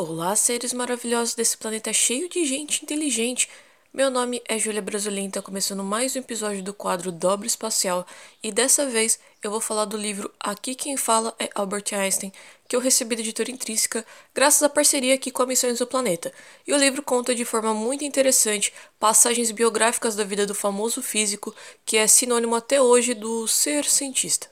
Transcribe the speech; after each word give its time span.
Olá, 0.00 0.36
seres 0.36 0.72
maravilhosos 0.72 1.34
desse 1.34 1.58
planeta 1.58 1.92
cheio 1.92 2.28
de 2.28 2.44
gente 2.44 2.84
inteligente. 2.84 3.48
Meu 3.92 4.08
nome 4.08 4.40
é 4.46 4.56
Júlia 4.56 4.80
Brasolenta, 4.80 5.42
começando 5.42 5.82
mais 5.82 6.14
um 6.14 6.20
episódio 6.20 6.62
do 6.62 6.72
quadro 6.72 7.10
Dobre 7.10 7.48
Espacial, 7.48 8.06
e 8.40 8.52
dessa 8.52 8.86
vez 8.86 9.18
eu 9.42 9.50
vou 9.50 9.60
falar 9.60 9.86
do 9.86 9.96
livro 9.96 10.32
Aqui 10.38 10.76
Quem 10.76 10.96
Fala 10.96 11.34
é 11.36 11.50
Albert 11.52 11.86
Einstein, 11.90 12.32
que 12.68 12.76
eu 12.76 12.80
recebi 12.80 13.16
da 13.16 13.22
editora 13.22 13.50
Intrínseca 13.50 14.06
graças 14.32 14.62
à 14.62 14.68
parceria 14.68 15.16
aqui 15.16 15.32
com 15.32 15.42
a 15.42 15.46
Missões 15.46 15.80
do 15.80 15.86
Planeta. 15.86 16.32
E 16.64 16.72
o 16.72 16.78
livro 16.78 17.02
conta 17.02 17.34
de 17.34 17.44
forma 17.44 17.74
muito 17.74 18.04
interessante 18.04 18.72
passagens 19.00 19.50
biográficas 19.50 20.14
da 20.14 20.22
vida 20.22 20.46
do 20.46 20.54
famoso 20.54 21.02
físico, 21.02 21.52
que 21.84 21.96
é 21.96 22.06
sinônimo 22.06 22.54
até 22.54 22.80
hoje 22.80 23.14
do 23.14 23.48
ser 23.48 23.84
cientista. 23.84 24.48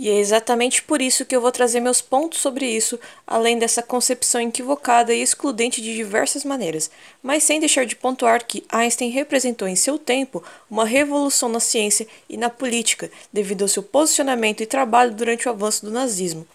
E 0.00 0.08
é 0.08 0.18
exatamente 0.18 0.82
por 0.82 1.02
isso 1.02 1.26
que 1.26 1.36
eu 1.36 1.42
vou 1.42 1.52
trazer 1.52 1.78
meus 1.78 2.00
pontos 2.00 2.40
sobre 2.40 2.64
isso, 2.64 2.98
além 3.26 3.58
dessa 3.58 3.82
concepção 3.82 4.40
equivocada 4.40 5.12
e 5.12 5.20
excludente 5.20 5.82
de 5.82 5.94
diversas 5.94 6.42
maneiras, 6.42 6.90
mas 7.22 7.44
sem 7.44 7.60
deixar 7.60 7.84
de 7.84 7.94
pontuar 7.94 8.46
que 8.46 8.64
Einstein 8.70 9.10
representou 9.10 9.68
em 9.68 9.76
seu 9.76 9.98
tempo 9.98 10.42
uma 10.70 10.86
revolução 10.86 11.50
na 11.50 11.60
ciência 11.60 12.06
e 12.30 12.38
na 12.38 12.48
política, 12.48 13.10
devido 13.30 13.60
ao 13.60 13.68
seu 13.68 13.82
posicionamento 13.82 14.62
e 14.62 14.66
trabalho 14.66 15.12
durante 15.12 15.46
o 15.46 15.50
avanço 15.50 15.84
do 15.84 15.92
nazismo. 15.92 16.48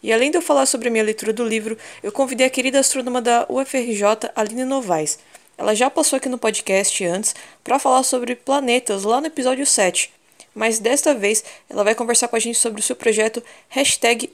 E 0.00 0.12
além 0.12 0.30
de 0.30 0.38
eu 0.38 0.42
falar 0.42 0.66
sobre 0.66 0.86
a 0.86 0.90
minha 0.92 1.02
leitura 1.02 1.32
do 1.32 1.44
livro, 1.44 1.76
eu 2.04 2.12
convidei 2.12 2.46
a 2.46 2.50
querida 2.50 2.78
astrônoma 2.78 3.20
da 3.20 3.46
UFRJ, 3.48 4.30
Aline 4.36 4.64
Novaes. 4.64 5.18
Ela 5.58 5.74
já 5.74 5.90
passou 5.90 6.18
aqui 6.18 6.28
no 6.28 6.38
podcast 6.38 7.04
antes 7.04 7.34
para 7.64 7.80
falar 7.80 8.04
sobre 8.04 8.36
planetas 8.36 9.02
lá 9.02 9.20
no 9.20 9.26
episódio 9.26 9.66
7 9.66 10.21
mas 10.54 10.78
desta 10.78 11.14
vez 11.14 11.44
ela 11.68 11.84
vai 11.84 11.94
conversar 11.94 12.28
com 12.28 12.36
a 12.36 12.40
gente 12.40 12.58
sobre 12.58 12.80
o 12.80 12.84
seu 12.84 12.96
projeto 12.96 13.42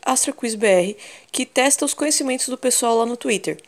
AstroQuizBR, 0.04 0.96
que 1.30 1.46
testa 1.46 1.84
os 1.84 1.94
conhecimentos 1.94 2.48
do 2.48 2.58
pessoal 2.58 2.96
lá 2.98 3.06
no 3.06 3.16
Twitter. 3.16 3.58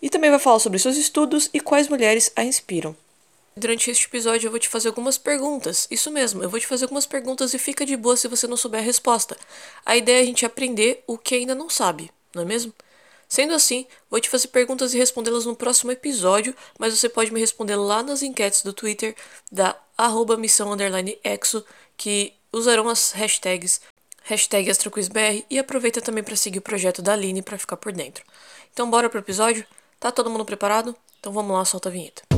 E 0.00 0.10
também 0.10 0.30
vai 0.30 0.38
falar 0.38 0.58
sobre 0.58 0.78
seus 0.78 0.96
estudos 0.96 1.48
e 1.54 1.60
quais 1.60 1.88
mulheres 1.88 2.32
a 2.34 2.44
inspiram. 2.44 2.96
Durante 3.54 3.90
este 3.90 4.06
episódio 4.06 4.46
eu 4.46 4.50
vou 4.50 4.58
te 4.58 4.68
fazer 4.68 4.88
algumas 4.88 5.18
perguntas. 5.18 5.86
Isso 5.90 6.10
mesmo, 6.10 6.42
eu 6.42 6.48
vou 6.48 6.58
te 6.58 6.66
fazer 6.66 6.84
algumas 6.84 7.06
perguntas 7.06 7.52
e 7.52 7.58
fica 7.58 7.84
de 7.84 7.96
boa 7.96 8.16
se 8.16 8.26
você 8.26 8.46
não 8.46 8.56
souber 8.56 8.80
a 8.80 8.84
resposta. 8.84 9.36
A 9.84 9.96
ideia 9.96 10.20
é 10.20 10.22
a 10.22 10.26
gente 10.26 10.46
aprender 10.46 11.04
o 11.06 11.18
que 11.18 11.34
ainda 11.34 11.54
não 11.54 11.68
sabe, 11.68 12.10
não 12.34 12.42
é 12.42 12.46
mesmo? 12.46 12.72
Sendo 13.32 13.54
assim, 13.54 13.86
vou 14.10 14.20
te 14.20 14.28
fazer 14.28 14.48
perguntas 14.48 14.92
e 14.92 14.98
respondê-las 14.98 15.46
no 15.46 15.56
próximo 15.56 15.90
episódio, 15.90 16.54
mas 16.78 16.92
você 16.92 17.08
pode 17.08 17.32
me 17.32 17.40
responder 17.40 17.76
lá 17.76 18.02
nas 18.02 18.22
enquetes 18.22 18.62
do 18.62 18.74
Twitter 18.74 19.16
da 19.50 19.74
arroba 19.96 20.36
missão 20.36 20.76
exo 21.24 21.64
que 21.96 22.34
usarão 22.52 22.90
as 22.90 23.12
hashtags 23.12 23.80
hashtag 24.24 24.70
AstroQuizBR 24.70 25.46
e 25.48 25.58
aproveita 25.58 26.02
também 26.02 26.22
para 26.22 26.36
seguir 26.36 26.58
o 26.58 26.62
projeto 26.62 27.00
da 27.00 27.14
Aline 27.14 27.40
para 27.40 27.56
ficar 27.56 27.78
por 27.78 27.90
dentro. 27.90 28.22
Então 28.70 28.90
bora 28.90 29.08
pro 29.08 29.20
episódio? 29.20 29.64
Tá 29.98 30.12
todo 30.12 30.28
mundo 30.28 30.44
preparado? 30.44 30.94
Então 31.18 31.32
vamos 31.32 31.56
lá, 31.56 31.64
solta 31.64 31.88
a 31.88 31.92
vinheta. 31.92 32.31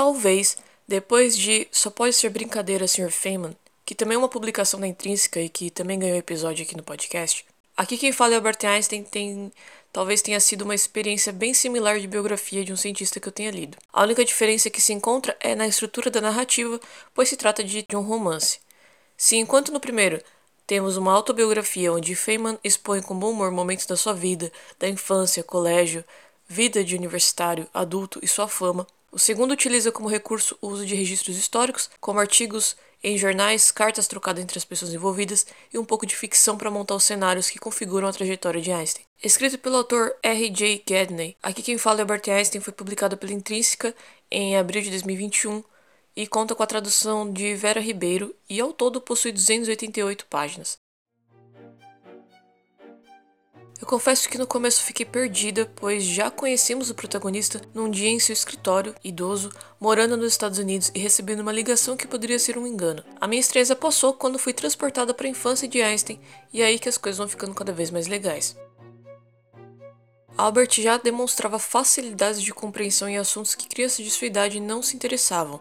Talvez, 0.00 0.56
depois 0.88 1.36
de 1.36 1.68
Só 1.70 1.90
Pode 1.90 2.14
Ser 2.14 2.30
Brincadeira, 2.30 2.88
Sr. 2.88 3.10
Feynman, 3.10 3.54
que 3.84 3.94
também 3.94 4.14
é 4.14 4.18
uma 4.18 4.30
publicação 4.30 4.80
da 4.80 4.86
Intrínseca 4.86 5.38
e 5.38 5.50
que 5.50 5.68
também 5.68 5.98
ganhou 5.98 6.16
episódio 6.16 6.64
aqui 6.64 6.74
no 6.74 6.82
podcast. 6.82 7.44
Aqui 7.76 7.98
quem 7.98 8.10
fala 8.10 8.32
é 8.32 8.36
Albert 8.36 8.64
Einstein 8.64 9.02
tem 9.02 9.52
talvez 9.92 10.22
tenha 10.22 10.40
sido 10.40 10.62
uma 10.62 10.74
experiência 10.74 11.34
bem 11.34 11.52
similar 11.52 12.00
de 12.00 12.06
biografia 12.06 12.64
de 12.64 12.72
um 12.72 12.78
cientista 12.78 13.20
que 13.20 13.28
eu 13.28 13.32
tenha 13.32 13.50
lido. 13.50 13.76
A 13.92 14.02
única 14.04 14.24
diferença 14.24 14.70
que 14.70 14.80
se 14.80 14.94
encontra 14.94 15.36
é 15.38 15.54
na 15.54 15.66
estrutura 15.66 16.10
da 16.10 16.22
narrativa, 16.22 16.80
pois 17.12 17.28
se 17.28 17.36
trata 17.36 17.62
de 17.62 17.84
um 17.92 18.00
romance. 18.00 18.58
Se 19.18 19.36
enquanto 19.36 19.70
no 19.70 19.80
primeiro 19.80 20.18
temos 20.66 20.96
uma 20.96 21.12
autobiografia 21.12 21.92
onde 21.92 22.14
Feynman 22.14 22.58
expõe 22.64 23.02
com 23.02 23.14
bom 23.14 23.32
humor 23.32 23.50
momentos 23.50 23.84
da 23.84 23.98
sua 23.98 24.14
vida, 24.14 24.50
da 24.78 24.88
infância, 24.88 25.44
colégio, 25.44 26.02
vida 26.48 26.82
de 26.82 26.96
universitário, 26.96 27.68
adulto 27.74 28.18
e 28.22 28.26
sua 28.26 28.48
fama, 28.48 28.86
o 29.12 29.18
segundo 29.18 29.52
utiliza 29.52 29.90
como 29.90 30.08
recurso 30.08 30.56
o 30.60 30.68
uso 30.68 30.86
de 30.86 30.94
registros 30.94 31.36
históricos, 31.36 31.90
como 32.00 32.20
artigos 32.20 32.76
em 33.02 33.16
jornais, 33.16 33.70
cartas 33.70 34.06
trocadas 34.06 34.42
entre 34.42 34.58
as 34.58 34.64
pessoas 34.64 34.92
envolvidas 34.92 35.46
e 35.72 35.78
um 35.78 35.84
pouco 35.84 36.06
de 36.06 36.14
ficção 36.14 36.56
para 36.56 36.70
montar 36.70 36.94
os 36.94 37.04
cenários 37.04 37.48
que 37.48 37.58
configuram 37.58 38.06
a 38.06 38.12
trajetória 38.12 38.60
de 38.60 38.70
Einstein. 38.70 39.04
Escrito 39.22 39.58
pelo 39.58 39.76
autor 39.76 40.14
R. 40.22 40.50
J. 40.50 40.84
Gedney, 40.86 41.36
aqui 41.42 41.62
quem 41.62 41.78
fala 41.78 42.00
é 42.00 42.02
Albert 42.02 42.22
Einstein 42.28 42.60
foi 42.60 42.72
publicado 42.72 43.16
pela 43.16 43.32
Intrínseca 43.32 43.94
em 44.30 44.56
abril 44.56 44.82
de 44.82 44.90
2021 44.90 45.64
e 46.14 46.26
conta 46.26 46.54
com 46.54 46.62
a 46.62 46.66
tradução 46.66 47.32
de 47.32 47.54
Vera 47.54 47.80
Ribeiro 47.80 48.34
e 48.48 48.60
ao 48.60 48.72
todo 48.72 49.00
possui 49.00 49.32
288 49.32 50.26
páginas. 50.26 50.78
Confesso 53.90 54.28
que 54.28 54.38
no 54.38 54.46
começo 54.46 54.84
fiquei 54.84 55.04
perdida, 55.04 55.68
pois 55.74 56.04
já 56.04 56.30
conhecemos 56.30 56.90
o 56.90 56.94
protagonista 56.94 57.60
num 57.74 57.90
dia 57.90 58.08
em 58.08 58.20
seu 58.20 58.32
escritório, 58.32 58.94
idoso, 59.02 59.50
morando 59.80 60.16
nos 60.16 60.28
Estados 60.28 60.60
Unidos 60.60 60.92
e 60.94 61.00
recebendo 61.00 61.40
uma 61.40 61.50
ligação 61.50 61.96
que 61.96 62.06
poderia 62.06 62.38
ser 62.38 62.56
um 62.56 62.68
engano. 62.68 63.02
A 63.20 63.26
minha 63.26 63.40
estreia 63.40 63.74
passou 63.74 64.14
quando 64.14 64.38
fui 64.38 64.52
transportada 64.52 65.12
para 65.12 65.26
a 65.26 65.30
infância 65.30 65.66
de 65.66 65.82
Einstein, 65.82 66.20
e 66.52 66.62
é 66.62 66.66
aí 66.66 66.78
que 66.78 66.88
as 66.88 66.96
coisas 66.96 67.18
vão 67.18 67.26
ficando 67.26 67.52
cada 67.52 67.72
vez 67.72 67.90
mais 67.90 68.06
legais. 68.06 68.56
Albert 70.38 70.70
já 70.80 70.96
demonstrava 70.96 71.58
facilidades 71.58 72.40
de 72.40 72.54
compreensão 72.54 73.08
em 73.08 73.18
assuntos 73.18 73.56
que 73.56 73.66
crianças 73.66 74.04
de 74.04 74.10
sua 74.12 74.28
idade 74.28 74.60
não 74.60 74.84
se 74.84 74.94
interessavam, 74.94 75.58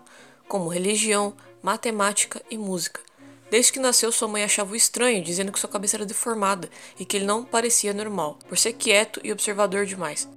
como 0.47 0.69
religião, 0.69 1.33
matemática 1.63 2.43
e 2.47 2.59
música. 2.59 3.01
Desde 3.49 3.73
que 3.73 3.79
nasceu, 3.79 4.11
sua 4.11 4.27
mãe 4.27 4.43
achava 4.43 4.73
o 4.73 4.75
estranho, 4.75 5.23
dizendo 5.23 5.51
que 5.51 5.59
sua 5.59 5.69
cabeça 5.69 5.97
era 5.97 6.05
deformada 6.05 6.69
e 6.99 7.05
que 7.05 7.17
ele 7.17 7.25
não 7.25 7.43
parecia 7.43 7.93
normal, 7.93 8.37
por 8.47 8.57
ser 8.57 8.73
quieto 8.73 9.19
e 9.23 9.31
observador 9.31 9.85
demais. 9.85 10.29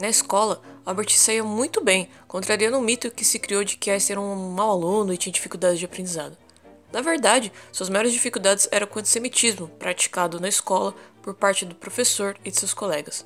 Na 0.00 0.08
escola, 0.08 0.60
Albert 0.84 1.10
saía 1.10 1.44
muito 1.44 1.80
bem, 1.80 2.08
contrariando 2.26 2.76
o 2.76 2.82
mito 2.82 3.10
que 3.10 3.24
se 3.24 3.38
criou 3.38 3.62
de 3.62 3.76
que 3.76 3.90
Einstein 3.90 4.14
era 4.14 4.20
um 4.20 4.50
mau 4.50 4.70
aluno 4.70 5.12
e 5.12 5.16
tinha 5.16 5.32
dificuldades 5.32 5.78
de 5.78 5.84
aprendizado. 5.84 6.36
Na 6.92 7.00
verdade, 7.00 7.52
suas 7.72 7.88
maiores 7.88 8.12
dificuldades 8.12 8.68
eram 8.70 8.86
com 8.86 8.96
o 8.96 9.00
antissemitismo, 9.00 9.68
praticado 9.68 10.40
na 10.40 10.48
escola 10.48 10.94
por 11.22 11.34
parte 11.34 11.64
do 11.64 11.74
professor 11.74 12.36
e 12.44 12.50
de 12.50 12.58
seus 12.58 12.74
colegas. 12.74 13.24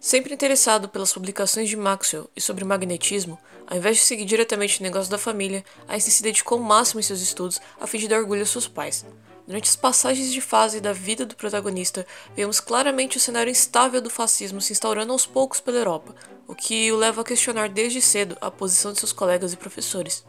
Sempre 0.00 0.32
interessado 0.32 0.88
pelas 0.88 1.12
publicações 1.12 1.68
de 1.68 1.76
Maxwell 1.76 2.30
e 2.34 2.40
sobre 2.40 2.64
magnetismo, 2.64 3.38
ao 3.70 3.76
invés 3.76 3.98
de 3.98 4.02
seguir 4.02 4.24
diretamente 4.24 4.80
o 4.80 4.82
negócio 4.82 5.10
da 5.10 5.18
família, 5.18 5.62
Einstein 5.86 6.10
se 6.10 6.22
dedicou 6.22 6.56
ao 6.56 6.64
máximo 6.64 7.00
em 7.00 7.02
seus 7.02 7.20
estudos 7.20 7.60
a 7.78 7.86
fim 7.86 7.98
de 7.98 8.08
dar 8.08 8.18
orgulho 8.18 8.40
aos 8.40 8.48
seus 8.48 8.66
pais. 8.66 9.04
Durante 9.46 9.68
as 9.68 9.76
passagens 9.76 10.32
de 10.32 10.40
fase 10.40 10.80
da 10.80 10.94
vida 10.94 11.26
do 11.26 11.36
protagonista, 11.36 12.06
vemos 12.34 12.60
claramente 12.60 13.18
o 13.18 13.20
cenário 13.20 13.50
instável 13.50 14.00
do 14.00 14.08
fascismo 14.08 14.62
se 14.62 14.72
instaurando 14.72 15.12
aos 15.12 15.26
poucos 15.26 15.60
pela 15.60 15.76
Europa, 15.76 16.14
o 16.46 16.54
que 16.54 16.90
o 16.90 16.96
leva 16.96 17.20
a 17.20 17.24
questionar 17.24 17.68
desde 17.68 18.00
cedo 18.00 18.38
a 18.40 18.50
posição 18.50 18.90
de 18.90 19.00
seus 19.00 19.12
colegas 19.12 19.52
e 19.52 19.56
professores. 19.58 20.24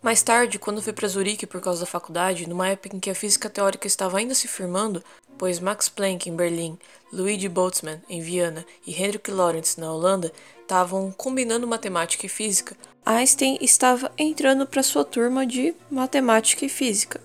Mais 0.00 0.22
tarde, 0.22 0.58
quando 0.58 0.80
foi 0.80 0.92
para 0.92 1.08
Zurique 1.08 1.46
por 1.46 1.60
causa 1.60 1.80
da 1.80 1.86
faculdade, 1.86 2.48
numa 2.48 2.68
época 2.68 2.96
em 2.96 3.00
que 3.00 3.10
a 3.10 3.14
física 3.16 3.50
teórica 3.50 3.88
estava 3.88 4.18
ainda 4.18 4.34
se 4.34 4.46
firmando, 4.46 5.02
pois 5.36 5.58
Max 5.58 5.88
Planck 5.88 6.28
em 6.28 6.36
Berlim, 6.36 6.78
Luigi 7.12 7.48
Boltzmann 7.48 8.00
em 8.08 8.20
Viena 8.20 8.64
e 8.86 8.92
Hendrik 8.92 9.30
Lorentz 9.30 9.76
na 9.76 9.92
Holanda 9.92 10.32
estavam 10.60 11.10
combinando 11.10 11.66
matemática 11.66 12.26
e 12.26 12.28
física, 12.28 12.76
Einstein 13.04 13.58
estava 13.60 14.12
entrando 14.16 14.66
para 14.66 14.82
sua 14.82 15.04
turma 15.04 15.46
de 15.46 15.74
matemática 15.90 16.64
e 16.64 16.68
física. 16.68 17.20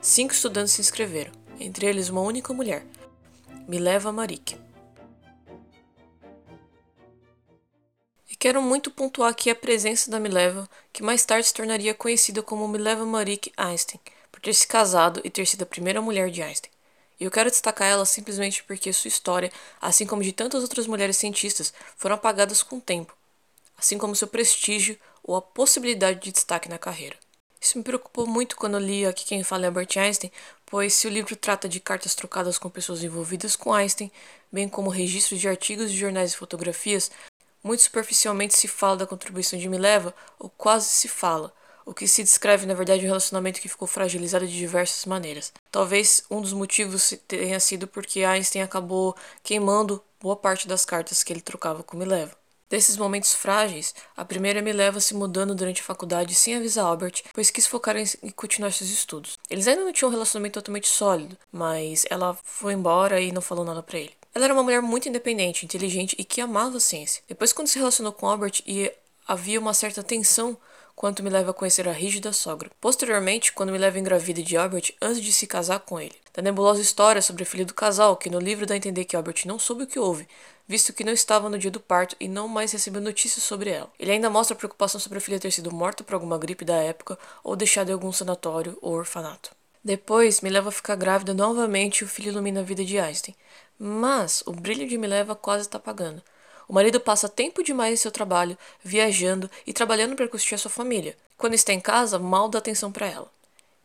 Cinco 0.00 0.32
estudantes 0.32 0.72
se 0.72 0.80
inscreveram, 0.80 1.32
entre 1.60 1.86
eles 1.86 2.08
uma 2.08 2.20
única 2.22 2.52
mulher, 2.52 2.86
Mileva 3.68 4.10
Marik. 4.10 4.56
Quero 8.44 8.60
muito 8.60 8.90
pontuar 8.90 9.30
aqui 9.30 9.48
a 9.48 9.54
presença 9.54 10.10
da 10.10 10.20
Mileva, 10.20 10.68
que 10.92 11.02
mais 11.02 11.24
tarde 11.24 11.46
se 11.46 11.54
tornaria 11.54 11.94
conhecida 11.94 12.42
como 12.42 12.68
Mileva 12.68 13.06
Marik 13.06 13.50
Einstein, 13.56 13.98
por 14.30 14.38
ter 14.38 14.52
se 14.52 14.68
casado 14.68 15.22
e 15.24 15.30
ter 15.30 15.46
sido 15.46 15.62
a 15.62 15.66
primeira 15.66 16.02
mulher 16.02 16.28
de 16.28 16.42
Einstein. 16.42 16.73
E 17.18 17.24
eu 17.24 17.30
quero 17.30 17.50
destacar 17.50 17.88
ela 17.88 18.04
simplesmente 18.04 18.64
porque 18.64 18.92
sua 18.92 19.08
história, 19.08 19.52
assim 19.80 20.06
como 20.06 20.22
de 20.22 20.32
tantas 20.32 20.62
outras 20.62 20.86
mulheres 20.86 21.16
cientistas, 21.16 21.72
foram 21.96 22.16
apagadas 22.16 22.62
com 22.62 22.76
o 22.76 22.80
tempo, 22.80 23.16
assim 23.78 23.98
como 23.98 24.16
seu 24.16 24.28
prestígio 24.28 24.98
ou 25.22 25.36
a 25.36 25.42
possibilidade 25.42 26.20
de 26.20 26.32
destaque 26.32 26.68
na 26.68 26.78
carreira. 26.78 27.16
Isso 27.60 27.78
me 27.78 27.84
preocupou 27.84 28.26
muito 28.26 28.56
quando 28.56 28.78
li 28.78 29.06
Aqui 29.06 29.24
Quem 29.24 29.42
Fala 29.42 29.64
é 29.64 29.68
Albert 29.68 29.96
Einstein, 29.96 30.30
pois 30.66 30.92
se 30.92 31.06
o 31.06 31.10
livro 31.10 31.34
trata 31.34 31.66
de 31.66 31.80
cartas 31.80 32.14
trocadas 32.14 32.58
com 32.58 32.68
pessoas 32.68 33.02
envolvidas 33.02 33.56
com 33.56 33.72
Einstein, 33.72 34.12
bem 34.52 34.68
como 34.68 34.90
registros 34.90 35.40
de 35.40 35.48
artigos 35.48 35.90
de 35.90 35.96
jornais 35.96 36.34
e 36.34 36.36
fotografias, 36.36 37.10
muito 37.62 37.82
superficialmente 37.82 38.54
se 38.54 38.68
fala 38.68 38.98
da 38.98 39.06
contribuição 39.06 39.58
de 39.58 39.66
Mileva, 39.66 40.14
ou 40.38 40.50
quase 40.50 40.90
se 40.90 41.08
fala, 41.08 41.54
o 41.84 41.94
que 41.94 42.06
se 42.06 42.22
descreve, 42.22 42.66
na 42.66 42.74
verdade, 42.74 43.04
um 43.04 43.08
relacionamento 43.08 43.60
que 43.60 43.68
ficou 43.68 43.86
fragilizado 43.86 44.46
de 44.46 44.56
diversas 44.56 45.04
maneiras. 45.04 45.52
Talvez 45.70 46.24
um 46.30 46.40
dos 46.40 46.52
motivos 46.52 47.14
tenha 47.28 47.60
sido 47.60 47.86
porque 47.86 48.24
Einstein 48.24 48.62
acabou 48.62 49.16
queimando 49.42 50.02
boa 50.20 50.36
parte 50.36 50.66
das 50.66 50.84
cartas 50.84 51.22
que 51.22 51.32
ele 51.32 51.40
trocava 51.40 51.82
com 51.82 51.96
Mileva. 51.96 52.36
Desses 52.68 52.96
momentos 52.96 53.34
frágeis, 53.34 53.94
a 54.16 54.24
primeira 54.24 54.62
me 54.62 54.72
leva 54.72 54.98
se 54.98 55.14
mudando 55.14 55.54
durante 55.54 55.80
a 55.80 55.84
faculdade 55.84 56.34
sem 56.34 56.56
avisar 56.56 56.86
Albert, 56.86 57.22
pois 57.32 57.50
quis 57.50 57.66
focar 57.66 57.94
em 57.96 58.30
continuar 58.30 58.72
seus 58.72 58.90
estudos. 58.90 59.38
Eles 59.48 59.68
ainda 59.68 59.84
não 59.84 59.92
tinham 59.92 60.08
um 60.08 60.12
relacionamento 60.12 60.54
totalmente 60.54 60.88
sólido, 60.88 61.36
mas 61.52 62.04
ela 62.10 62.36
foi 62.42 62.72
embora 62.72 63.20
e 63.20 63.30
não 63.30 63.42
falou 63.42 63.64
nada 63.64 63.82
para 63.82 63.98
ele. 63.98 64.14
Ela 64.34 64.46
era 64.46 64.54
uma 64.54 64.62
mulher 64.62 64.82
muito 64.82 65.08
independente, 65.08 65.64
inteligente 65.64 66.16
e 66.18 66.24
que 66.24 66.40
amava 66.40 66.78
a 66.78 66.80
ciência. 66.80 67.22
Depois, 67.28 67.52
quando 67.52 67.68
se 67.68 67.78
relacionou 67.78 68.12
com 68.12 68.26
Albert 68.26 68.62
e 68.66 68.90
havia 69.28 69.60
uma 69.60 69.72
certa 69.72 70.02
tensão 70.02 70.56
quanto 70.94 71.22
me 71.22 71.30
leva 71.30 71.50
a 71.50 71.54
conhecer 71.54 71.88
a 71.88 71.92
rígida 71.92 72.32
sogra. 72.32 72.70
Posteriormente, 72.80 73.52
quando 73.52 73.72
me 73.72 73.78
leva 73.78 73.98
engravida 73.98 74.42
de 74.42 74.56
Albert 74.56 74.94
antes 75.00 75.20
de 75.20 75.32
se 75.32 75.46
casar 75.46 75.80
com 75.80 76.00
ele. 76.00 76.14
Da 76.32 76.42
nebulosa 76.42 76.80
história 76.80 77.22
sobre 77.22 77.42
a 77.42 77.46
filha 77.46 77.64
do 77.64 77.74
casal, 77.74 78.16
que 78.16 78.30
no 78.30 78.38
livro 78.38 78.66
dá 78.66 78.74
a 78.74 78.76
entender 78.76 79.04
que 79.04 79.16
Albert 79.16 79.42
não 79.46 79.58
soube 79.58 79.84
o 79.84 79.86
que 79.86 79.98
houve, 79.98 80.28
visto 80.66 80.92
que 80.92 81.04
não 81.04 81.12
estava 81.12 81.48
no 81.48 81.58
dia 81.58 81.70
do 81.70 81.80
parto 81.80 82.16
e 82.18 82.28
não 82.28 82.48
mais 82.48 82.72
recebeu 82.72 83.00
notícias 83.00 83.44
sobre 83.44 83.70
ela. 83.70 83.90
Ele 83.98 84.12
ainda 84.12 84.30
mostra 84.30 84.56
preocupação 84.56 85.00
sobre 85.00 85.18
a 85.18 85.20
filha 85.20 85.38
ter 85.38 85.50
sido 85.50 85.72
morta 85.72 86.02
por 86.02 86.14
alguma 86.14 86.38
gripe 86.38 86.64
da 86.64 86.76
época 86.76 87.18
ou 87.42 87.56
deixada 87.56 87.90
em 87.90 87.94
algum 87.94 88.12
sanatório 88.12 88.78
ou 88.80 88.94
orfanato. 88.94 89.50
Depois, 89.84 90.40
me 90.40 90.48
leva 90.48 90.70
a 90.70 90.72
ficar 90.72 90.96
grávida 90.96 91.34
novamente 91.34 91.98
e 91.98 92.04
o 92.04 92.08
filho 92.08 92.30
ilumina 92.30 92.60
a 92.60 92.64
vida 92.64 92.84
de 92.84 92.98
Einstein. 92.98 93.34
Mas 93.78 94.42
o 94.46 94.52
brilho 94.52 94.88
de 94.88 94.96
Mileva 94.96 95.34
quase 95.34 95.64
está 95.64 95.76
apagando. 95.76 96.22
O 96.68 96.72
marido 96.72 97.00
passa 97.00 97.28
tempo 97.28 97.62
demais 97.62 97.92
em 97.92 97.96
seu 97.96 98.10
trabalho, 98.10 98.56
viajando 98.82 99.50
e 99.66 99.72
trabalhando 99.72 100.16
para 100.16 100.28
custear 100.28 100.58
sua 100.58 100.70
família. 100.70 101.16
Quando 101.36 101.54
está 101.54 101.72
em 101.72 101.80
casa, 101.80 102.18
mal 102.18 102.48
dá 102.48 102.58
atenção 102.58 102.90
para 102.90 103.06
ela. 103.06 103.30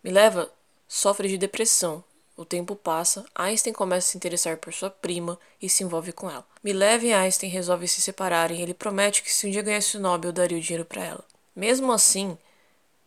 Mileva 0.03 0.49
sofre 0.87 1.27
de 1.27 1.37
depressão. 1.37 2.03
O 2.37 2.45
tempo 2.45 2.73
passa, 2.73 3.25
Einstein 3.35 3.73
começa 3.73 4.07
a 4.07 4.11
se 4.11 4.17
interessar 4.17 4.55
por 4.57 4.73
sua 4.73 4.89
prima 4.89 5.37
e 5.61 5.69
se 5.69 5.83
envolve 5.83 6.13
com 6.13 6.29
ela. 6.29 6.45
Mileva 6.63 7.05
e 7.05 7.13
Einstein 7.13 7.49
resolvem 7.49 7.87
se 7.87 7.99
separarem 7.99 8.61
ele 8.61 8.73
promete 8.73 9.21
que 9.21 9.31
se 9.31 9.45
um 9.45 9.51
dia 9.51 9.61
ganhasse 9.61 9.97
o 9.97 9.99
Nobel, 9.99 10.31
daria 10.31 10.57
o 10.57 10.61
dinheiro 10.61 10.85
para 10.85 11.03
ela. 11.03 11.25
Mesmo 11.53 11.91
assim, 11.91 12.37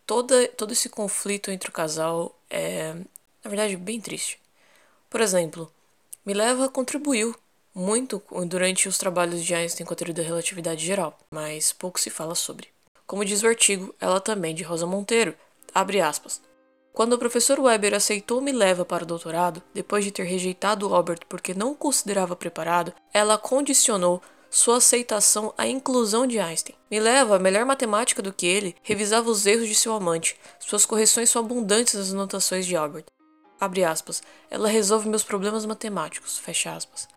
toda, 0.06 0.46
todo 0.48 0.72
esse 0.72 0.90
conflito 0.90 1.50
entre 1.50 1.70
o 1.70 1.72
casal 1.72 2.38
é, 2.50 2.94
na 3.42 3.48
verdade, 3.48 3.76
bem 3.76 4.00
triste. 4.00 4.38
Por 5.08 5.20
exemplo, 5.20 5.72
Mileva 6.24 6.68
contribuiu 6.68 7.34
muito 7.74 8.22
durante 8.46 8.88
os 8.88 8.98
trabalhos 8.98 9.42
de 9.42 9.54
Einstein 9.54 9.86
com 9.86 9.92
a 9.92 9.96
teoria 9.96 10.14
da 10.14 10.22
relatividade 10.22 10.84
geral, 10.84 11.18
mas 11.30 11.72
pouco 11.72 11.98
se 11.98 12.10
fala 12.10 12.34
sobre. 12.34 12.68
Como 13.06 13.24
diz 13.24 13.42
o 13.42 13.46
artigo, 13.46 13.94
ela 14.00 14.20
também 14.20 14.54
de 14.54 14.62
Rosa 14.62 14.86
Monteiro, 14.86 15.34
abre 15.74 16.00
aspas. 16.00 16.40
Quando 16.92 17.14
o 17.14 17.18
professor 17.18 17.58
Weber 17.58 17.94
aceitou 17.94 18.40
Mileva 18.42 18.84
para 18.84 19.04
o 19.04 19.06
doutorado, 19.06 19.62
depois 19.72 20.04
de 20.04 20.10
ter 20.10 20.24
rejeitado 20.24 20.94
Albert 20.94 21.20
porque 21.28 21.54
não 21.54 21.72
o 21.72 21.74
considerava 21.74 22.36
preparado, 22.36 22.92
ela 23.14 23.38
condicionou 23.38 24.20
sua 24.50 24.76
aceitação 24.76 25.54
à 25.56 25.66
inclusão 25.66 26.26
de 26.26 26.38
Einstein. 26.38 26.76
Mileva, 26.90 27.38
melhor 27.38 27.64
matemática 27.64 28.20
do 28.20 28.34
que 28.34 28.46
ele, 28.46 28.76
revisava 28.82 29.30
os 29.30 29.46
erros 29.46 29.66
de 29.66 29.74
seu 29.74 29.94
amante. 29.94 30.36
Suas 30.60 30.84
correções 30.84 31.30
são 31.30 31.40
abundantes 31.40 31.94
nas 31.94 32.12
anotações 32.12 32.66
de 32.66 32.76
Albert. 32.76 33.06
Abre 33.58 33.82
aspas. 33.82 34.22
Ela 34.50 34.68
resolve 34.68 35.08
meus 35.08 35.22
problemas 35.22 35.64
matemáticos. 35.64 36.36
Fecha 36.36 36.74
aspas. 36.74 37.08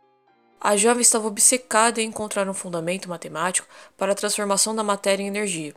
A 0.59 0.75
jovem 0.75 1.01
estava 1.01 1.27
obcecada 1.27 2.01
em 2.01 2.07
encontrar 2.07 2.49
um 2.49 2.53
fundamento 2.53 3.09
matemático 3.09 3.67
para 3.97 4.13
a 4.13 4.15
transformação 4.15 4.75
da 4.75 4.83
matéria 4.83 5.23
em 5.23 5.27
energia. 5.27 5.73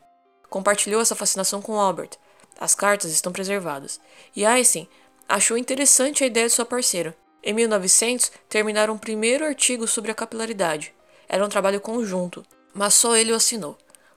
Compartilhou 0.48 1.00
essa 1.00 1.14
fascinação 1.14 1.60
com 1.60 1.78
Albert. 1.78 2.12
As 2.58 2.74
cartas 2.74 3.12
estão 3.12 3.32
preservadas. 3.32 4.00
E 4.34 4.44
Einstein 4.44 4.88
achou 5.28 5.58
interessante 5.58 6.24
a 6.24 6.26
ideia 6.26 6.46
de 6.46 6.54
sua 6.54 6.64
parceira. 6.64 7.14
Em 7.42 7.52
1900, 7.52 8.32
terminaram 8.48 8.94
um 8.94 8.98
primeiro 8.98 9.44
artigo 9.44 9.86
sobre 9.86 10.10
a 10.10 10.14
capilaridade. 10.14 10.94
Era 11.28 11.44
um 11.44 11.48
trabalho 11.48 11.80
conjunto, 11.80 12.44
mas 12.72 12.94
só 12.94 13.14
ele 13.14 13.32
o 13.32 13.36
assinou. 13.36 13.76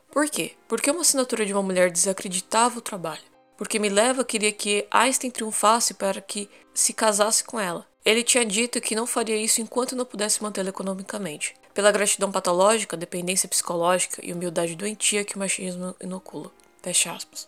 Por 0.10 0.28
quê? 0.30 0.54
Porque 0.68 0.90
uma 0.90 1.02
assinatura 1.02 1.46
de 1.46 1.54
uma 1.54 1.62
mulher 1.62 1.92
desacreditava 1.92 2.80
o 2.80 2.82
trabalho. 2.82 3.22
Porque 3.58 3.78
Mileva 3.78 4.24
queria 4.24 4.52
que 4.52 4.88
Einstein 4.90 5.30
triunfasse 5.30 5.94
para 5.94 6.20
que 6.20 6.50
se 6.74 6.94
casasse 6.94 7.44
com 7.44 7.60
ela. 7.60 7.86
Ele 8.04 8.24
tinha 8.24 8.44
dito 8.44 8.82
que 8.82 8.96
não 8.96 9.06
faria 9.06 9.38
isso 9.38 9.62
enquanto 9.62 9.96
não 9.96 10.06
pudesse 10.06 10.42
mantê-la 10.42 10.70
economicamente, 10.70 11.56
pela 11.74 11.92
gratidão 11.92 12.32
patológica, 12.32 12.98
dependência 12.98 13.48
psicológica 13.48 14.20
e 14.26 14.34
humildade 14.34 14.76
doentia 14.76 15.24
que 15.24 15.36
o 15.36 15.40
machismo 15.40 15.96
inocula. 16.02 16.52
Fecha 16.82 17.12
aspas. 17.12 17.48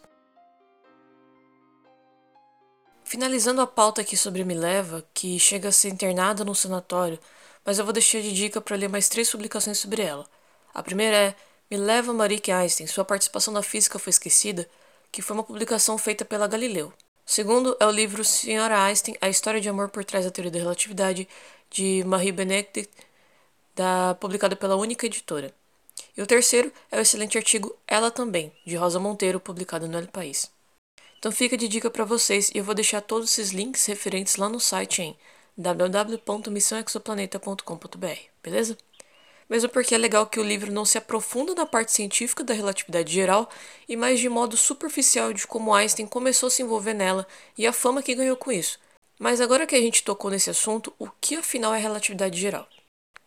Finalizando 3.04 3.62
a 3.62 3.68
pauta 3.68 4.02
aqui 4.02 4.16
sobre 4.16 4.44
Mileva, 4.44 5.04
que 5.14 5.40
chega 5.40 5.70
a 5.70 5.72
ser 5.72 5.90
internada 5.90 6.46
num 6.46 6.54
sanatório, 6.54 7.20
mas 7.66 7.80
eu 7.80 7.86
vou 7.86 7.94
deixar 7.94 8.22
de 8.22 8.32
dica 8.32 8.62
para 8.62 8.76
ler 8.76 8.90
mais 8.90 9.10
três 9.10 9.30
publicações 9.32 9.80
sobre 9.80 10.04
ela. 10.04 10.26
A 10.74 10.84
primeira 10.84 11.18
é 11.18 11.36
Mileva 11.70 12.14
Marique 12.14 12.52
Einstein, 12.52 12.86
sua 12.88 13.04
participação 13.04 13.54
na 13.54 13.64
física 13.64 13.98
foi 13.98 14.12
esquecida, 14.12 14.70
que 15.12 15.22
foi 15.22 15.36
uma 15.36 15.44
publicação 15.44 15.98
feita 15.98 16.24
pela 16.24 16.48
Galileu. 16.48 16.94
O 17.26 17.32
segundo 17.32 17.76
é 17.80 17.86
o 17.86 17.92
livro 17.92 18.24
Senhora 18.24 18.84
Einstein, 18.84 19.16
A 19.22 19.30
História 19.30 19.62
de 19.62 19.70
Amor 19.70 19.90
por 19.90 20.04
Trás 20.04 20.26
da 20.26 20.32
Teoria 20.32 20.52
da 20.52 20.60
Relatividade, 20.60 21.28
de 21.70 22.04
Marie 22.06 22.32
Benedict, 22.32 22.90
da, 23.76 24.16
publicado 24.16 24.56
pela 24.56 24.76
Única 24.76 25.06
Editora. 25.06 25.54
E 26.16 26.22
o 26.22 26.28
terceiro 26.28 26.72
é 26.92 26.98
o 26.98 27.02
excelente 27.02 27.38
artigo 27.38 27.76
Ela 27.88 28.12
Também, 28.12 28.52
de 28.66 28.76
Rosa 28.76 29.00
Monteiro, 29.00 29.40
publicado 29.40 29.88
no 29.88 29.98
El 29.98 30.08
País. 30.08 30.52
Então 31.18 31.32
fica 31.32 31.58
de 31.58 31.68
dica 31.68 31.90
para 31.90 32.04
vocês 32.04 32.52
e 32.54 32.58
eu 32.58 32.64
vou 32.64 32.76
deixar 32.76 33.02
todos 33.02 33.32
esses 33.32 33.52
links 33.52 33.86
referentes 33.86 34.36
lá 34.36 34.50
no 34.50 34.60
site 34.60 35.02
em 35.02 35.18
www.missãoexoplaneta.com.br, 35.58 38.20
beleza? 38.44 38.78
Mesmo 39.54 39.70
porque 39.70 39.94
é 39.94 40.00
legal 40.00 40.26
que 40.26 40.40
o 40.40 40.44
livro 40.44 40.72
não 40.72 40.84
se 40.84 40.98
aprofunda 40.98 41.54
na 41.54 41.64
parte 41.64 41.92
científica 41.92 42.44
da 42.44 42.56
relatividade 42.56 43.14
geral 43.14 43.48
e 43.88 43.96
mais 43.96 44.20
de 44.20 44.28
modo 44.28 44.58
superficial 44.58 45.32
de 45.32 45.46
como 45.46 45.72
Einstein 45.76 46.08
começou 46.08 46.48
a 46.48 46.50
se 46.50 46.64
envolver 46.64 46.96
nela 46.96 47.28
e 47.56 47.68
a 47.68 47.72
fama 47.72 48.02
que 48.02 48.16
ganhou 48.16 48.36
com 48.36 48.52
isso. 48.52 48.80
Mas 49.20 49.40
agora 49.40 49.68
que 49.68 49.76
a 49.76 49.80
gente 49.80 50.04
tocou 50.04 50.32
nesse 50.32 50.50
assunto, 50.50 50.92
o 50.98 51.08
que 51.22 51.36
afinal 51.36 51.72
é 51.72 51.78
relatividade 51.78 52.42
geral? 52.42 52.68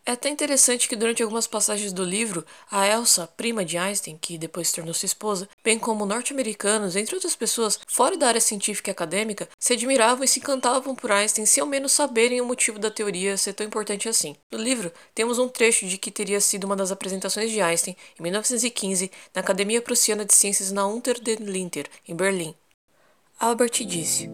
É 0.07 0.11
até 0.13 0.29
interessante 0.29 0.87
que 0.87 0.95
durante 0.95 1.21
algumas 1.21 1.47
passagens 1.47 1.91
do 1.91 2.01
livro, 2.01 2.45
a 2.71 2.87
Elsa, 2.87 3.27
prima 3.27 3.65
de 3.65 3.77
Einstein, 3.77 4.17
que 4.17 4.37
depois 4.37 4.71
tornou 4.71 4.93
sua 4.93 5.05
esposa, 5.05 5.49
bem 5.61 5.77
como 5.77 6.05
norte-americanos, 6.05 6.95
entre 6.95 7.13
outras 7.13 7.35
pessoas 7.35 7.77
fora 7.85 8.15
da 8.15 8.29
área 8.29 8.39
científica 8.39 8.89
e 8.89 8.93
acadêmica, 8.93 9.49
se 9.59 9.73
admiravam 9.73 10.23
e 10.23 10.27
se 10.29 10.39
encantavam 10.39 10.95
por 10.95 11.11
Einstein 11.11 11.45
sem 11.45 11.59
ao 11.59 11.67
menos 11.67 11.91
saberem 11.91 12.39
o 12.39 12.45
motivo 12.45 12.79
da 12.79 12.89
teoria 12.89 13.35
ser 13.35 13.51
tão 13.51 13.67
importante 13.67 14.07
assim. 14.07 14.33
No 14.49 14.57
livro, 14.57 14.93
temos 15.13 15.39
um 15.39 15.49
trecho 15.49 15.85
de 15.85 15.97
que 15.97 16.09
teria 16.09 16.39
sido 16.39 16.63
uma 16.63 16.77
das 16.77 16.89
apresentações 16.89 17.51
de 17.51 17.59
Einstein, 17.59 17.97
em 18.17 18.23
1915, 18.23 19.11
na 19.35 19.41
Academia 19.41 19.81
Prussiana 19.81 20.23
de 20.23 20.33
Ciências 20.33 20.71
na 20.71 20.87
Unter 20.87 21.19
den 21.19 21.39
Linden, 21.41 21.83
em 22.07 22.15
Berlim. 22.15 22.55
Albert 23.37 23.83
disse: 23.85 24.31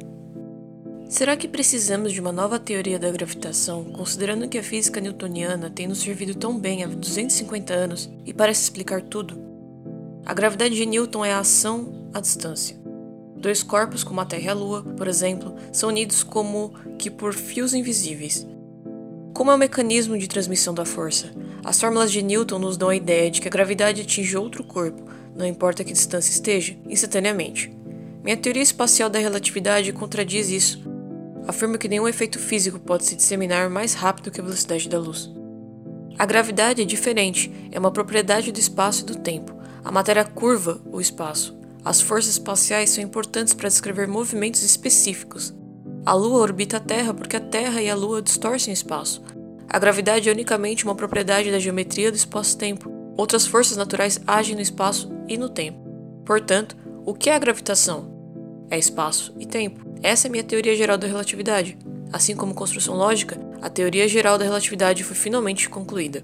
Será 1.13 1.37
que 1.37 1.47
precisamos 1.47 2.11
de 2.11 2.19
uma 2.19 2.31
nova 2.31 2.57
teoria 2.57 2.97
da 2.97 3.11
gravitação, 3.11 3.83
considerando 3.83 4.49
que 4.49 4.57
a 4.57 4.63
física 4.63 4.99
newtoniana 4.99 5.69
tem 5.69 5.87
nos 5.87 5.99
servido 5.99 6.33
tão 6.33 6.57
bem 6.57 6.83
há 6.83 6.87
250 6.87 7.71
anos 7.71 8.09
e 8.25 8.33
parece 8.33 8.63
explicar 8.63 8.99
tudo? 8.99 9.39
A 10.25 10.33
gravidade 10.33 10.73
de 10.73 10.87
Newton 10.87 11.23
é 11.23 11.31
a 11.31 11.37
ação 11.37 12.09
à 12.11 12.19
distância. 12.19 12.75
Dois 13.37 13.61
corpos, 13.61 14.03
como 14.03 14.21
a 14.21 14.25
Terra 14.25 14.45
e 14.45 14.49
a 14.49 14.53
Lua, 14.55 14.81
por 14.81 15.07
exemplo, 15.07 15.53
são 15.71 15.89
unidos 15.89 16.23
como 16.23 16.73
que 16.97 17.11
por 17.11 17.35
fios 17.35 17.75
invisíveis. 17.75 18.47
Como 19.35 19.51
é 19.51 19.53
o 19.53 19.59
mecanismo 19.59 20.17
de 20.17 20.27
transmissão 20.27 20.73
da 20.73 20.83
força? 20.83 21.31
As 21.63 21.79
fórmulas 21.79 22.11
de 22.11 22.23
Newton 22.23 22.57
nos 22.57 22.75
dão 22.75 22.89
a 22.89 22.95
ideia 22.95 23.29
de 23.29 23.39
que 23.39 23.47
a 23.47 23.51
gravidade 23.51 24.01
atinge 24.01 24.35
outro 24.35 24.63
corpo, 24.63 25.03
não 25.35 25.45
importa 25.45 25.83
que 25.83 25.93
distância 25.93 26.31
esteja, 26.31 26.75
instantaneamente. 26.89 27.71
Minha 28.23 28.37
teoria 28.37 28.63
espacial 28.63 29.11
da 29.11 29.19
relatividade 29.19 29.93
contradiz 29.93 30.49
isso, 30.49 30.92
afirma 31.47 31.77
que 31.77 31.87
nenhum 31.87 32.07
efeito 32.07 32.39
físico 32.39 32.79
pode 32.79 33.05
se 33.05 33.15
disseminar 33.15 33.69
mais 33.69 33.93
rápido 33.93 34.31
que 34.31 34.39
a 34.39 34.43
velocidade 34.43 34.89
da 34.89 34.99
luz. 34.99 35.31
A 36.17 36.25
gravidade 36.25 36.81
é 36.81 36.85
diferente, 36.85 37.51
é 37.71 37.79
uma 37.79 37.91
propriedade 37.91 38.51
do 38.51 38.59
espaço 38.59 39.01
e 39.01 39.05
do 39.05 39.15
tempo. 39.15 39.53
A 39.83 39.91
matéria 39.91 40.23
curva 40.23 40.81
o 40.91 41.01
espaço. 41.01 41.57
As 41.83 41.99
forças 41.99 42.33
espaciais 42.33 42.91
são 42.91 43.03
importantes 43.03 43.53
para 43.53 43.67
descrever 43.67 44.07
movimentos 44.07 44.63
específicos. 44.63 45.53
A 46.05 46.13
Lua 46.13 46.39
orbita 46.39 46.77
a 46.77 46.79
Terra 46.79 47.13
porque 47.13 47.35
a 47.35 47.41
Terra 47.41 47.81
e 47.81 47.89
a 47.89 47.95
Lua 47.95 48.21
distorcem 48.21 48.71
o 48.71 48.75
espaço. 48.75 49.21
A 49.67 49.79
gravidade 49.79 50.29
é 50.29 50.31
unicamente 50.31 50.85
uma 50.85 50.95
propriedade 50.95 51.51
da 51.51 51.59
geometria 51.59 52.11
do 52.11 52.15
espaço-tempo. 52.15 52.91
Outras 53.17 53.45
forças 53.45 53.75
naturais 53.75 54.21
agem 54.27 54.55
no 54.55 54.61
espaço 54.61 55.11
e 55.27 55.37
no 55.37 55.49
tempo. 55.49 55.79
Portanto, 56.23 56.77
o 57.05 57.13
que 57.13 57.29
é 57.29 57.35
a 57.35 57.39
gravitação? 57.39 58.13
É 58.69 58.77
espaço 58.77 59.33
e 59.39 59.45
tempo. 59.45 59.82
Essa 60.03 60.27
é 60.27 60.29
minha 60.29 60.43
teoria 60.43 60.75
geral 60.75 60.97
da 60.97 61.07
relatividade. 61.07 61.77
Assim 62.11 62.35
como 62.35 62.53
construção 62.53 62.93
lógica, 62.93 63.39
a 63.61 63.69
teoria 63.69 64.05
geral 64.05 64.37
da 64.37 64.43
relatividade 64.43 65.01
foi 65.01 65.15
finalmente 65.15 65.69
concluída. 65.69 66.21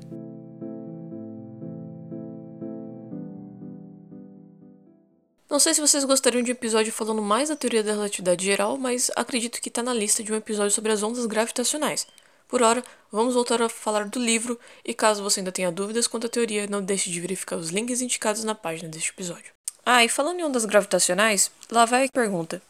Não 5.50 5.60
sei 5.60 5.74
se 5.74 5.80
vocês 5.80 6.04
gostariam 6.04 6.44
de 6.44 6.52
um 6.52 6.54
episódio 6.54 6.92
falando 6.92 7.22
mais 7.22 7.48
da 7.48 7.56
teoria 7.56 7.82
da 7.82 7.94
relatividade 7.94 8.46
geral, 8.46 8.78
mas 8.78 9.10
acredito 9.16 9.62
que 9.62 9.70
está 9.70 9.82
na 9.82 9.94
lista 9.94 10.22
de 10.22 10.34
um 10.34 10.36
episódio 10.36 10.72
sobre 10.72 10.92
as 10.92 11.02
ondas 11.02 11.26
gravitacionais. 11.26 12.06
Por 12.50 12.62
hora, 12.62 12.84
vamos 13.10 13.34
voltar 13.34 13.62
a 13.62 13.70
falar 13.70 14.10
do 14.10 14.20
livro, 14.20 14.60
e 14.84 14.94
caso 14.94 15.24
você 15.24 15.40
ainda 15.40 15.54
tenha 15.54 15.72
dúvidas 15.72 16.06
quanto 16.06 16.28
à 16.28 16.30
teoria, 16.30 16.68
não 16.68 16.84
deixe 16.84 17.10
de 17.10 17.22
verificar 17.22 17.56
os 17.56 17.70
links 17.70 18.02
indicados 18.02 18.44
na 18.44 18.54
página 18.54 18.90
deste 18.90 19.12
episódio. 19.12 19.54
Ah, 19.86 20.04
e 20.04 20.10
falando 20.10 20.40
em 20.40 20.44
ondas 20.44 20.66
gravitacionais, 20.66 21.50
lá 21.72 21.86
vai 21.86 22.06
a 22.06 22.12
pergunta: 22.12 22.62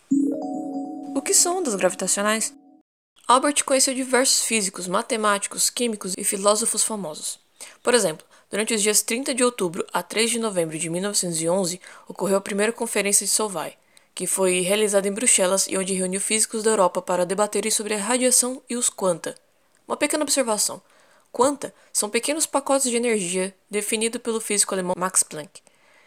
O 1.15 1.21
que 1.21 1.33
são 1.33 1.57
ondas 1.57 1.75
gravitacionais? 1.75 2.53
Albert 3.27 3.63
conheceu 3.63 3.93
diversos 3.93 4.43
físicos, 4.43 4.87
matemáticos, 4.87 5.69
químicos 5.69 6.13
e 6.17 6.23
filósofos 6.23 6.83
famosos. 6.83 7.39
Por 7.83 7.93
exemplo, 7.93 8.25
durante 8.49 8.73
os 8.73 8.81
dias 8.81 9.01
30 9.01 9.33
de 9.33 9.43
outubro 9.43 9.85
a 9.91 10.01
3 10.01 10.31
de 10.31 10.39
novembro 10.39 10.77
de 10.77 10.89
1911, 10.89 11.79
ocorreu 12.07 12.37
a 12.37 12.41
primeira 12.41 12.71
conferência 12.71 13.25
de 13.25 13.31
Solvay, 13.31 13.75
que 14.15 14.27
foi 14.27 14.61
realizada 14.61 15.07
em 15.07 15.13
Bruxelas 15.13 15.67
e 15.67 15.77
onde 15.77 15.93
reuniu 15.93 16.21
físicos 16.21 16.63
da 16.63 16.71
Europa 16.71 17.01
para 17.01 17.25
debaterem 17.25 17.71
sobre 17.71 17.93
a 17.95 17.99
radiação 17.99 18.61
e 18.69 18.75
os 18.75 18.89
quanta. 18.89 19.35
Uma 19.87 19.97
pequena 19.97 20.23
observação: 20.23 20.81
quanta 21.31 21.73
são 21.91 22.09
pequenos 22.09 22.45
pacotes 22.45 22.89
de 22.89 22.97
energia 22.97 23.55
definidos 23.69 24.21
pelo 24.21 24.39
físico 24.39 24.73
alemão 24.73 24.95
Max 24.97 25.23
Planck. 25.23 25.61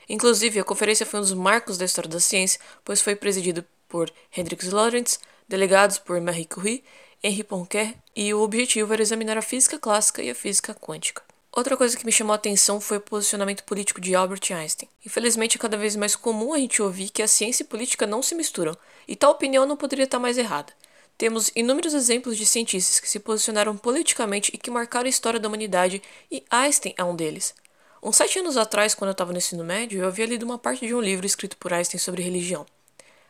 Inclusive, 0.08 0.60
a 0.60 0.64
conferência 0.64 1.06
foi 1.06 1.20
um 1.20 1.22
dos 1.22 1.32
marcos 1.32 1.78
da 1.78 1.84
história 1.84 2.10
da 2.10 2.20
ciência, 2.20 2.60
pois 2.84 3.00
foi 3.00 3.14
presidido 3.14 3.64
por 3.92 4.10
Hendrik 4.34 4.66
Lorentz, 4.70 5.20
delegados 5.46 5.98
por 5.98 6.18
Marie 6.18 6.46
Curie, 6.46 6.82
Henri 7.22 7.44
Poincaré, 7.44 7.94
e 8.16 8.32
o 8.32 8.40
objetivo 8.40 8.90
era 8.90 9.02
examinar 9.02 9.36
a 9.36 9.42
física 9.42 9.78
clássica 9.78 10.22
e 10.22 10.30
a 10.30 10.34
física 10.34 10.74
quântica. 10.74 11.22
Outra 11.54 11.76
coisa 11.76 11.94
que 11.94 12.06
me 12.06 12.10
chamou 12.10 12.32
a 12.32 12.36
atenção 12.36 12.80
foi 12.80 12.96
o 12.96 13.02
posicionamento 13.02 13.62
político 13.64 14.00
de 14.00 14.14
Albert 14.14 14.50
Einstein. 14.50 14.88
Infelizmente, 15.04 15.58
é 15.58 15.60
cada 15.60 15.76
vez 15.76 15.94
mais 15.94 16.16
comum 16.16 16.54
a 16.54 16.58
gente 16.58 16.80
ouvir 16.80 17.10
que 17.10 17.22
a 17.22 17.28
ciência 17.28 17.62
e 17.62 17.66
política 17.66 18.06
não 18.06 18.22
se 18.22 18.34
misturam, 18.34 18.74
e 19.06 19.14
tal 19.14 19.32
opinião 19.32 19.66
não 19.66 19.76
poderia 19.76 20.04
estar 20.04 20.18
mais 20.18 20.38
errada. 20.38 20.72
Temos 21.18 21.52
inúmeros 21.54 21.92
exemplos 21.92 22.38
de 22.38 22.46
cientistas 22.46 22.98
que 22.98 23.10
se 23.10 23.20
posicionaram 23.20 23.76
politicamente 23.76 24.50
e 24.54 24.56
que 24.56 24.70
marcaram 24.70 25.04
a 25.04 25.10
história 25.10 25.38
da 25.38 25.48
humanidade, 25.48 26.02
e 26.30 26.42
Einstein 26.50 26.94
é 26.96 27.04
um 27.04 27.14
deles. 27.14 27.54
Uns 28.02 28.16
sete 28.16 28.38
anos 28.38 28.56
atrás, 28.56 28.94
quando 28.94 29.10
eu 29.10 29.12
estava 29.12 29.32
no 29.32 29.38
ensino 29.38 29.62
médio, 29.62 30.00
eu 30.00 30.08
havia 30.08 30.24
lido 30.24 30.44
uma 30.44 30.56
parte 30.56 30.86
de 30.86 30.94
um 30.94 31.00
livro 31.00 31.26
escrito 31.26 31.58
por 31.58 31.74
Einstein 31.74 32.00
sobre 32.00 32.22
religião. 32.22 32.64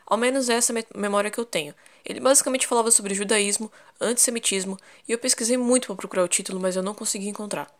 Ao 0.07 0.17
menos 0.17 0.49
é 0.49 0.55
essa 0.55 0.75
memória 0.95 1.31
que 1.31 1.39
eu 1.39 1.45
tenho. 1.45 1.75
Ele 2.05 2.21
basicamente 2.21 2.67
falava 2.67 2.91
sobre 2.91 3.15
judaísmo, 3.15 3.71
antissemitismo, 4.01 4.79
e 5.09 5.13
eu 5.13 5.19
pesquisei 5.19 5.57
muito 5.57 5.87
para 5.87 5.97
procurar 5.97 6.25
o 6.25 6.29
título, 6.29 6.61
mas 6.61 6.77
eu 6.77 6.83
não 6.83 6.95
consegui 6.95 7.29
encontrar. 7.29 7.71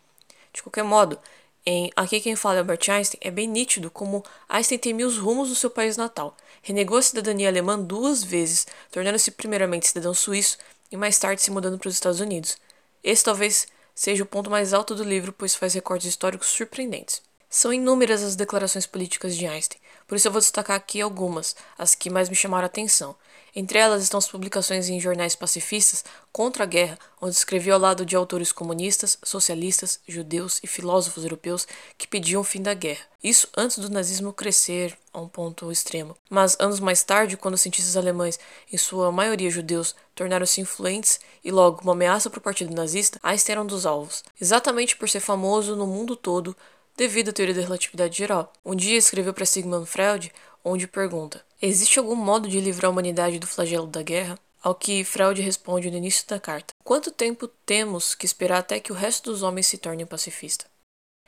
De 0.53 0.63
qualquer 0.63 0.85
modo, 0.85 1.19
em 1.65 1.93
Aqui 1.95 2.21
Quem 2.21 2.35
Fala 2.35 2.57
é 2.57 2.59
Albert 2.59 2.91
Einstein, 2.91 3.21
é 3.21 3.31
bem 3.31 3.47
nítido 3.47 3.91
como 3.91 4.25
Einstein 4.49 4.79
temia 4.79 5.07
os 5.07 5.17
rumos 5.17 5.49
do 5.49 5.55
seu 5.55 5.71
país 5.71 5.97
natal. 5.97 6.37
Renegou 6.61 6.99
a 6.99 7.03
cidadania 7.03 7.49
alemã 7.49 7.79
duas 7.79 8.23
vezes, 8.23 8.67
tornando-se 8.91 9.31
primeiramente 9.31 9.87
cidadão 9.87 10.13
suíço 10.13 10.59
e 10.91 10.97
mais 10.97 11.19
tarde 11.19 11.41
se 11.41 11.51
mudando 11.51 11.79
para 11.79 11.89
os 11.89 11.95
Estados 11.95 12.21
Unidos. 12.21 12.57
Esse 13.03 13.25
talvez 13.25 13.69
seja 13.95 14.25
o 14.25 14.27
ponto 14.27 14.51
mais 14.51 14.73
alto 14.73 14.95
do 14.95 15.05
livro, 15.05 15.33
pois 15.33 15.55
faz 15.55 15.75
recortes 15.75 16.09
históricos 16.09 16.49
surpreendentes. 16.49 17.23
São 17.49 17.73
inúmeras 17.73 18.23
as 18.23 18.35
declarações 18.35 18.87
políticas 18.87 19.37
de 19.37 19.47
Einstein, 19.47 19.81
por 20.13 20.17
isso 20.17 20.29
eu 20.29 20.33
vou 20.33 20.43
destacar 20.43 20.77
aqui 20.77 21.01
algumas, 21.01 21.57
as 21.79 21.95
que 21.95 22.11
mais 22.11 22.29
me 22.29 22.35
chamaram 22.35 22.65
a 22.65 22.67
atenção. 22.67 23.17
Entre 23.57 23.79
elas 23.79 24.03
estão 24.03 24.19
as 24.19 24.29
publicações 24.29 24.91
em 24.91 25.01
jornais 25.01 25.35
pacifistas 25.35 26.05
contra 26.31 26.65
a 26.65 26.67
guerra, 26.67 26.99
onde 27.19 27.35
escrevia 27.35 27.73
ao 27.73 27.81
lado 27.81 28.05
de 28.05 28.15
autores 28.15 28.53
comunistas, 28.53 29.17
socialistas, 29.25 30.01
judeus 30.07 30.61
e 30.63 30.67
filósofos 30.67 31.25
europeus 31.25 31.67
que 31.97 32.07
pediam 32.07 32.43
o 32.43 32.45
fim 32.45 32.61
da 32.61 32.75
guerra. 32.75 33.07
Isso 33.25 33.49
antes 33.57 33.79
do 33.79 33.89
nazismo 33.89 34.35
crescer 34.35 34.95
a 35.15 35.19
um 35.19 35.29
ponto 35.29 35.73
extremo. 35.73 36.15
Mas 36.29 36.59
anos 36.61 36.79
mais 36.79 37.03
tarde, 37.03 37.39
quando 37.39 37.55
os 37.55 37.63
cientistas 37.63 37.97
alemães, 37.97 38.39
em 38.71 38.77
sua 38.77 39.11
maioria 39.11 39.49
judeus, 39.49 39.97
tornaram-se 40.15 40.61
influentes 40.61 41.21
e 41.43 41.51
logo 41.51 41.81
uma 41.81 41.93
ameaça 41.93 42.29
para 42.29 42.39
o 42.39 42.43
partido 42.43 42.75
nazista, 42.75 43.19
Einstein 43.23 43.53
era 43.53 43.63
um 43.63 43.67
dos 43.67 43.87
alvos. 43.87 44.23
Exatamente 44.39 44.95
por 44.95 45.09
ser 45.09 45.21
famoso 45.21 45.75
no 45.75 45.87
mundo 45.87 46.17
todo 46.17 46.55
devido 46.97 47.31
à 47.31 47.33
teoria 47.33 47.55
da 47.55 47.63
relatividade 47.63 48.17
geral. 48.17 48.53
Um 48.65 48.75
dia 48.75 48.97
escreveu 48.97 49.33
para 49.33 49.47
Sigmund 49.47 49.87
Freud 49.87 50.33
onde 50.65 50.87
pergunta: 50.87 51.45
Existe 51.61 51.99
algum 51.99 52.15
modo 52.15 52.49
de 52.49 52.61
livrar 52.61 52.87
a 52.87 52.91
humanidade 52.91 53.39
do 53.39 53.47
flagelo 53.47 53.87
da 53.87 54.03
guerra? 54.03 54.39
Ao 54.63 54.75
que 54.75 55.03
Freud 55.03 55.43
responde 55.43 55.91
no 55.91 55.97
início 55.97 56.27
da 56.27 56.39
carta: 56.39 56.73
Quanto 56.85 57.11
tempo 57.11 57.49
temos 57.49 58.15
que 58.15 58.27
esperar 58.27 58.59
até 58.59 58.79
que 58.79 58.93
o 58.93 58.95
resto 58.95 59.31
dos 59.31 59.43
homens 59.43 59.67
se 59.67 59.79
tornem 59.79 60.07
pacifista? 60.07 60.72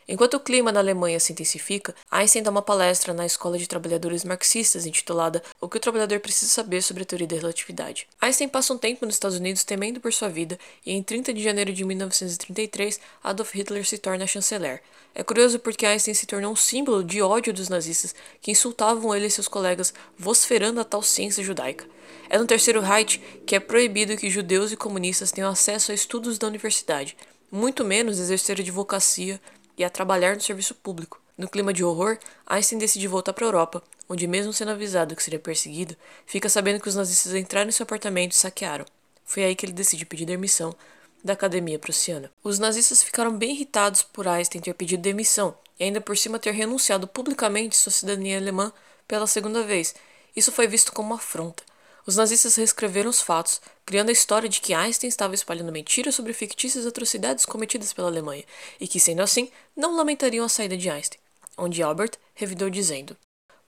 Enquanto 0.06 0.34
o 0.34 0.40
clima 0.40 0.70
na 0.70 0.80
Alemanha 0.80 1.18
se 1.18 1.32
intensifica, 1.32 1.94
Einstein 2.10 2.42
dá 2.42 2.50
uma 2.50 2.60
palestra 2.60 3.14
na 3.14 3.24
Escola 3.24 3.56
de 3.56 3.66
Trabalhadores 3.66 4.22
Marxistas 4.22 4.84
intitulada 4.84 5.42
O 5.58 5.66
que 5.66 5.78
o 5.78 5.80
trabalhador 5.80 6.20
precisa 6.20 6.50
saber 6.50 6.82
sobre 6.82 7.04
a 7.04 7.06
teoria 7.06 7.26
da 7.26 7.36
relatividade. 7.36 8.06
Einstein 8.20 8.48
passa 8.48 8.74
um 8.74 8.78
tempo 8.78 9.06
nos 9.06 9.14
Estados 9.14 9.38
Unidos 9.38 9.64
temendo 9.64 10.00
por 10.00 10.12
sua 10.12 10.28
vida 10.28 10.58
e 10.84 10.92
em 10.92 11.02
30 11.02 11.32
de 11.32 11.42
janeiro 11.42 11.72
de 11.72 11.84
1933, 11.86 13.00
Adolf 13.22 13.54
Hitler 13.54 13.86
se 13.86 13.96
torna 13.96 14.26
chanceler. 14.26 14.82
É 15.14 15.22
curioso 15.22 15.58
porque 15.58 15.86
Einstein 15.86 16.12
se 16.12 16.26
tornou 16.26 16.52
um 16.52 16.56
símbolo 16.56 17.02
de 17.02 17.22
ódio 17.22 17.54
dos 17.54 17.70
nazistas 17.70 18.14
que 18.42 18.50
insultavam 18.50 19.14
ele 19.14 19.26
e 19.26 19.30
seus 19.30 19.48
colegas, 19.48 19.94
vociferando 20.18 20.80
a 20.80 20.84
tal 20.84 21.02
ciência 21.02 21.42
judaica. 21.42 21.86
É 22.28 22.36
no 22.36 22.46
Terceiro 22.46 22.82
Reich 22.82 23.18
que 23.46 23.56
é 23.56 23.60
proibido 23.60 24.18
que 24.18 24.28
judeus 24.28 24.70
e 24.70 24.76
comunistas 24.76 25.32
tenham 25.32 25.50
acesso 25.50 25.92
a 25.92 25.94
estudos 25.94 26.36
da 26.36 26.46
universidade, 26.46 27.16
muito 27.50 27.84
menos 27.84 28.18
exercer 28.18 28.60
advocacia 28.60 29.40
e 29.76 29.84
a 29.84 29.90
trabalhar 29.90 30.34
no 30.34 30.40
serviço 30.40 30.74
público. 30.74 31.20
No 31.36 31.48
clima 31.48 31.72
de 31.72 31.82
horror, 31.82 32.18
Einstein 32.46 32.78
decide 32.78 33.08
voltar 33.08 33.32
para 33.32 33.44
a 33.44 33.48
Europa, 33.48 33.82
onde, 34.08 34.26
mesmo 34.26 34.52
sendo 34.52 34.70
avisado 34.70 35.16
que 35.16 35.22
seria 35.22 35.38
perseguido, 35.38 35.96
fica 36.26 36.48
sabendo 36.48 36.80
que 36.80 36.88
os 36.88 36.94
nazistas 36.94 37.34
entraram 37.34 37.68
em 37.68 37.72
seu 37.72 37.84
apartamento 37.84 38.32
e 38.32 38.36
saquearam. 38.36 38.84
Foi 39.24 39.42
aí 39.42 39.56
que 39.56 39.66
ele 39.66 39.72
decide 39.72 40.06
pedir 40.06 40.26
demissão 40.26 40.74
da 41.24 41.32
Academia 41.32 41.78
Prussiana. 41.78 42.30
Os 42.42 42.58
nazistas 42.58 43.02
ficaram 43.02 43.36
bem 43.36 43.52
irritados 43.52 44.02
por 44.02 44.28
Einstein 44.28 44.60
ter 44.60 44.74
pedido 44.74 45.02
demissão 45.02 45.56
e 45.80 45.84
ainda 45.84 46.00
por 46.00 46.16
cima 46.16 46.38
ter 46.38 46.52
renunciado 46.52 47.08
publicamente 47.08 47.76
sua 47.76 47.90
cidadania 47.90 48.38
alemã 48.38 48.72
pela 49.08 49.26
segunda 49.26 49.62
vez. 49.62 49.94
Isso 50.36 50.52
foi 50.52 50.66
visto 50.66 50.92
como 50.92 51.08
uma 51.08 51.16
afronta. 51.16 51.62
Os 52.06 52.16
nazistas 52.16 52.56
reescreveram 52.56 53.08
os 53.08 53.22
fatos, 53.22 53.60
criando 53.84 54.08
a 54.08 54.12
história 54.12 54.48
de 54.48 54.60
que 54.60 54.74
Einstein 54.74 55.08
estava 55.08 55.34
espalhando 55.34 55.72
mentiras 55.72 56.14
sobre 56.14 56.32
fictícias 56.32 56.86
atrocidades 56.86 57.44
cometidas 57.44 57.92
pela 57.92 58.08
Alemanha, 58.08 58.44
e 58.80 58.88
que, 58.88 58.98
sendo 58.98 59.22
assim, 59.22 59.50
não 59.76 59.96
lamentariam 59.96 60.44
a 60.44 60.48
saída 60.48 60.76
de 60.76 60.88
Einstein, 60.88 61.20
onde 61.56 61.82
Albert 61.82 62.12
revidou 62.34 62.70
dizendo: 62.70 63.16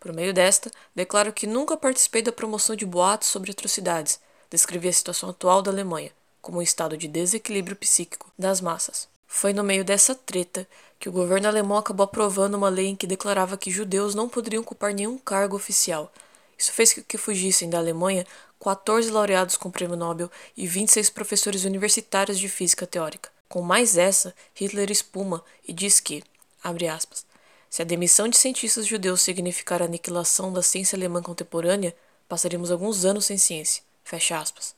Por 0.00 0.12
meio 0.12 0.32
desta, 0.32 0.70
declaro 0.94 1.32
que 1.32 1.46
nunca 1.46 1.76
participei 1.76 2.22
da 2.22 2.32
promoção 2.32 2.74
de 2.74 2.86
boatos 2.86 3.28
sobre 3.28 3.50
atrocidades. 3.50 4.20
Descrevi 4.48 4.88
a 4.88 4.92
situação 4.92 5.30
atual 5.30 5.60
da 5.60 5.70
Alemanha 5.70 6.12
como 6.40 6.58
um 6.58 6.62
estado 6.62 6.96
de 6.96 7.08
desequilíbrio 7.08 7.74
psíquico 7.74 8.30
das 8.38 8.60
massas. 8.60 9.08
Foi 9.26 9.52
no 9.52 9.64
meio 9.64 9.84
dessa 9.84 10.14
treta 10.14 10.64
que 10.96 11.08
o 11.08 11.12
governo 11.12 11.48
alemão 11.48 11.76
acabou 11.76 12.04
aprovando 12.04 12.54
uma 12.54 12.68
lei 12.68 12.86
em 12.86 12.94
que 12.94 13.04
declarava 13.04 13.56
que 13.56 13.68
judeus 13.68 14.14
não 14.14 14.28
poderiam 14.28 14.62
ocupar 14.62 14.94
nenhum 14.94 15.18
cargo 15.18 15.56
oficial, 15.56 16.12
isso 16.58 16.72
fez 16.72 16.94
com 16.94 17.02
que 17.02 17.18
fugissem 17.18 17.68
da 17.68 17.78
Alemanha 17.78 18.26
14 18.60 19.10
laureados 19.10 19.56
com 19.56 19.70
prêmio 19.70 19.96
Nobel 19.96 20.30
e 20.56 20.66
26 20.66 21.10
professores 21.10 21.64
universitários 21.64 22.38
de 22.38 22.48
física 22.48 22.86
teórica. 22.86 23.30
Com 23.48 23.62
mais 23.62 23.96
essa, 23.96 24.34
Hitler 24.54 24.90
espuma 24.90 25.44
e 25.66 25.72
diz 25.72 26.00
que, 26.00 26.22
abre 26.62 26.88
aspas, 26.88 27.24
se 27.70 27.82
a 27.82 27.84
demissão 27.84 28.28
de 28.28 28.36
cientistas 28.36 28.86
judeus 28.86 29.22
significar 29.22 29.82
a 29.82 29.84
aniquilação 29.84 30.52
da 30.52 30.62
ciência 30.62 30.96
alemã 30.96 31.22
contemporânea, 31.22 31.96
passaremos 32.28 32.70
alguns 32.70 33.04
anos 33.04 33.26
sem 33.26 33.38
ciência. 33.38 33.82
Fecha 34.02 34.38
aspas. 34.38 34.74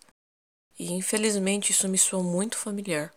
E 0.79 0.93
infelizmente 0.93 1.73
isso 1.73 1.89
me 1.89 1.99
soa 1.99 2.23
muito 2.23 2.57
familiar. 2.57 3.13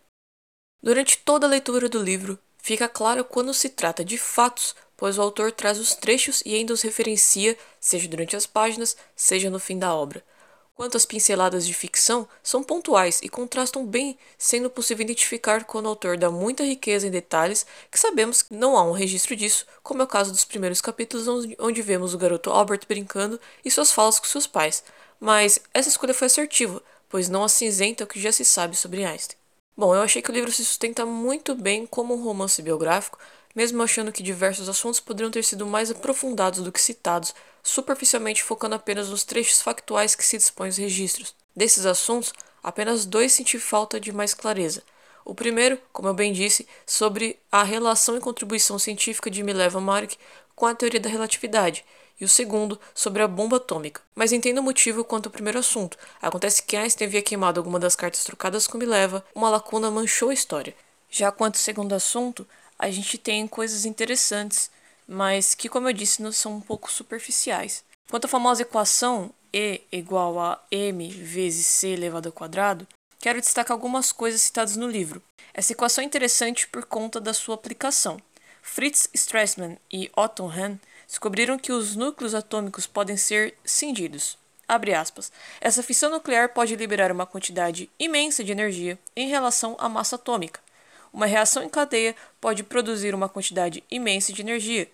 Durante 0.81 1.17
toda 1.17 1.45
a 1.45 1.49
leitura 1.49 1.87
do 1.87 2.01
livro, 2.01 2.39
fica 2.57 2.87
claro 2.87 3.23
quando 3.23 3.53
se 3.53 3.69
trata 3.69 4.03
de 4.03 4.17
fatos 4.17 4.75
pois 5.01 5.17
o 5.17 5.21
autor 5.23 5.51
traz 5.51 5.79
os 5.79 5.95
trechos 5.95 6.43
e 6.45 6.53
ainda 6.53 6.73
os 6.73 6.83
referencia, 6.83 7.57
seja 7.79 8.07
durante 8.07 8.35
as 8.35 8.45
páginas, 8.45 8.95
seja 9.15 9.49
no 9.49 9.57
fim 9.57 9.79
da 9.79 9.95
obra. 9.95 10.23
Quanto 10.81 10.97
às 10.97 11.05
pinceladas 11.05 11.67
de 11.67 11.75
ficção, 11.75 12.27
são 12.41 12.63
pontuais 12.63 13.19
e 13.21 13.29
contrastam 13.29 13.85
bem, 13.85 14.17
sendo 14.35 14.67
possível 14.67 15.03
identificar 15.03 15.63
quando 15.63 15.85
o 15.85 15.89
autor 15.89 16.17
dá 16.17 16.31
muita 16.31 16.63
riqueza 16.63 17.05
em 17.05 17.11
detalhes 17.11 17.67
que 17.91 17.99
sabemos 17.99 18.41
que 18.41 18.55
não 18.55 18.75
há 18.75 18.81
um 18.81 18.91
registro 18.91 19.35
disso, 19.35 19.67
como 19.83 20.01
é 20.01 20.05
o 20.05 20.07
caso 20.07 20.31
dos 20.31 20.43
primeiros 20.43 20.81
capítulos 20.81 21.27
onde 21.59 21.83
vemos 21.83 22.15
o 22.15 22.17
garoto 22.17 22.49
Albert 22.49 22.87
brincando 22.87 23.39
e 23.63 23.69
suas 23.69 23.91
falas 23.91 24.19
com 24.19 24.25
seus 24.25 24.47
pais. 24.47 24.83
Mas 25.19 25.59
essa 25.71 25.87
escolha 25.87 26.15
foi 26.15 26.25
assertiva, 26.25 26.81
pois 27.07 27.29
não 27.29 27.43
acinzenta 27.43 28.03
o 28.03 28.07
que 28.07 28.19
já 28.19 28.31
se 28.31 28.43
sabe 28.43 28.75
sobre 28.75 29.05
Einstein. 29.05 29.37
Bom, 29.77 29.93
eu 29.93 30.01
achei 30.01 30.19
que 30.19 30.31
o 30.31 30.33
livro 30.33 30.51
se 30.51 30.65
sustenta 30.65 31.05
muito 31.05 31.53
bem 31.53 31.85
como 31.85 32.15
um 32.15 32.23
romance 32.23 32.59
biográfico, 32.59 33.19
mesmo 33.55 33.81
achando 33.83 34.11
que 34.11 34.23
diversos 34.23 34.67
assuntos 34.69 34.99
poderiam 34.99 35.31
ter 35.31 35.43
sido 35.43 35.65
mais 35.65 35.91
aprofundados 35.91 36.61
do 36.61 36.71
que 36.71 36.81
citados, 36.81 37.33
superficialmente 37.63 38.43
focando 38.43 38.75
apenas 38.75 39.09
nos 39.09 39.23
trechos 39.23 39.61
factuais 39.61 40.15
que 40.15 40.25
se 40.25 40.37
dispõem 40.37 40.69
os 40.69 40.77
registros. 40.77 41.35
Desses 41.55 41.85
assuntos, 41.85 42.33
apenas 42.63 43.05
dois 43.05 43.33
senti 43.33 43.59
falta 43.59 43.99
de 43.99 44.11
mais 44.11 44.33
clareza. 44.33 44.83
O 45.23 45.35
primeiro, 45.35 45.77
como 45.93 46.07
eu 46.07 46.13
bem 46.13 46.33
disse, 46.33 46.67
sobre 46.85 47.37
a 47.51 47.63
relação 47.63 48.17
e 48.17 48.21
contribuição 48.21 48.79
científica 48.79 49.29
de 49.29 49.43
Mileva 49.43 49.79
Mark 49.79 50.13
com 50.55 50.65
a 50.65 50.75
teoria 50.75 50.99
da 50.99 51.09
relatividade, 51.09 51.85
e 52.19 52.25
o 52.25 52.29
segundo 52.29 52.79
sobre 52.93 53.23
a 53.23 53.27
bomba 53.27 53.57
atômica. 53.57 54.01
Mas 54.13 54.31
entenda 54.31 54.61
o 54.61 54.63
motivo 54.63 55.03
quanto 55.03 55.25
ao 55.25 55.31
primeiro 55.31 55.57
assunto. 55.57 55.97
Acontece 56.21 56.61
que 56.61 56.77
Einstein 56.77 57.07
havia 57.07 57.21
queimado 57.21 57.59
alguma 57.59 57.79
das 57.79 57.95
cartas 57.95 58.23
trocadas 58.23 58.67
com 58.67 58.77
Mileva, 58.77 59.25
uma 59.33 59.49
lacuna 59.49 59.89
manchou 59.89 60.29
a 60.29 60.33
história. 60.33 60.75
Já 61.09 61.31
quanto 61.31 61.55
ao 61.55 61.61
segundo 61.61 61.93
assunto, 61.93 62.47
a 62.81 62.89
gente 62.89 63.17
tem 63.17 63.47
coisas 63.47 63.85
interessantes, 63.85 64.71
mas 65.07 65.53
que, 65.53 65.69
como 65.69 65.87
eu 65.87 65.93
disse, 65.93 66.21
não 66.21 66.31
são 66.31 66.55
um 66.55 66.61
pouco 66.61 66.91
superficiais. 66.91 67.83
Quanto 68.09 68.25
à 68.25 68.27
famosa 68.27 68.63
equação 68.63 69.31
E 69.53 69.81
igual 69.91 70.39
a 70.39 70.59
m 70.71 71.09
vezes 71.09 71.67
c 71.67 71.89
elevado 71.89 72.29
ao 72.29 72.33
quadrado, 72.33 72.87
quero 73.19 73.39
destacar 73.39 73.75
algumas 73.75 74.11
coisas 74.11 74.41
citadas 74.41 74.75
no 74.75 74.87
livro. 74.87 75.21
Essa 75.53 75.73
equação 75.73 76.01
é 76.01 76.07
interessante 76.07 76.67
por 76.67 76.85
conta 76.85 77.19
da 77.19 77.33
sua 77.33 77.55
aplicação. 77.55 78.19
Fritz 78.63 79.09
Strassmann 79.13 79.77
e 79.91 80.09
Otto 80.15 80.45
Hahn 80.45 80.77
descobriram 81.05 81.59
que 81.59 81.71
os 81.71 81.95
núcleos 81.95 82.33
atômicos 82.33 82.87
podem 82.87 83.17
ser 83.17 83.53
cindidos. 83.63 84.37
Essa 85.59 85.83
fissão 85.83 86.09
nuclear 86.09 86.53
pode 86.53 86.75
liberar 86.77 87.11
uma 87.11 87.25
quantidade 87.25 87.89
imensa 87.99 88.41
de 88.41 88.53
energia 88.53 88.97
em 89.15 89.27
relação 89.27 89.75
à 89.77 89.89
massa 89.89 90.15
atômica. 90.15 90.61
Uma 91.13 91.25
reação 91.25 91.63
em 91.63 91.69
cadeia 91.69 92.15
pode 92.39 92.63
produzir 92.63 93.13
uma 93.13 93.27
quantidade 93.27 93.83
imensa 93.91 94.31
de 94.31 94.41
energia. 94.41 94.89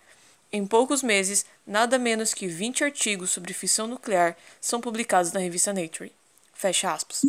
Em 0.52 0.66
poucos 0.66 1.04
meses, 1.04 1.46
nada 1.66 2.00
menos 2.00 2.34
que 2.34 2.48
20 2.48 2.84
artigos 2.84 3.32
sobre 3.32 3.54
fissão 3.54 3.86
nuclear 3.86 4.36
são 4.60 4.82
publicados 4.82 5.32
na 5.32 5.40
revista 5.40 5.74
Nature. 5.74 6.12
Fecha 6.54 6.92
aspas. 6.92 7.22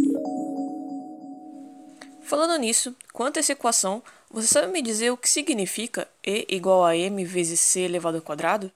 Falando 2.23 2.59
nisso, 2.59 2.95
quanto 3.13 3.39
a 3.39 3.41
essa 3.41 3.53
equação, 3.53 4.03
você 4.31 4.47
sabe 4.47 4.73
me 4.73 4.83
dizer 4.83 5.11
o 5.11 5.17
que 5.17 5.29
significa 5.29 6.07
E 6.25 6.47
igual 6.51 6.85
a 6.85 6.97
m 6.97 7.25
vezes 7.25 7.59
c 7.61 7.81
elevado 7.81 8.19
ao 8.19 8.23
quadrado? 8.23 8.71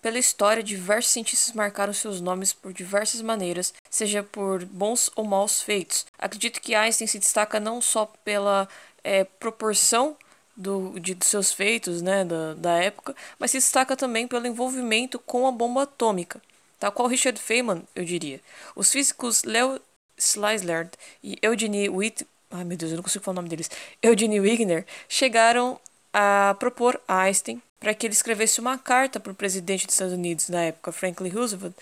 Pela 0.00 0.18
história, 0.18 0.64
diversos 0.64 1.12
cientistas 1.12 1.54
marcaram 1.54 1.92
seus 1.92 2.20
nomes 2.20 2.52
por 2.52 2.72
diversas 2.72 3.20
maneiras, 3.22 3.72
seja 3.88 4.22
por 4.22 4.64
bons 4.64 5.10
ou 5.14 5.24
maus 5.24 5.62
feitos. 5.62 6.06
Acredito 6.18 6.60
que 6.60 6.74
Einstein 6.74 7.06
se 7.06 7.20
destaca 7.20 7.60
não 7.60 7.80
só 7.80 8.06
pela 8.06 8.68
é, 9.04 9.24
proporção 9.24 10.16
do, 10.56 10.98
de, 11.00 11.14
de 11.14 11.24
seus 11.26 11.52
feitos 11.52 12.02
né, 12.02 12.24
da, 12.24 12.54
da 12.54 12.72
época, 12.82 13.14
mas 13.38 13.50
se 13.50 13.58
destaca 13.58 13.96
também 13.96 14.28
pelo 14.28 14.46
envolvimento 14.46 15.18
com 15.18 15.46
a 15.46 15.52
bomba 15.52 15.82
atômica, 15.82 16.40
tal 16.78 16.92
qual 16.92 17.08
Richard 17.08 17.40
Feynman, 17.40 17.82
eu 17.94 18.04
diria. 18.04 18.40
Os 18.76 18.90
físicos 18.90 19.44
Leo 19.44 19.80
Szilard 20.18 20.90
e 21.22 21.38
Eugenie 21.42 21.88
Witt, 21.88 22.26
ai 22.50 22.64
meu 22.64 22.76
Deus, 22.76 22.92
eu 22.92 22.96
não 22.96 23.02
consigo 23.02 23.24
falar 23.24 23.34
o 23.34 23.36
nome 23.36 23.48
deles, 23.48 23.70
Eugenie 24.02 24.40
Wigner, 24.40 24.86
chegaram 25.08 25.80
a 26.12 26.54
propor 26.58 27.00
a 27.08 27.20
Einstein 27.22 27.60
para 27.80 27.94
que 27.94 28.06
ele 28.06 28.14
escrevesse 28.14 28.60
uma 28.60 28.78
carta 28.78 29.18
para 29.18 29.32
o 29.32 29.34
presidente 29.34 29.86
dos 29.86 29.94
Estados 29.94 30.14
Unidos 30.14 30.48
na 30.48 30.62
época, 30.62 30.92
Franklin 30.92 31.30
Roosevelt, 31.30 31.74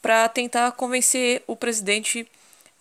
para 0.00 0.26
tentar 0.28 0.72
convencer 0.72 1.42
o 1.46 1.54
presidente 1.54 2.26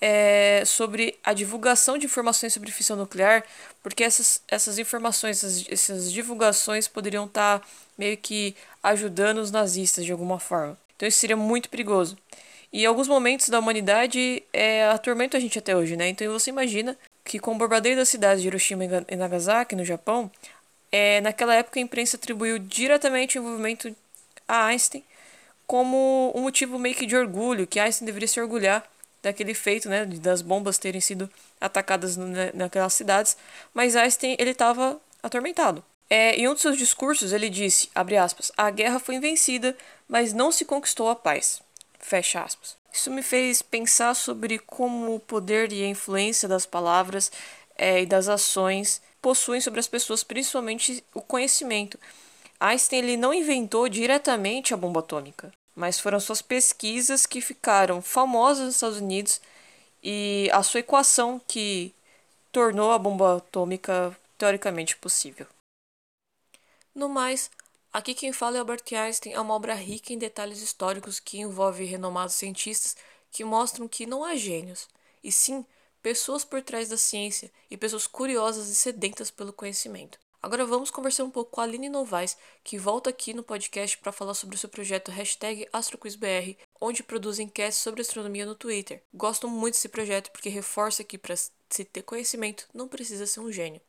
é, 0.02 0.64
sobre 0.66 1.18
a 1.24 1.32
divulgação 1.32 1.98
de 1.98 2.08
informações 2.08 2.54
sobre 2.54 2.72
fissão 2.72 2.98
nuclear, 2.98 3.44
porque 3.84 4.04
essas, 4.04 4.42
essas 4.48 4.80
informações, 4.80 5.38
essas, 5.38 5.66
essas 5.70 6.12
divulgações 6.12 6.88
poderiam 6.88 7.26
estar 7.26 7.60
tá 7.60 7.68
meio 7.98 8.18
que 8.18 8.56
ajudando 8.82 9.38
os 9.38 9.52
nazistas 9.52 10.04
de 10.04 10.12
alguma 10.12 10.40
forma. 10.40 10.76
Então 10.96 11.08
isso 11.08 11.20
seria 11.20 11.38
muito 11.38 11.70
perigoso. 11.70 12.18
E 12.74 12.86
alguns 12.86 13.08
momentos 13.08 13.50
da 13.50 13.60
humanidade 13.60 14.42
é, 14.52 14.88
atormentam 14.88 15.38
a 15.38 15.42
gente 15.42 15.60
até 15.60 15.76
hoje, 15.76 15.96
né? 15.96 16.08
Então 16.10 16.32
você 16.32 16.50
imagina 16.50 16.98
que 17.24 17.38
com 17.38 17.54
o 17.54 17.58
bombardeio 17.58 17.96
das 17.96 18.10
cidades 18.10 18.42
de 18.42 18.48
Hiroshima 18.48 18.86
e 19.08 19.16
Nagasaki, 19.16 19.76
no 19.76 19.86
Japão, 19.86 20.32
é, 20.92 21.22
naquela 21.22 21.54
época, 21.54 21.80
a 21.80 21.84
imprensa 21.84 22.18
atribuiu 22.18 22.58
diretamente 22.58 23.38
o 23.38 23.42
envolvimento 23.42 23.96
a 24.48 24.66
Einstein 24.66 25.04
como 25.72 26.34
um 26.36 26.42
motivo 26.42 26.78
meio 26.78 26.94
que 26.94 27.06
de 27.06 27.16
orgulho, 27.16 27.66
que 27.66 27.80
Einstein 27.80 28.06
deveria 28.06 28.28
se 28.28 28.42
orgulhar 28.42 28.84
daquele 29.22 29.54
feito, 29.54 29.88
né, 29.88 30.06
das 30.06 30.42
bombas 30.42 30.78
terem 30.78 31.02
sido 31.02 31.30
atacadas 31.60 32.18
naquelas 32.54 32.94
cidades, 32.94 33.38
mas 33.74 33.96
Einstein 33.96 34.36
ele 34.40 34.52
estava 34.52 35.00
atormentado. 35.22 35.84
É, 36.10 36.36
em 36.36 36.48
um 36.48 36.54
dos 36.54 36.62
seus 36.62 36.78
discursos 36.78 37.32
ele 37.32 37.50
disse, 37.50 37.90
abre 37.96 38.18
aspas, 38.18 38.52
a 38.58 38.70
guerra 38.70 39.00
foi 39.00 39.20
vencida, 39.20 39.78
mas 40.10 40.34
não 40.34 40.52
se 40.52 40.66
conquistou 40.66 41.10
a 41.10 41.16
paz, 41.16 41.62
fecha 42.00 42.42
aspas. 42.42 42.76
Isso 42.92 43.10
me 43.10 43.22
fez 43.22 43.62
pensar 43.62 44.14
sobre 44.14 44.60
como 44.60 45.16
o 45.16 45.20
poder 45.20 45.72
e 45.72 45.84
a 45.84 45.88
influência 45.88 46.50
das 46.50 46.66
palavras 46.66 47.32
é, 47.78 48.02
e 48.02 48.06
das 48.06 48.28
ações 48.28 49.02
possuem 49.22 49.62
sobre 49.62 49.80
as 49.80 49.88
pessoas, 49.88 50.24
principalmente 50.24 51.04
o 51.14 51.22
conhecimento. 51.22 51.98
Einstein 52.60 53.00
ele 53.00 53.18
não 53.18 53.34
inventou 53.34 53.88
diretamente 53.88 54.74
a 54.74 54.78
bomba 54.78 55.00
atômica, 55.00 55.52
mas 55.76 56.00
foram 56.00 56.20
suas 56.20 56.42
pesquisas 56.42 57.26
que 57.26 57.42
ficaram 57.42 58.02
famosas 58.02 58.66
nos 58.66 58.76
Estados 58.76 58.98
Unidos 58.98 59.42
e 60.04 60.50
a 60.52 60.64
sua 60.64 60.80
equação 60.80 61.40
que 61.48 61.94
tornou 62.52 62.92
a 62.92 63.00
bomba 63.00 63.38
atômica 63.38 64.16
teoricamente 64.38 64.98
possível. 64.98 65.48
No 66.94 67.08
mais, 67.08 67.50
aqui 67.94 68.14
quem 68.14 68.34
fala 68.34 68.58
é 68.58 68.60
Albert 68.60 68.84
Einstein, 68.92 69.34
é 69.34 69.40
uma 69.40 69.54
obra 69.54 69.74
rica 69.74 70.12
em 70.12 70.18
detalhes 70.18 70.62
históricos 70.62 71.20
que 71.20 71.40
envolve 71.40 71.86
renomados 71.86 72.36
cientistas 72.36 72.96
que 73.32 73.46
mostram 73.46 73.88
que 73.88 74.06
não 74.06 74.26
há 74.26 74.36
gênios, 74.36 74.90
e 75.24 75.32
sim 75.32 75.66
pessoas 76.02 76.44
por 76.44 76.62
trás 76.62 76.90
da 76.90 76.98
ciência 76.98 77.52
e 77.70 77.78
pessoas 77.78 78.08
curiosas 78.08 78.68
e 78.68 78.76
sedentas 78.76 79.32
pelo 79.32 79.54
conhecimento. 79.54 80.20
Agora 80.44 80.66
vamos 80.66 80.90
conversar 80.90 81.24
um 81.24 81.30
pouco 81.30 81.52
com 81.52 81.62
a 81.62 81.66
Aline 81.66 81.88
Novaes, 81.88 82.36
que 82.64 82.76
volta 82.76 83.12
aqui 83.12 83.32
no 83.32 83.44
podcast 83.44 83.96
para 84.00 84.12
falar 84.12 84.34
sobre 84.34 84.56
o 84.56 84.58
seu 84.58 84.68
projeto 84.68 85.12
AstroQuizBR, 85.72 86.58
onde 86.82 87.04
produz 87.04 87.38
enquetes 87.38 87.78
sobre 87.78 88.02
astronomia 88.02 88.44
no 88.44 88.56
Twitter. 88.56 89.04
Gosto 89.14 89.48
muito 89.48 89.76
desse 89.76 89.88
projeto 89.88 90.32
porque 90.32 90.50
reforça 90.50 91.04
que 91.04 91.16
para 91.16 91.36
se 91.36 91.86
ter 91.86 92.02
conhecimento 92.02 92.68
não 92.74 92.88
precisa 92.88 93.28
ser 93.28 93.40
um 93.40 93.52
gênio. 93.52 93.80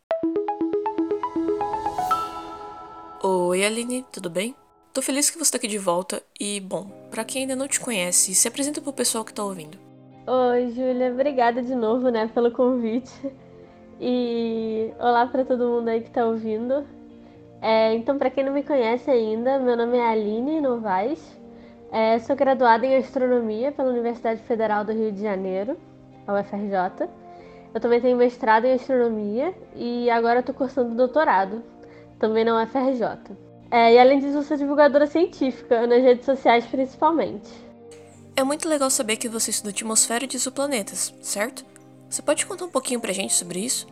Oi 3.22 3.64
Aline, 3.64 4.04
tudo 4.12 4.28
bem? 4.28 4.54
Tô 4.92 5.00
feliz 5.00 5.30
que 5.30 5.38
você 5.38 5.44
está 5.44 5.56
aqui 5.56 5.68
de 5.68 5.78
volta 5.78 6.22
e, 6.38 6.60
bom, 6.60 7.08
para 7.10 7.24
quem 7.24 7.42
ainda 7.42 7.56
não 7.56 7.66
te 7.66 7.80
conhece, 7.80 8.34
se 8.34 8.46
apresenta 8.46 8.82
pro 8.82 8.92
pessoal 8.92 9.24
que 9.24 9.32
tá 9.32 9.42
ouvindo. 9.42 9.78
Oi, 10.26 10.70
Júlia, 10.72 11.12
obrigada 11.12 11.62
de 11.62 11.74
novo, 11.74 12.10
né, 12.10 12.28
pelo 12.28 12.52
convite. 12.52 13.10
E 14.04 14.92
olá 14.98 15.26
para 15.26 15.44
todo 15.44 15.64
mundo 15.64 15.86
aí 15.86 16.00
que 16.00 16.08
está 16.08 16.26
ouvindo. 16.26 16.84
É, 17.60 17.94
então, 17.94 18.18
para 18.18 18.30
quem 18.30 18.42
não 18.42 18.52
me 18.52 18.64
conhece 18.64 19.08
ainda, 19.08 19.60
meu 19.60 19.76
nome 19.76 19.96
é 19.96 20.04
Aline 20.04 20.60
Novaes. 20.60 21.22
É, 21.92 22.18
sou 22.18 22.34
graduada 22.34 22.84
em 22.84 22.96
Astronomia 22.96 23.70
pela 23.70 23.90
Universidade 23.90 24.42
Federal 24.42 24.84
do 24.84 24.90
Rio 24.90 25.12
de 25.12 25.22
Janeiro, 25.22 25.76
a 26.26 26.34
UFRJ. 26.34 27.08
Eu 27.72 27.80
também 27.80 28.00
tenho 28.00 28.16
mestrado 28.16 28.64
em 28.64 28.72
Astronomia 28.72 29.54
e 29.76 30.10
agora 30.10 30.40
estou 30.40 30.52
cursando 30.52 30.96
doutorado, 30.96 31.62
também 32.18 32.44
na 32.44 32.60
UFRJ. 32.60 33.36
É, 33.70 33.94
e 33.94 33.98
além 34.00 34.18
disso, 34.18 34.42
sou 34.42 34.56
divulgadora 34.56 35.06
científica, 35.06 35.86
nas 35.86 36.02
redes 36.02 36.24
sociais 36.24 36.66
principalmente. 36.66 37.52
É 38.34 38.42
muito 38.42 38.68
legal 38.68 38.90
saber 38.90 39.16
que 39.16 39.28
você 39.28 39.52
estuda 39.52 39.70
atmosfera 39.70 40.26
de 40.26 40.36
exoplanetas, 40.36 41.14
certo? 41.20 41.64
Você 42.10 42.20
pode 42.20 42.44
contar 42.44 42.64
um 42.64 42.70
pouquinho 42.70 43.00
pra 43.00 43.12
gente 43.12 43.32
sobre 43.32 43.60
isso? 43.60 43.91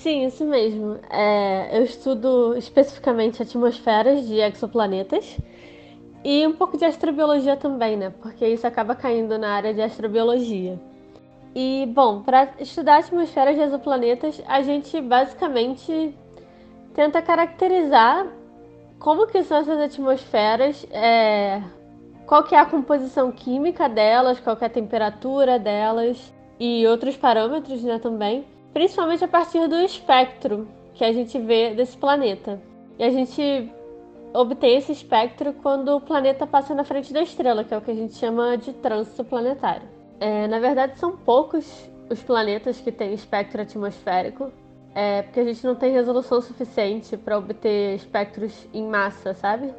Sim, 0.00 0.24
isso 0.24 0.46
mesmo. 0.46 0.98
É, 1.10 1.78
eu 1.78 1.84
estudo 1.84 2.56
especificamente 2.56 3.42
atmosferas 3.42 4.26
de 4.26 4.40
exoplanetas 4.40 5.36
e 6.24 6.46
um 6.46 6.54
pouco 6.54 6.78
de 6.78 6.86
astrobiologia 6.86 7.54
também, 7.54 7.98
né? 7.98 8.10
Porque 8.22 8.46
isso 8.48 8.66
acaba 8.66 8.94
caindo 8.94 9.38
na 9.38 9.50
área 9.50 9.74
de 9.74 9.82
astrobiologia. 9.82 10.80
E, 11.54 11.84
bom, 11.94 12.22
para 12.22 12.48
estudar 12.58 13.00
atmosferas 13.00 13.56
de 13.56 13.60
exoplanetas, 13.60 14.42
a 14.46 14.62
gente 14.62 14.98
basicamente 15.02 16.14
tenta 16.94 17.20
caracterizar 17.20 18.26
como 18.98 19.26
que 19.26 19.42
são 19.42 19.58
essas 19.58 19.78
atmosferas, 19.78 20.86
é, 20.92 21.62
qual 22.26 22.42
que 22.42 22.54
é 22.54 22.58
a 22.58 22.64
composição 22.64 23.30
química 23.30 23.86
delas, 23.86 24.40
qual 24.40 24.56
que 24.56 24.64
é 24.64 24.66
a 24.66 24.70
temperatura 24.70 25.58
delas 25.58 26.32
e 26.58 26.86
outros 26.86 27.18
parâmetros, 27.18 27.82
né, 27.82 27.98
também, 27.98 28.46
principalmente 28.72 29.24
a 29.24 29.28
partir 29.28 29.66
do 29.68 29.76
espectro 29.76 30.68
que 30.94 31.04
a 31.04 31.12
gente 31.12 31.38
vê 31.38 31.74
desse 31.74 31.96
planeta. 31.96 32.60
E 32.98 33.04
a 33.04 33.10
gente 33.10 33.70
obtém 34.32 34.76
esse 34.76 34.92
espectro 34.92 35.52
quando 35.54 35.96
o 35.96 36.00
planeta 36.00 36.46
passa 36.46 36.74
na 36.74 36.84
frente 36.84 37.12
da 37.12 37.22
estrela, 37.22 37.64
que 37.64 37.74
é 37.74 37.78
o 37.78 37.80
que 37.80 37.90
a 37.90 37.94
gente 37.94 38.14
chama 38.14 38.56
de 38.56 38.72
trânsito 38.72 39.24
planetário. 39.24 39.88
É, 40.20 40.46
na 40.46 40.58
verdade, 40.58 40.98
são 40.98 41.16
poucos 41.16 41.90
os 42.10 42.22
planetas 42.22 42.80
que 42.80 42.92
têm 42.92 43.14
espectro 43.14 43.62
atmosférico, 43.62 44.52
é, 44.94 45.22
porque 45.22 45.40
a 45.40 45.44
gente 45.44 45.64
não 45.64 45.74
tem 45.74 45.92
resolução 45.92 46.40
suficiente 46.40 47.16
para 47.16 47.38
obter 47.38 47.94
espectros 47.94 48.66
em 48.74 48.86
massa, 48.86 49.32
sabe? 49.34 49.72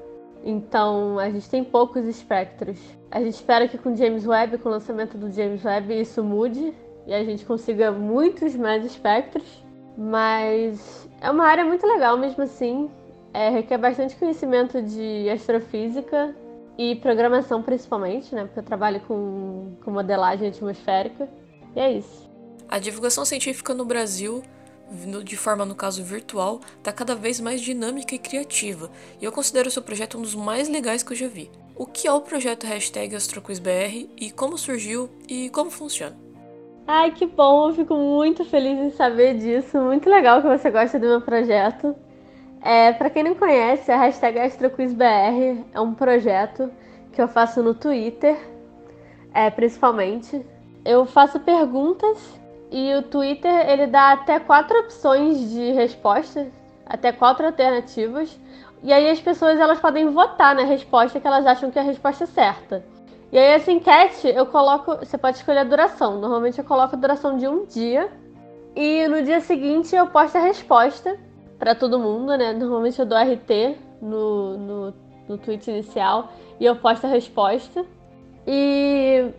Então 0.44 1.20
a 1.20 1.30
gente 1.30 1.50
tem 1.50 1.64
poucos 1.64 2.06
espectros. 2.06 2.80
A 3.12 3.20
gente 3.20 3.34
espera 3.34 3.68
que 3.68 3.78
com 3.78 3.96
James 3.96 4.26
Webb, 4.26 4.58
com 4.58 4.70
o 4.70 4.72
lançamento 4.72 5.18
do 5.18 5.32
James 5.32 5.64
Webb, 5.64 6.00
isso 6.00 6.24
mude 6.24 6.74
e 7.12 7.14
a 7.14 7.26
gente 7.26 7.46
consiga 7.46 7.92
muitos 7.92 8.56
mais 8.56 8.86
espectros. 8.86 9.62
Mas 9.98 11.10
é 11.20 11.30
uma 11.30 11.46
área 11.46 11.66
muito 11.66 11.86
legal 11.86 12.18
mesmo 12.18 12.44
assim. 12.44 12.90
é, 13.34 13.50
requer 13.50 13.78
bastante 13.78 14.16
conhecimento 14.16 14.82
de 14.82 15.30
astrofísica 15.30 16.36
e 16.78 16.96
programação 16.96 17.62
principalmente, 17.62 18.34
né? 18.34 18.46
Porque 18.46 18.60
eu 18.60 18.64
trabalho 18.64 19.02
com, 19.02 19.76
com 19.84 19.92
modelagem 19.92 20.48
atmosférica. 20.48 21.30
E 21.76 21.80
é 21.80 21.92
isso. 21.92 22.30
A 22.70 22.80
divulgação 22.80 23.26
científica 23.26 23.74
no 23.74 23.84
Brasil, 23.84 24.42
de 25.24 25.36
forma 25.36 25.66
no 25.66 25.76
caso 25.76 26.04
virtual, 26.04 26.62
está 26.78 26.94
cada 26.94 27.14
vez 27.14 27.42
mais 27.42 27.60
dinâmica 27.62 28.16
e 28.16 28.20
criativa, 28.20 28.90
e 29.20 29.26
eu 29.26 29.32
considero 29.32 29.68
o 29.68 29.72
seu 29.72 29.82
projeto 29.82 30.18
um 30.18 30.22
dos 30.22 30.36
mais 30.36 30.70
legais 30.70 31.04
que 31.04 31.12
eu 31.12 31.18
já 31.18 31.28
vi. 31.28 31.52
O 31.76 31.86
que 31.86 32.08
é 32.08 32.12
o 32.12 32.22
projeto 32.22 32.66
AstroQuizBR 32.66 34.10
e 34.18 34.32
como 34.32 34.58
surgiu 34.58 35.10
e 35.28 35.50
como 35.50 35.70
funciona? 35.70 36.31
Ai, 36.88 37.12
que 37.12 37.26
bom, 37.26 37.70
eu 37.70 37.74
fico 37.74 37.96
muito 37.96 38.44
feliz 38.44 38.78
em 38.78 38.90
saber 38.92 39.38
disso. 39.38 39.78
Muito 39.80 40.10
legal 40.10 40.42
que 40.42 40.48
você 40.48 40.70
gosta 40.70 41.00
do 41.00 41.08
meu 41.08 41.22
projeto. 41.22 41.96
É, 42.62 42.92
para 42.94 43.10
quem 43.10 43.24
não 43.24 43.36
conhece, 43.36 43.92
a 43.92 43.98
hashtag 43.98 44.40
AstroQuizBR 44.40 45.66
é 45.74 45.80
um 45.80 45.94
projeto 45.94 46.70
que 47.12 47.22
eu 47.22 47.28
faço 47.28 47.64
no 47.64 47.74
Twitter, 47.74 48.38
é, 49.34 49.50
principalmente. 49.50 50.46
Eu 50.84 51.06
faço 51.06 51.40
perguntas 51.40 52.40
e 52.72 52.94
o 52.96 53.04
Twitter 53.04 53.70
ele 53.70 53.88
dá 53.88 54.14
até 54.14 54.40
quatro 54.40 54.78
opções 54.80 55.50
de 55.50 55.72
resposta, 55.72 56.48
até 56.86 57.12
quatro 57.12 57.46
alternativas. 57.46 58.40
E 58.84 58.92
aí 58.92 59.10
as 59.10 59.20
pessoas 59.20 59.60
elas 59.60 59.80
podem 59.80 60.10
votar 60.10 60.56
na 60.56 60.64
resposta 60.64 61.20
que 61.20 61.28
elas 61.28 61.46
acham 61.46 61.70
que 61.72 61.78
é 61.78 61.82
a 61.82 61.86
resposta 61.86 62.26
certa. 62.26 62.84
E 63.32 63.38
aí 63.38 63.52
essa 63.52 63.72
enquete 63.72 64.28
eu 64.28 64.46
coloco, 64.46 64.98
você 64.98 65.18
pode 65.18 65.38
escolher 65.38 65.60
a 65.60 65.64
duração. 65.64 66.20
Normalmente 66.20 66.60
eu 66.60 66.66
coloco 66.66 66.96
a 66.96 67.00
duração 67.00 67.38
de 67.38 67.48
um 67.48 67.66
dia 67.66 68.12
e 68.76 69.08
no 69.08 69.24
dia 69.24 69.40
seguinte 69.40 69.96
eu 69.96 70.08
posto 70.08 70.38
a 70.38 70.42
resposta 70.42 71.18
para 71.58 71.74
todo 71.74 72.00
mundo, 72.00 72.36
né? 72.38 72.52
Normalmente 72.52 73.00
eu 73.00 73.06
dou 73.06 73.18
RT 73.18 73.78
no, 74.02 74.58
no, 74.58 74.94
no 75.30 75.38
tweet 75.38 75.70
inicial 75.70 76.34
e 76.60 76.66
eu 76.66 76.76
posto 76.76 77.06
a 77.06 77.10
resposta. 77.10 77.86
E 78.46 79.32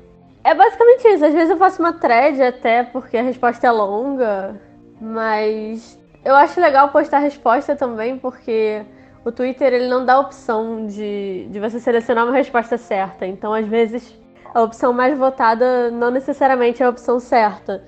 é 0.43 0.55
basicamente 0.55 1.09
isso. 1.09 1.25
Às 1.25 1.35
vezes 1.35 1.51
eu 1.51 1.59
faço 1.59 1.81
uma 1.83 1.93
thread 1.93 2.43
até 2.43 2.83
porque 2.83 3.17
a 3.17 3.23
resposta 3.23 3.67
é 3.67 3.71
longa, 3.71 4.61
mas 5.01 5.99
eu 6.25 6.35
acho 6.35 6.61
legal 6.61 6.89
postar 6.89 7.19
a 7.19 7.21
resposta 7.21 7.77
também 7.77 8.17
porque 8.17 8.85
o 9.25 9.31
Twitter 9.31 9.73
ele 9.73 9.89
não 9.89 10.05
dá 10.05 10.15
a 10.15 10.21
opção 10.21 10.87
de, 10.87 11.47
de 11.51 11.61
você 11.61 11.79
selecionar 11.79 12.25
uma 12.25 12.35
resposta 12.35 12.77
certa. 12.77 13.27
Então, 13.27 13.55
às 13.55 13.67
vezes, 13.67 14.19
a 14.53 14.63
opção 14.63 14.93
mais 14.93 15.17
votada 15.17 15.91
não 15.91 16.11
necessariamente 16.11 16.83
é 16.83 16.87
a 16.87 16.91
opção 16.91 17.21
certa. 17.21 17.85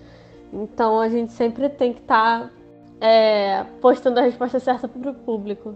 Então, 0.53 1.01
a 1.01 1.09
gente 1.09 1.33
sempre 1.33 1.69
tem 1.69 1.93
que 1.93 2.01
estar 2.01 2.43
tá, 2.43 2.51
é, 3.01 3.65
postando 3.81 4.21
a 4.21 4.23
resposta 4.23 4.61
certa 4.61 4.87
para 4.87 5.11
o 5.11 5.15
público. 5.15 5.75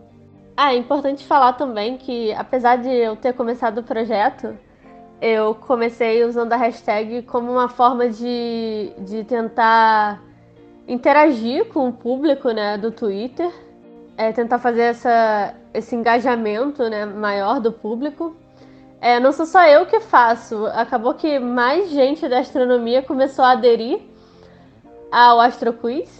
Ah, 0.56 0.72
é 0.72 0.76
importante 0.76 1.24
falar 1.24 1.54
também 1.54 1.96
que, 1.96 2.32
apesar 2.34 2.76
de 2.76 2.88
eu 2.88 3.16
ter 3.16 3.32
começado 3.32 3.78
o 3.78 3.82
projeto, 3.82 4.56
eu 5.20 5.54
comecei 5.54 6.24
usando 6.24 6.52
a 6.52 6.56
hashtag 6.56 7.22
como 7.22 7.50
uma 7.50 7.68
forma 7.68 8.08
de, 8.08 8.92
de 8.98 9.24
tentar 9.24 10.22
interagir 10.86 11.66
com 11.66 11.88
o 11.88 11.92
público 11.92 12.50
né, 12.50 12.78
do 12.78 12.90
Twitter 12.90 13.52
é, 14.18 14.32
tentar 14.32 14.58
fazer 14.58 14.82
essa, 14.82 15.54
esse 15.72 15.94
engajamento 15.94 16.82
né, 16.90 17.06
maior 17.06 17.60
do 17.60 17.70
público. 17.70 18.36
É, 19.00 19.20
não 19.20 19.30
sou 19.30 19.46
só 19.46 19.64
eu 19.64 19.86
que 19.86 20.00
faço, 20.00 20.66
acabou 20.66 21.14
que 21.14 21.38
mais 21.38 21.88
gente 21.88 22.28
da 22.28 22.40
astronomia 22.40 23.00
começou 23.00 23.44
a 23.44 23.52
aderir 23.52 24.00
ao 25.12 25.38
AstroQuiz. 25.38 26.10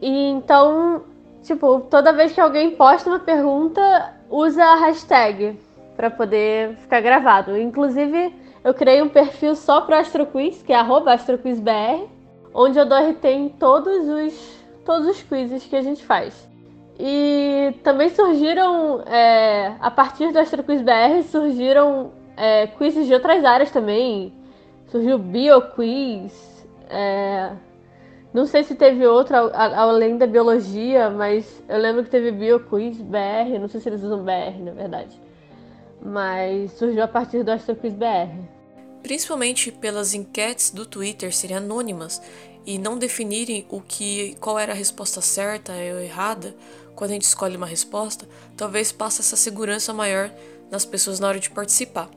E 0.00 0.30
então, 0.30 1.02
tipo, 1.42 1.80
toda 1.90 2.12
vez 2.12 2.32
que 2.32 2.40
alguém 2.40 2.76
posta 2.76 3.10
uma 3.10 3.18
pergunta, 3.18 4.14
usa 4.30 4.62
a 4.62 4.76
hashtag 4.76 5.58
para 5.96 6.10
poder 6.10 6.76
ficar 6.76 7.00
gravado. 7.00 7.58
Inclusive, 7.58 8.32
eu 8.62 8.72
criei 8.72 9.02
um 9.02 9.08
perfil 9.08 9.56
só 9.56 9.80
para 9.80 9.98
AstroQuiz, 9.98 10.62
que 10.62 10.72
é 10.72 10.76
AstroQuizBR, 10.78 12.08
onde 12.54 12.78
eu 12.78 12.86
dou 12.86 12.96
RT 12.96 13.24
em 13.24 13.48
todos 13.48 14.08
os, 14.08 14.64
todos 14.84 15.08
os 15.08 15.20
quizzes 15.24 15.66
que 15.66 15.74
a 15.74 15.82
gente 15.82 16.04
faz. 16.06 16.49
E 17.02 17.72
também 17.82 18.10
surgiram, 18.10 19.00
é, 19.06 19.74
a 19.80 19.90
partir 19.90 20.30
do 20.32 20.38
AstroQuiz 20.38 20.82
BR, 20.82 21.22
surgiram 21.30 22.12
é, 22.36 22.66
quizzes 22.66 23.06
de 23.06 23.14
outras 23.14 23.42
áreas 23.42 23.70
também. 23.70 24.34
Surgiu 24.88 25.18
BioQuiz. 25.18 26.66
É, 26.90 27.52
não 28.34 28.44
sei 28.44 28.64
se 28.64 28.74
teve 28.74 29.06
outro 29.06 29.34
além 29.34 30.18
da 30.18 30.26
biologia, 30.26 31.08
mas 31.08 31.62
eu 31.66 31.78
lembro 31.78 32.04
que 32.04 32.10
teve 32.10 32.32
BioQuiz 32.32 33.00
BR. 33.00 33.58
Não 33.58 33.68
sei 33.68 33.80
se 33.80 33.88
eles 33.88 34.02
usam 34.02 34.22
BR, 34.22 34.62
na 34.62 34.72
verdade. 34.72 35.18
Mas 36.02 36.72
surgiu 36.72 37.02
a 37.02 37.08
partir 37.08 37.42
do 37.42 37.50
AstroQuiz 37.50 37.94
BR. 37.94 38.30
Principalmente 39.02 39.72
pelas 39.72 40.12
enquetes 40.12 40.70
do 40.70 40.84
Twitter 40.84 41.34
serem 41.34 41.56
anônimas 41.56 42.20
e 42.66 42.78
não 42.78 42.98
definirem 42.98 43.66
o 43.70 43.80
que, 43.80 44.36
qual 44.38 44.58
era 44.58 44.72
a 44.72 44.76
resposta 44.76 45.20
certa 45.20 45.72
ou 45.72 46.00
errada, 46.00 46.54
quando 47.00 47.12
a 47.12 47.14
gente 47.14 47.22
escolhe 47.22 47.56
uma 47.56 47.66
resposta, 47.66 48.28
talvez 48.54 48.92
passe 48.92 49.22
essa 49.22 49.34
segurança 49.34 49.90
maior 49.90 50.30
nas 50.70 50.84
pessoas 50.84 51.18
na 51.18 51.28
hora 51.28 51.40
de 51.40 51.48
participar. 51.48 52.10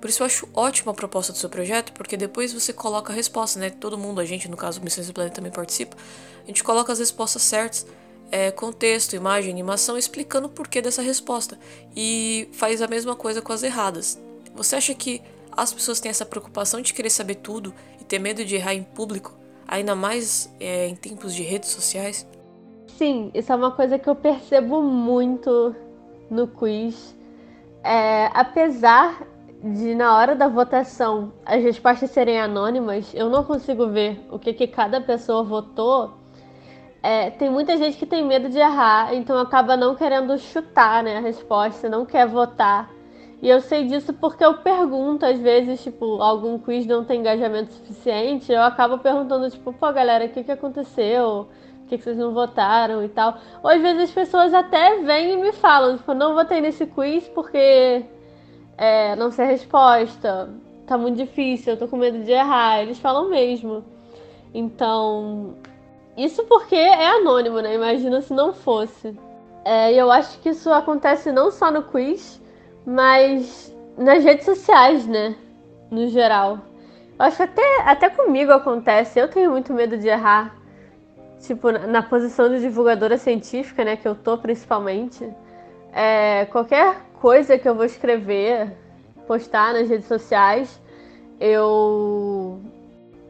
Por 0.00 0.08
isso 0.08 0.22
eu 0.22 0.26
acho 0.26 0.48
ótima 0.54 0.92
a 0.92 0.94
proposta 0.94 1.30
do 1.30 1.36
seu 1.36 1.50
projeto, 1.50 1.92
porque 1.92 2.16
depois 2.16 2.50
você 2.50 2.72
coloca 2.72 3.12
a 3.12 3.14
resposta, 3.14 3.60
né? 3.60 3.68
Todo 3.68 3.98
mundo, 3.98 4.18
a 4.18 4.24
gente, 4.24 4.48
no 4.48 4.56
caso, 4.56 4.80
Missões 4.80 5.08
do 5.08 5.12
Planeta 5.12 5.36
também 5.36 5.52
participa. 5.52 5.94
A 6.42 6.46
gente 6.46 6.64
coloca 6.64 6.90
as 6.90 6.98
respostas 6.98 7.42
certas, 7.42 7.86
é, 8.30 8.50
contexto, 8.50 9.14
imagem, 9.14 9.50
animação, 9.50 9.98
explicando 9.98 10.46
o 10.46 10.50
porquê 10.50 10.80
dessa 10.80 11.02
resposta. 11.02 11.58
E 11.94 12.48
faz 12.52 12.80
a 12.80 12.88
mesma 12.88 13.14
coisa 13.14 13.42
com 13.42 13.52
as 13.52 13.62
erradas. 13.62 14.18
Você 14.54 14.74
acha 14.74 14.94
que 14.94 15.20
as 15.54 15.70
pessoas 15.70 16.00
têm 16.00 16.08
essa 16.08 16.24
preocupação 16.24 16.80
de 16.80 16.94
querer 16.94 17.10
saber 17.10 17.34
tudo 17.34 17.74
e 18.00 18.04
ter 18.04 18.18
medo 18.18 18.42
de 18.42 18.56
errar 18.56 18.72
em 18.72 18.84
público, 18.84 19.36
ainda 19.68 19.94
mais 19.94 20.50
é, 20.58 20.86
em 20.86 20.96
tempos 20.96 21.34
de 21.34 21.42
redes 21.42 21.68
sociais? 21.68 22.26
Sim, 23.00 23.30
isso 23.32 23.50
é 23.50 23.56
uma 23.56 23.70
coisa 23.70 23.98
que 23.98 24.10
eu 24.10 24.14
percebo 24.14 24.82
muito 24.82 25.74
no 26.30 26.46
quiz. 26.46 27.16
É, 27.82 28.26
apesar 28.34 29.26
de, 29.64 29.94
na 29.94 30.18
hora 30.18 30.36
da 30.36 30.48
votação, 30.48 31.32
as 31.46 31.62
respostas 31.62 32.10
serem 32.10 32.38
anônimas, 32.38 33.10
eu 33.14 33.30
não 33.30 33.42
consigo 33.42 33.88
ver 33.88 34.20
o 34.30 34.38
que, 34.38 34.52
que 34.52 34.66
cada 34.66 35.00
pessoa 35.00 35.42
votou. 35.42 36.12
É, 37.02 37.30
tem 37.30 37.48
muita 37.48 37.74
gente 37.78 37.96
que 37.96 38.04
tem 38.04 38.22
medo 38.22 38.50
de 38.50 38.58
errar, 38.58 39.14
então 39.14 39.38
acaba 39.38 39.78
não 39.78 39.94
querendo 39.94 40.36
chutar 40.36 41.02
né, 41.02 41.16
a 41.16 41.20
resposta, 41.20 41.88
não 41.88 42.04
quer 42.04 42.26
votar. 42.26 42.90
E 43.40 43.48
eu 43.48 43.62
sei 43.62 43.86
disso 43.86 44.12
porque 44.12 44.44
eu 44.44 44.58
pergunto, 44.58 45.24
às 45.24 45.38
vezes, 45.40 45.82
tipo, 45.82 46.20
algum 46.20 46.58
quiz 46.58 46.84
não 46.84 47.02
tem 47.02 47.20
engajamento 47.20 47.72
suficiente, 47.72 48.52
eu 48.52 48.60
acabo 48.60 48.98
perguntando, 48.98 49.48
tipo, 49.48 49.72
pô, 49.72 49.90
galera, 49.90 50.26
o 50.26 50.28
que, 50.28 50.44
que 50.44 50.52
aconteceu? 50.52 51.48
Que, 51.90 51.98
que 51.98 52.04
vocês 52.04 52.16
não 52.16 52.32
votaram 52.32 53.04
e 53.04 53.08
tal. 53.08 53.36
Ou 53.62 53.70
às 53.70 53.80
vezes 53.82 54.04
as 54.04 54.10
pessoas 54.10 54.54
até 54.54 55.00
vêm 55.00 55.32
e 55.32 55.36
me 55.36 55.52
falam, 55.52 55.96
tipo, 55.96 56.14
não 56.14 56.34
votei 56.34 56.60
nesse 56.60 56.86
quiz 56.86 57.28
porque 57.28 58.04
é, 58.78 59.16
não 59.16 59.30
sei 59.30 59.44
a 59.44 59.48
resposta, 59.48 60.48
tá 60.86 60.96
muito 60.96 61.16
difícil, 61.16 61.72
eu 61.72 61.78
tô 61.78 61.88
com 61.88 61.96
medo 61.96 62.20
de 62.20 62.30
errar. 62.30 62.80
Eles 62.80 62.98
falam 62.98 63.28
mesmo. 63.28 63.84
Então, 64.54 65.54
isso 66.16 66.44
porque 66.44 66.76
é 66.76 67.08
anônimo, 67.08 67.60
né? 67.60 67.74
Imagina 67.74 68.20
se 68.20 68.32
não 68.32 68.52
fosse. 68.52 69.16
É, 69.64 69.92
eu 69.92 70.10
acho 70.10 70.38
que 70.40 70.50
isso 70.50 70.70
acontece 70.72 71.30
não 71.32 71.50
só 71.50 71.70
no 71.70 71.82
quiz, 71.82 72.40
mas 72.86 73.74
nas 73.98 74.24
redes 74.24 74.44
sociais, 74.44 75.06
né? 75.06 75.34
No 75.90 76.08
geral. 76.08 76.58
Eu 77.18 77.26
acho 77.26 77.36
que 77.36 77.42
até, 77.42 77.82
até 77.84 78.08
comigo 78.08 78.52
acontece. 78.52 79.18
Eu 79.18 79.28
tenho 79.28 79.50
muito 79.50 79.74
medo 79.74 79.98
de 79.98 80.08
errar 80.08 80.59
tipo, 81.40 81.72
na 81.72 82.02
posição 82.02 82.48
de 82.48 82.60
divulgadora 82.60 83.16
científica, 83.18 83.84
né, 83.84 83.96
que 83.96 84.06
eu 84.06 84.14
tô 84.14 84.38
principalmente, 84.38 85.28
é, 85.92 86.46
qualquer 86.46 86.96
coisa 87.20 87.58
que 87.58 87.68
eu 87.68 87.74
vou 87.74 87.84
escrever, 87.84 88.72
postar 89.26 89.72
nas 89.72 89.88
redes 89.88 90.06
sociais, 90.06 90.80
eu 91.38 92.60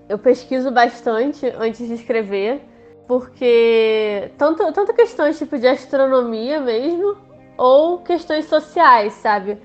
eu 0.08 0.18
pesquiso 0.18 0.72
bastante 0.72 1.46
antes 1.56 1.86
de 1.86 1.94
escrever, 1.94 2.60
porque 3.06 4.32
tanto, 4.36 4.72
tanto 4.72 4.92
questões 4.92 5.38
tipo 5.38 5.56
de 5.56 5.68
astronomia 5.68 6.60
mesmo, 6.60 7.16
ou 7.56 7.98
questões 7.98 8.46
sociais, 8.46 9.12
sabe? 9.12 9.56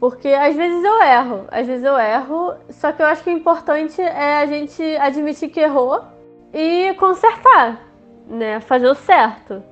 Porque 0.00 0.28
às 0.28 0.56
vezes 0.56 0.82
eu 0.82 1.02
erro, 1.02 1.44
às 1.48 1.66
vezes 1.66 1.84
eu 1.84 1.96
erro, 1.96 2.54
só 2.70 2.90
que 2.90 3.02
eu 3.02 3.06
acho 3.06 3.22
que 3.22 3.30
o 3.30 3.32
importante 3.32 4.00
é 4.00 4.38
a 4.38 4.46
gente 4.46 4.82
admitir 4.96 5.48
que 5.48 5.60
errou 5.60 6.17
e 6.52 6.94
consertar, 6.94 7.86
né? 8.26 8.60
Fazer 8.60 8.88
o 8.88 8.94
certo. 8.94 9.62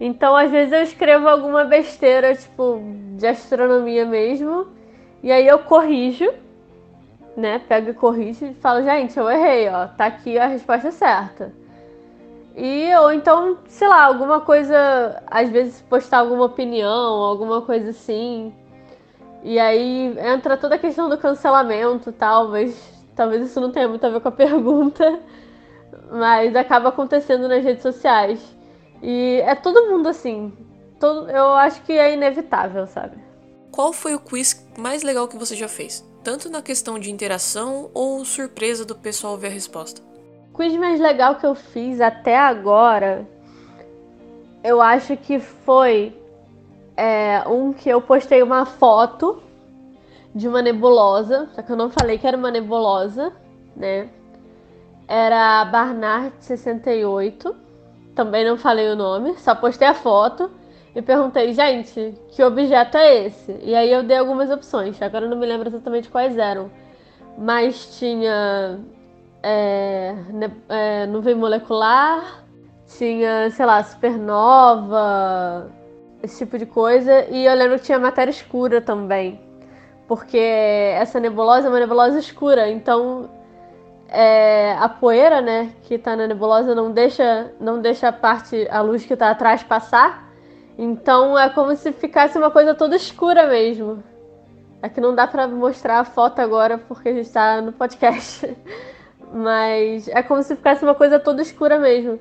Então, 0.00 0.36
às 0.36 0.50
vezes 0.50 0.72
eu 0.72 0.82
escrevo 0.82 1.28
alguma 1.28 1.64
besteira, 1.64 2.34
tipo, 2.34 2.80
de 3.16 3.26
astronomia 3.26 4.04
mesmo, 4.04 4.66
e 5.22 5.30
aí 5.30 5.46
eu 5.46 5.60
corrijo, 5.60 6.30
né? 7.36 7.58
Pego 7.58 7.90
e 7.90 7.94
corrijo 7.94 8.46
e 8.46 8.54
falo, 8.54 8.82
gente, 8.82 9.18
eu 9.18 9.30
errei, 9.30 9.68
ó, 9.68 9.86
tá 9.86 10.06
aqui 10.06 10.38
a 10.38 10.46
resposta 10.46 10.90
certa. 10.90 11.52
E, 12.56 12.94
ou 12.96 13.12
então, 13.12 13.58
sei 13.66 13.88
lá, 13.88 14.04
alguma 14.04 14.40
coisa, 14.40 15.22
às 15.26 15.50
vezes 15.50 15.82
postar 15.82 16.18
alguma 16.18 16.44
opinião, 16.44 17.14
alguma 17.22 17.62
coisa 17.62 17.90
assim. 17.90 18.52
E 19.42 19.58
aí 19.58 20.16
entra 20.18 20.56
toda 20.56 20.76
a 20.76 20.78
questão 20.78 21.08
do 21.08 21.18
cancelamento 21.18 22.12
tal, 22.12 22.48
mas 22.48 22.74
talvez 23.16 23.44
isso 23.44 23.60
não 23.60 23.72
tenha 23.72 23.88
muito 23.88 24.06
a 24.06 24.10
ver 24.10 24.20
com 24.20 24.28
a 24.28 24.32
pergunta, 24.32 25.20
mas 26.10 26.54
acaba 26.54 26.88
acontecendo 26.88 27.48
nas 27.48 27.62
redes 27.62 27.82
sociais. 27.82 28.40
E 29.02 29.40
é 29.44 29.54
todo 29.54 29.90
mundo 29.90 30.08
assim. 30.08 30.52
Todo, 30.98 31.28
eu 31.30 31.52
acho 31.54 31.82
que 31.82 31.92
é 31.92 32.14
inevitável, 32.14 32.86
sabe? 32.86 33.16
Qual 33.70 33.92
foi 33.92 34.14
o 34.14 34.20
quiz 34.20 34.66
mais 34.78 35.02
legal 35.02 35.26
que 35.26 35.36
você 35.36 35.54
já 35.54 35.68
fez? 35.68 36.04
Tanto 36.22 36.48
na 36.48 36.62
questão 36.62 36.98
de 36.98 37.10
interação 37.10 37.90
ou 37.92 38.24
surpresa 38.24 38.84
do 38.84 38.94
pessoal 38.94 39.36
ver 39.36 39.48
a 39.48 39.50
resposta? 39.50 40.00
O 40.52 40.56
quiz 40.56 40.74
mais 40.76 41.00
legal 41.00 41.36
que 41.36 41.44
eu 41.44 41.54
fiz 41.54 42.00
até 42.00 42.38
agora, 42.38 43.28
eu 44.62 44.80
acho 44.80 45.16
que 45.16 45.38
foi 45.38 46.16
é, 46.96 47.42
um 47.46 47.72
que 47.72 47.88
eu 47.88 48.00
postei 48.00 48.42
uma 48.42 48.64
foto 48.64 49.42
de 50.34 50.48
uma 50.48 50.62
nebulosa, 50.62 51.48
só 51.54 51.62
que 51.62 51.70
eu 51.70 51.76
não 51.76 51.90
falei 51.90 52.16
que 52.16 52.26
era 52.26 52.36
uma 52.36 52.50
nebulosa, 52.50 53.32
né? 53.76 54.08
Era 55.06 55.60
a 55.60 55.64
Barnard 55.64 56.32
68. 56.38 57.54
Também 58.14 58.44
não 58.44 58.56
falei 58.56 58.88
o 58.88 58.96
nome, 58.96 59.36
só 59.38 59.54
postei 59.54 59.88
a 59.88 59.94
foto 59.94 60.50
e 60.94 61.02
perguntei, 61.02 61.52
gente, 61.52 62.14
que 62.28 62.42
objeto 62.42 62.96
é 62.96 63.26
esse? 63.26 63.58
E 63.62 63.74
aí 63.74 63.90
eu 63.90 64.04
dei 64.04 64.16
algumas 64.16 64.50
opções, 64.50 65.00
agora 65.02 65.26
não 65.26 65.36
me 65.36 65.44
lembro 65.44 65.68
exatamente 65.68 66.08
quais 66.08 66.38
eram. 66.38 66.70
Mas 67.36 67.98
tinha 67.98 68.78
é, 69.42 70.14
é, 70.68 71.06
nuvem 71.06 71.34
molecular, 71.34 72.44
tinha, 72.96 73.50
sei 73.50 73.66
lá, 73.66 73.82
supernova, 73.82 75.68
esse 76.22 76.38
tipo 76.44 76.56
de 76.56 76.66
coisa. 76.66 77.26
E 77.28 77.44
eu 77.44 77.54
lembro 77.54 77.78
que 77.78 77.84
tinha 77.84 77.98
matéria 77.98 78.30
escura 78.30 78.80
também. 78.80 79.40
Porque 80.06 80.38
essa 80.38 81.18
nebulosa 81.18 81.66
é 81.66 81.70
uma 81.70 81.80
nebulosa 81.80 82.18
escura, 82.18 82.70
então 82.70 83.28
é, 84.14 84.76
a 84.78 84.88
poeira, 84.88 85.40
né, 85.40 85.72
que 85.82 85.94
está 85.94 86.14
na 86.14 86.26
nebulosa 86.28 86.74
não 86.74 86.92
deixa, 86.92 87.52
não 87.60 87.80
deixa 87.80 88.08
a 88.08 88.12
parte, 88.12 88.66
a 88.70 88.80
luz 88.80 89.04
que 89.04 89.12
está 89.12 89.30
atrás 89.30 89.62
passar. 89.62 90.32
Então 90.78 91.38
é 91.38 91.50
como 91.50 91.74
se 91.74 91.92
ficasse 91.92 92.38
uma 92.38 92.50
coisa 92.50 92.74
toda 92.74 92.94
escura 92.94 93.48
mesmo. 93.48 94.02
É 94.80 94.88
que 94.88 95.00
não 95.00 95.14
dá 95.14 95.26
para 95.26 95.48
mostrar 95.48 95.98
a 96.00 96.04
foto 96.04 96.40
agora 96.40 96.78
porque 96.78 97.08
a 97.08 97.12
gente 97.12 97.26
está 97.26 97.60
no 97.60 97.72
podcast. 97.72 98.56
Mas 99.32 100.06
é 100.08 100.22
como 100.22 100.42
se 100.42 100.54
ficasse 100.54 100.84
uma 100.84 100.94
coisa 100.94 101.18
toda 101.18 101.42
escura 101.42 101.78
mesmo. 101.78 102.20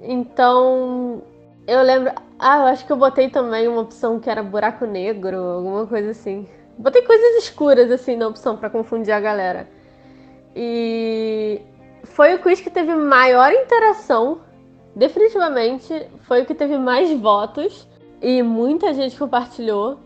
Então, 0.00 1.22
eu 1.66 1.82
lembro. 1.82 2.12
Ah, 2.38 2.58
eu 2.58 2.66
acho 2.66 2.84
que 2.84 2.92
eu 2.92 2.96
botei 2.96 3.28
também 3.28 3.68
uma 3.68 3.82
opção 3.82 4.18
que 4.18 4.28
era 4.28 4.42
buraco 4.42 4.86
negro, 4.86 5.36
alguma 5.36 5.86
coisa 5.86 6.10
assim. 6.10 6.48
Botei 6.76 7.02
coisas 7.02 7.44
escuras 7.44 7.90
assim 7.92 8.16
na 8.16 8.26
opção 8.26 8.56
para 8.56 8.70
confundir 8.70 9.12
a 9.12 9.20
galera. 9.20 9.68
E 10.54 11.60
foi 12.04 12.34
o 12.34 12.38
quiz 12.38 12.60
que 12.60 12.70
teve 12.70 12.94
maior 12.94 13.52
interação. 13.52 14.40
Definitivamente 14.94 16.06
foi 16.22 16.42
o 16.42 16.46
que 16.46 16.54
teve 16.54 16.76
mais 16.76 17.10
votos 17.18 17.88
e 18.20 18.42
muita 18.42 18.92
gente 18.92 19.18
compartilhou. 19.18 19.98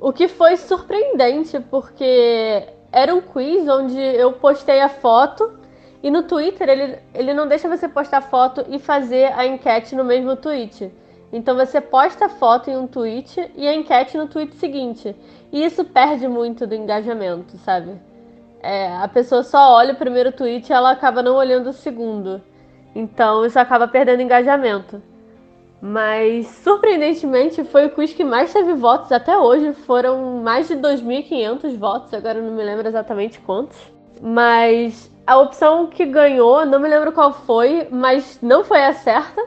O 0.00 0.12
que 0.12 0.28
foi 0.28 0.56
surpreendente, 0.56 1.58
porque 1.70 2.66
era 2.92 3.14
um 3.14 3.20
quiz 3.20 3.68
onde 3.68 3.98
eu 3.98 4.32
postei 4.32 4.80
a 4.80 4.88
foto 4.88 5.58
e 6.02 6.10
no 6.10 6.22
Twitter 6.22 6.68
ele, 6.68 6.98
ele 7.14 7.34
não 7.34 7.48
deixa 7.48 7.68
você 7.68 7.88
postar 7.88 8.20
foto 8.20 8.64
e 8.68 8.78
fazer 8.78 9.32
a 9.32 9.46
enquete 9.46 9.94
no 9.94 10.04
mesmo 10.04 10.36
tweet. 10.36 10.92
Então 11.32 11.56
você 11.56 11.80
posta 11.80 12.26
a 12.26 12.28
foto 12.28 12.70
em 12.70 12.76
um 12.76 12.86
tweet 12.86 13.50
e 13.56 13.66
a 13.66 13.74
enquete 13.74 14.16
no 14.16 14.28
tweet 14.28 14.54
seguinte. 14.56 15.16
E 15.52 15.64
isso 15.64 15.84
perde 15.84 16.28
muito 16.28 16.66
do 16.66 16.74
engajamento, 16.74 17.56
sabe? 17.58 17.92
É, 18.66 18.96
a 18.96 19.06
pessoa 19.06 19.44
só 19.44 19.74
olha 19.74 19.92
o 19.92 19.96
primeiro 19.96 20.32
tweet 20.32 20.68
e 20.68 20.72
ela 20.72 20.90
acaba 20.90 21.22
não 21.22 21.36
olhando 21.36 21.70
o 21.70 21.72
segundo. 21.72 22.42
Então 22.96 23.46
isso 23.46 23.56
acaba 23.60 23.86
perdendo 23.86 24.22
engajamento. 24.22 25.00
Mas 25.80 26.48
surpreendentemente 26.64 27.62
foi 27.62 27.86
o 27.86 27.90
quiz 27.90 28.12
que 28.12 28.24
mais 28.24 28.52
teve 28.52 28.74
votos 28.74 29.12
até 29.12 29.38
hoje. 29.38 29.72
Foram 29.72 30.42
mais 30.42 30.66
de 30.66 30.74
2.500 30.74 31.78
votos, 31.78 32.12
agora 32.12 32.42
não 32.42 32.54
me 32.54 32.64
lembro 32.64 32.88
exatamente 32.88 33.38
quantos. 33.38 33.78
Mas 34.20 35.12
a 35.24 35.38
opção 35.38 35.86
que 35.86 36.04
ganhou, 36.04 36.66
não 36.66 36.80
me 36.80 36.88
lembro 36.88 37.12
qual 37.12 37.32
foi, 37.32 37.86
mas 37.88 38.40
não 38.42 38.64
foi 38.64 38.84
a 38.84 38.92
certa. 38.92 39.46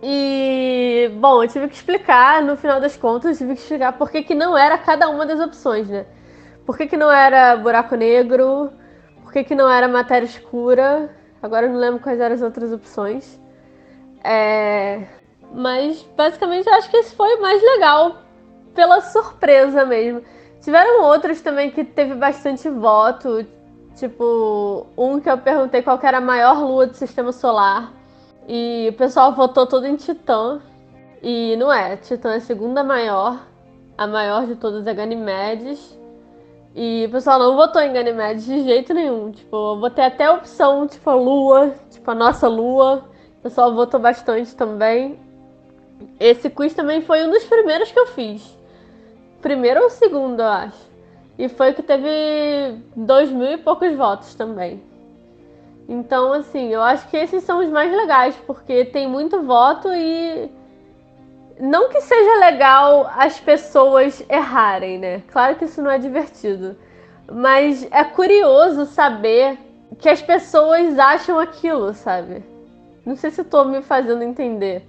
E, 0.00 1.10
bom, 1.16 1.42
eu 1.42 1.48
tive 1.48 1.66
que 1.66 1.74
explicar, 1.74 2.42
no 2.42 2.56
final 2.56 2.80
das 2.80 2.96
contas, 2.96 3.32
eu 3.32 3.38
tive 3.38 3.54
que 3.54 3.60
explicar 3.62 3.94
por 3.94 4.08
que, 4.08 4.22
que 4.22 4.36
não 4.36 4.56
era 4.56 4.78
cada 4.78 5.08
uma 5.08 5.26
das 5.26 5.40
opções, 5.40 5.88
né? 5.88 6.06
Por 6.66 6.76
que, 6.76 6.88
que 6.88 6.96
não 6.96 7.10
era 7.10 7.56
buraco 7.56 7.94
negro, 7.94 8.70
por 9.22 9.32
que, 9.32 9.44
que 9.44 9.54
não 9.54 9.70
era 9.70 9.86
matéria 9.86 10.26
escura, 10.26 11.08
agora 11.40 11.66
eu 11.66 11.72
não 11.72 11.78
lembro 11.78 12.00
quais 12.00 12.20
eram 12.20 12.34
as 12.34 12.42
outras 12.42 12.72
opções. 12.72 13.40
É... 14.22 15.04
Mas, 15.54 16.02
basicamente, 16.16 16.66
eu 16.66 16.74
acho 16.74 16.90
que 16.90 16.96
esse 16.96 17.14
foi 17.14 17.36
o 17.36 17.40
mais 17.40 17.62
legal, 17.62 18.16
pela 18.74 19.00
surpresa 19.00 19.84
mesmo. 19.84 20.22
Tiveram 20.60 21.04
outros 21.04 21.40
também 21.40 21.70
que 21.70 21.84
teve 21.84 22.14
bastante 22.14 22.68
voto, 22.68 23.46
tipo, 23.94 24.86
um 24.98 25.20
que 25.20 25.30
eu 25.30 25.38
perguntei 25.38 25.82
qual 25.82 26.00
era 26.02 26.18
a 26.18 26.20
maior 26.20 26.60
lua 26.60 26.88
do 26.88 26.94
sistema 26.94 27.30
solar. 27.30 27.92
E 28.48 28.88
o 28.90 28.92
pessoal 28.94 29.32
votou 29.32 29.66
todo 29.66 29.86
em 29.86 29.94
Titã. 29.94 30.60
E 31.22 31.56
não 31.56 31.72
é, 31.72 31.96
Titã 31.96 32.32
é 32.32 32.36
a 32.36 32.40
segunda 32.40 32.82
maior. 32.82 33.40
A 33.96 34.06
maior 34.06 34.46
de 34.46 34.56
todas 34.56 34.86
é 34.86 34.92
Ganymedes. 34.92 35.96
E 36.78 37.06
o 37.06 37.10
pessoal 37.10 37.38
não 37.38 37.56
votou 37.56 37.80
em 37.80 37.90
Ganymedes 37.90 38.44
de 38.44 38.62
jeito 38.62 38.92
nenhum. 38.92 39.32
Tipo, 39.32 39.72
eu 39.72 39.80
botei 39.80 40.04
até 40.04 40.26
a 40.26 40.34
opção, 40.34 40.86
tipo, 40.86 41.08
a 41.08 41.14
lua, 41.14 41.74
tipo, 41.88 42.10
a 42.10 42.14
nossa 42.14 42.46
lua. 42.46 43.02
O 43.38 43.42
pessoal 43.44 43.74
votou 43.74 43.98
bastante 43.98 44.54
também. 44.54 45.18
Esse 46.20 46.50
quiz 46.50 46.74
também 46.74 47.00
foi 47.00 47.26
um 47.26 47.30
dos 47.30 47.44
primeiros 47.44 47.90
que 47.90 47.98
eu 47.98 48.06
fiz. 48.08 48.58
Primeiro 49.40 49.84
ou 49.84 49.88
segundo, 49.88 50.40
eu 50.40 50.46
acho. 50.46 50.86
E 51.38 51.48
foi 51.48 51.72
que 51.72 51.82
teve 51.82 52.78
dois 52.94 53.30
mil 53.30 53.52
e 53.52 53.56
poucos 53.56 53.96
votos 53.96 54.34
também. 54.34 54.82
Então, 55.88 56.30
assim, 56.34 56.68
eu 56.68 56.82
acho 56.82 57.08
que 57.08 57.16
esses 57.16 57.42
são 57.44 57.60
os 57.60 57.70
mais 57.70 57.90
legais, 57.90 58.36
porque 58.46 58.84
tem 58.84 59.08
muito 59.08 59.42
voto 59.42 59.88
e. 59.94 60.50
Não 61.58 61.88
que 61.88 62.00
seja 62.02 62.40
legal 62.40 63.10
as 63.16 63.40
pessoas 63.40 64.22
errarem, 64.28 64.98
né? 64.98 65.22
Claro 65.32 65.56
que 65.56 65.64
isso 65.64 65.80
não 65.80 65.90
é 65.90 65.98
divertido. 65.98 66.76
Mas 67.32 67.86
é 67.90 68.04
curioso 68.04 68.84
saber 68.86 69.58
que 69.98 70.08
as 70.08 70.20
pessoas 70.20 70.98
acham 70.98 71.38
aquilo, 71.38 71.94
sabe? 71.94 72.44
Não 73.04 73.16
sei 73.16 73.30
se 73.30 73.40
estou 73.40 73.64
me 73.64 73.82
fazendo 73.82 74.22
entender. 74.22 74.86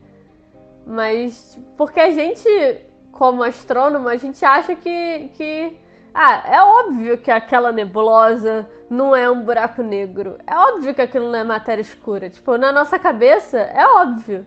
Mas 0.85 1.57
porque 1.77 1.99
a 1.99 2.11
gente, 2.11 2.81
como 3.11 3.43
astrônomo, 3.43 4.07
a 4.09 4.17
gente 4.17 4.43
acha 4.43 4.75
que, 4.75 5.31
que 5.35 5.79
ah, 6.13 6.43
é 6.47 6.61
óbvio 6.61 7.17
que 7.17 7.29
aquela 7.29 7.71
nebulosa 7.71 8.67
não 8.89 9.15
é 9.15 9.29
um 9.29 9.43
buraco 9.43 9.83
negro. 9.83 10.37
É 10.47 10.55
óbvio 10.55 10.93
que 10.95 11.01
aquilo 11.01 11.31
não 11.31 11.39
é 11.39 11.43
matéria 11.43 11.81
escura. 11.81 12.29
Tipo, 12.29 12.57
na 12.57 12.71
nossa 12.71 12.97
cabeça 12.97 13.57
é 13.59 13.85
óbvio. 13.85 14.45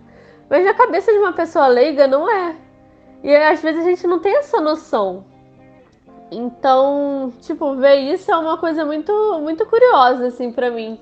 Mas 0.51 0.65
na 0.65 0.73
cabeça 0.73 1.09
de 1.13 1.17
uma 1.17 1.31
pessoa 1.31 1.67
leiga 1.67 2.07
não 2.07 2.29
é. 2.29 2.57
E 3.23 3.33
às 3.33 3.61
vezes 3.61 3.85
a 3.85 3.89
gente 3.89 4.05
não 4.05 4.19
tem 4.19 4.35
essa 4.35 4.59
noção. 4.59 5.23
Então, 6.29 7.31
tipo, 7.39 7.77
ver 7.77 7.95
isso 8.13 8.29
é 8.29 8.37
uma 8.37 8.57
coisa 8.57 8.83
muito, 8.83 9.13
muito 9.41 9.65
curiosa, 9.65 10.27
assim, 10.27 10.51
para 10.51 10.69
mim. 10.69 10.99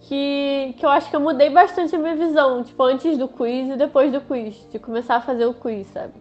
Que, 0.00 0.74
que 0.76 0.84
eu 0.84 0.90
acho 0.90 1.08
que 1.08 1.14
eu 1.14 1.20
mudei 1.20 1.48
bastante 1.48 1.94
a 1.94 1.98
minha 1.98 2.16
visão, 2.16 2.64
tipo, 2.64 2.82
antes 2.82 3.16
do 3.16 3.28
quiz 3.28 3.68
e 3.68 3.76
depois 3.76 4.10
do 4.10 4.20
quiz, 4.20 4.56
de 4.72 4.80
começar 4.80 5.14
a 5.14 5.20
fazer 5.20 5.46
o 5.46 5.54
quiz, 5.54 5.86
sabe? 5.92 6.14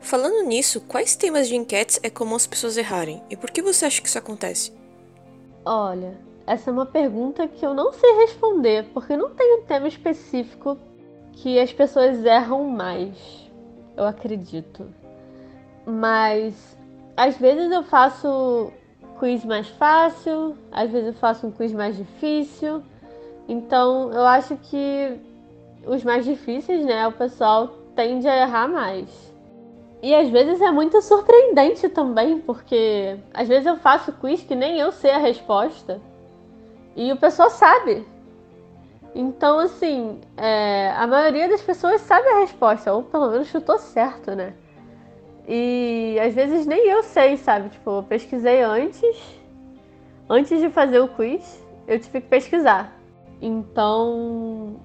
Falando 0.00 0.42
nisso, 0.42 0.80
quais 0.80 1.14
temas 1.14 1.46
de 1.46 1.54
enquetes 1.54 2.00
é 2.02 2.10
comum 2.10 2.34
as 2.34 2.46
pessoas 2.46 2.76
errarem? 2.76 3.22
E 3.30 3.36
por 3.36 3.52
que 3.52 3.62
você 3.62 3.84
acha 3.84 4.02
que 4.02 4.08
isso 4.08 4.18
acontece? 4.18 4.72
Olha, 5.64 6.18
essa 6.44 6.70
é 6.70 6.72
uma 6.72 6.86
pergunta 6.86 7.46
que 7.46 7.64
eu 7.64 7.72
não 7.72 7.92
sei 7.92 8.16
responder, 8.16 8.88
porque 8.92 9.16
não 9.16 9.30
tem 9.30 9.60
um 9.60 9.62
tema 9.62 9.86
específico 9.86 10.76
que 11.36 11.58
as 11.58 11.72
pessoas 11.72 12.24
erram 12.24 12.64
mais, 12.64 13.50
eu 13.96 14.04
acredito. 14.04 14.86
Mas 15.86 16.76
às 17.16 17.36
vezes 17.36 17.70
eu 17.70 17.82
faço 17.82 18.72
quiz 19.18 19.44
mais 19.44 19.68
fácil, 19.68 20.56
às 20.72 20.90
vezes 20.90 21.08
eu 21.08 21.14
faço 21.14 21.46
um 21.46 21.50
quiz 21.50 21.72
mais 21.72 21.96
difícil. 21.96 22.82
Então 23.48 24.10
eu 24.12 24.26
acho 24.26 24.56
que 24.56 25.18
os 25.86 26.02
mais 26.02 26.24
difíceis, 26.24 26.84
né, 26.84 27.06
o 27.06 27.12
pessoal 27.12 27.68
tende 27.94 28.26
a 28.26 28.36
errar 28.42 28.68
mais. 28.68 29.34
E 30.02 30.14
às 30.14 30.28
vezes 30.28 30.60
é 30.60 30.70
muito 30.70 31.00
surpreendente 31.02 31.88
também, 31.88 32.38
porque 32.40 33.18
às 33.32 33.46
vezes 33.46 33.66
eu 33.66 33.76
faço 33.76 34.12
quiz 34.12 34.42
que 34.42 34.54
nem 34.54 34.78
eu 34.78 34.90
sei 34.90 35.10
a 35.10 35.18
resposta 35.18 36.00
e 36.94 37.12
o 37.12 37.16
pessoal 37.16 37.50
sabe. 37.50 38.06
Então, 39.18 39.58
assim, 39.58 40.20
é, 40.36 40.90
a 40.90 41.06
maioria 41.06 41.48
das 41.48 41.62
pessoas 41.62 42.02
sabe 42.02 42.28
a 42.28 42.40
resposta, 42.40 42.92
ou 42.92 43.02
pelo 43.02 43.30
menos 43.30 43.48
chutou 43.48 43.78
certo, 43.78 44.32
né? 44.32 44.52
E 45.48 46.18
às 46.20 46.34
vezes 46.34 46.66
nem 46.66 46.86
eu 46.86 47.02
sei, 47.02 47.38
sabe? 47.38 47.70
Tipo, 47.70 47.90
eu 47.92 48.02
pesquisei 48.02 48.60
antes, 48.60 49.16
antes 50.28 50.60
de 50.60 50.68
fazer 50.68 51.00
o 51.00 51.08
quiz, 51.08 51.64
eu 51.88 51.98
tive 51.98 52.20
que 52.20 52.28
pesquisar. 52.28 52.92
Então, 53.40 54.76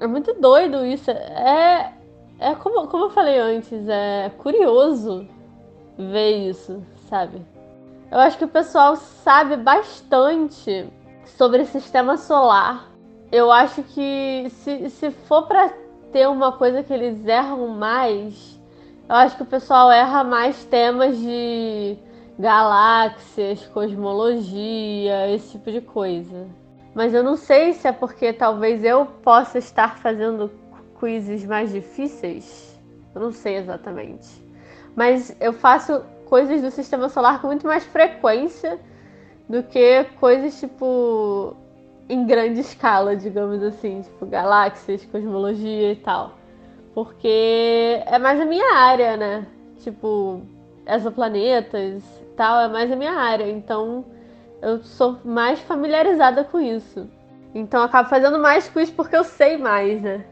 é 0.00 0.06
muito 0.06 0.32
doido 0.32 0.82
isso. 0.86 1.10
É, 1.10 1.92
é 2.38 2.54
como, 2.54 2.86
como 2.86 3.04
eu 3.04 3.10
falei 3.10 3.38
antes, 3.38 3.86
é 3.86 4.32
curioso 4.38 5.28
ver 5.98 6.48
isso, 6.48 6.82
sabe? 7.10 7.44
Eu 8.10 8.18
acho 8.18 8.38
que 8.38 8.46
o 8.46 8.48
pessoal 8.48 8.96
sabe 8.96 9.56
bastante 9.56 10.88
sobre 11.26 11.60
o 11.60 11.66
sistema 11.66 12.16
solar. 12.16 12.88
Eu 13.30 13.52
acho 13.52 13.82
que 13.82 14.46
se, 14.50 14.88
se 14.90 15.10
for 15.10 15.46
para 15.46 15.70
ter 16.12 16.26
uma 16.28 16.52
coisa 16.52 16.82
que 16.82 16.92
eles 16.92 17.26
erram 17.26 17.68
mais, 17.68 18.58
eu 19.08 19.14
acho 19.14 19.36
que 19.36 19.42
o 19.42 19.46
pessoal 19.46 19.90
erra 19.90 20.24
mais 20.24 20.64
temas 20.64 21.18
de 21.18 21.98
galáxias, 22.38 23.66
cosmologia, 23.66 25.30
esse 25.34 25.52
tipo 25.52 25.70
de 25.70 25.80
coisa. 25.80 26.46
Mas 26.94 27.12
eu 27.12 27.22
não 27.22 27.36
sei 27.36 27.74
se 27.74 27.86
é 27.86 27.92
porque 27.92 28.32
talvez 28.32 28.82
eu 28.82 29.06
possa 29.22 29.58
estar 29.58 29.98
fazendo 29.98 30.50
quizzes 30.98 31.44
mais 31.44 31.72
difíceis. 31.72 32.78
Eu 33.14 33.20
não 33.20 33.32
sei 33.32 33.56
exatamente. 33.56 34.26
Mas 34.96 35.36
eu 35.40 35.52
faço 35.52 36.02
coisas 36.26 36.62
do 36.62 36.70
sistema 36.70 37.08
solar 37.08 37.40
com 37.40 37.48
muito 37.48 37.66
mais 37.66 37.84
frequência 37.84 38.78
do 39.48 39.62
que 39.62 40.04
coisas 40.18 40.58
tipo 40.58 41.56
em 42.08 42.26
grande 42.26 42.60
escala, 42.60 43.14
digamos 43.14 43.62
assim, 43.62 44.02
tipo 44.02 44.26
galáxias, 44.26 45.04
cosmologia 45.06 45.92
e 45.92 45.96
tal. 45.96 46.32
Porque 46.94 48.02
é 48.06 48.18
mais 48.18 48.40
a 48.40 48.44
minha 48.44 48.74
área, 48.74 49.16
né? 49.16 49.46
Tipo, 49.78 50.40
exoplanetas 50.86 52.02
e 52.20 52.24
tal, 52.36 52.62
é 52.62 52.68
mais 52.68 52.90
a 52.90 52.96
minha 52.96 53.12
área. 53.12 53.48
Então 53.48 54.04
eu 54.62 54.82
sou 54.82 55.18
mais 55.24 55.60
familiarizada 55.60 56.44
com 56.44 56.58
isso. 56.58 57.08
Então 57.54 57.80
eu 57.80 57.86
acabo 57.86 58.08
fazendo 58.08 58.38
mais 58.38 58.68
quiz 58.68 58.90
porque 58.90 59.16
eu 59.16 59.24
sei 59.24 59.56
mais, 59.56 60.00
né? 60.00 60.24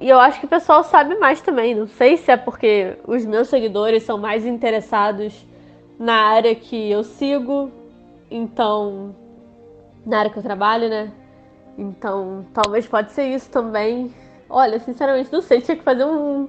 E 0.00 0.08
eu 0.08 0.18
acho 0.18 0.40
que 0.40 0.46
o 0.46 0.48
pessoal 0.48 0.82
sabe 0.82 1.16
mais 1.16 1.42
também. 1.42 1.74
Não 1.74 1.86
sei 1.86 2.16
se 2.16 2.30
é 2.30 2.36
porque 2.36 2.96
os 3.06 3.24
meus 3.26 3.48
seguidores 3.48 4.02
são 4.02 4.16
mais 4.16 4.46
interessados 4.46 5.46
na 5.98 6.14
área 6.14 6.54
que 6.54 6.90
eu 6.90 7.04
sigo, 7.04 7.70
então. 8.30 9.14
Na 10.06 10.20
área 10.20 10.30
que 10.30 10.38
eu 10.38 10.42
trabalho, 10.42 10.88
né? 10.88 11.12
Então, 11.76 12.46
talvez 12.52 12.86
pode 12.86 13.12
ser 13.12 13.24
isso 13.24 13.50
também. 13.50 14.14
Olha, 14.48 14.78
sinceramente, 14.80 15.32
não 15.32 15.42
sei, 15.42 15.60
tinha 15.60 15.76
que 15.76 15.84
fazer 15.84 16.04
um, 16.04 16.48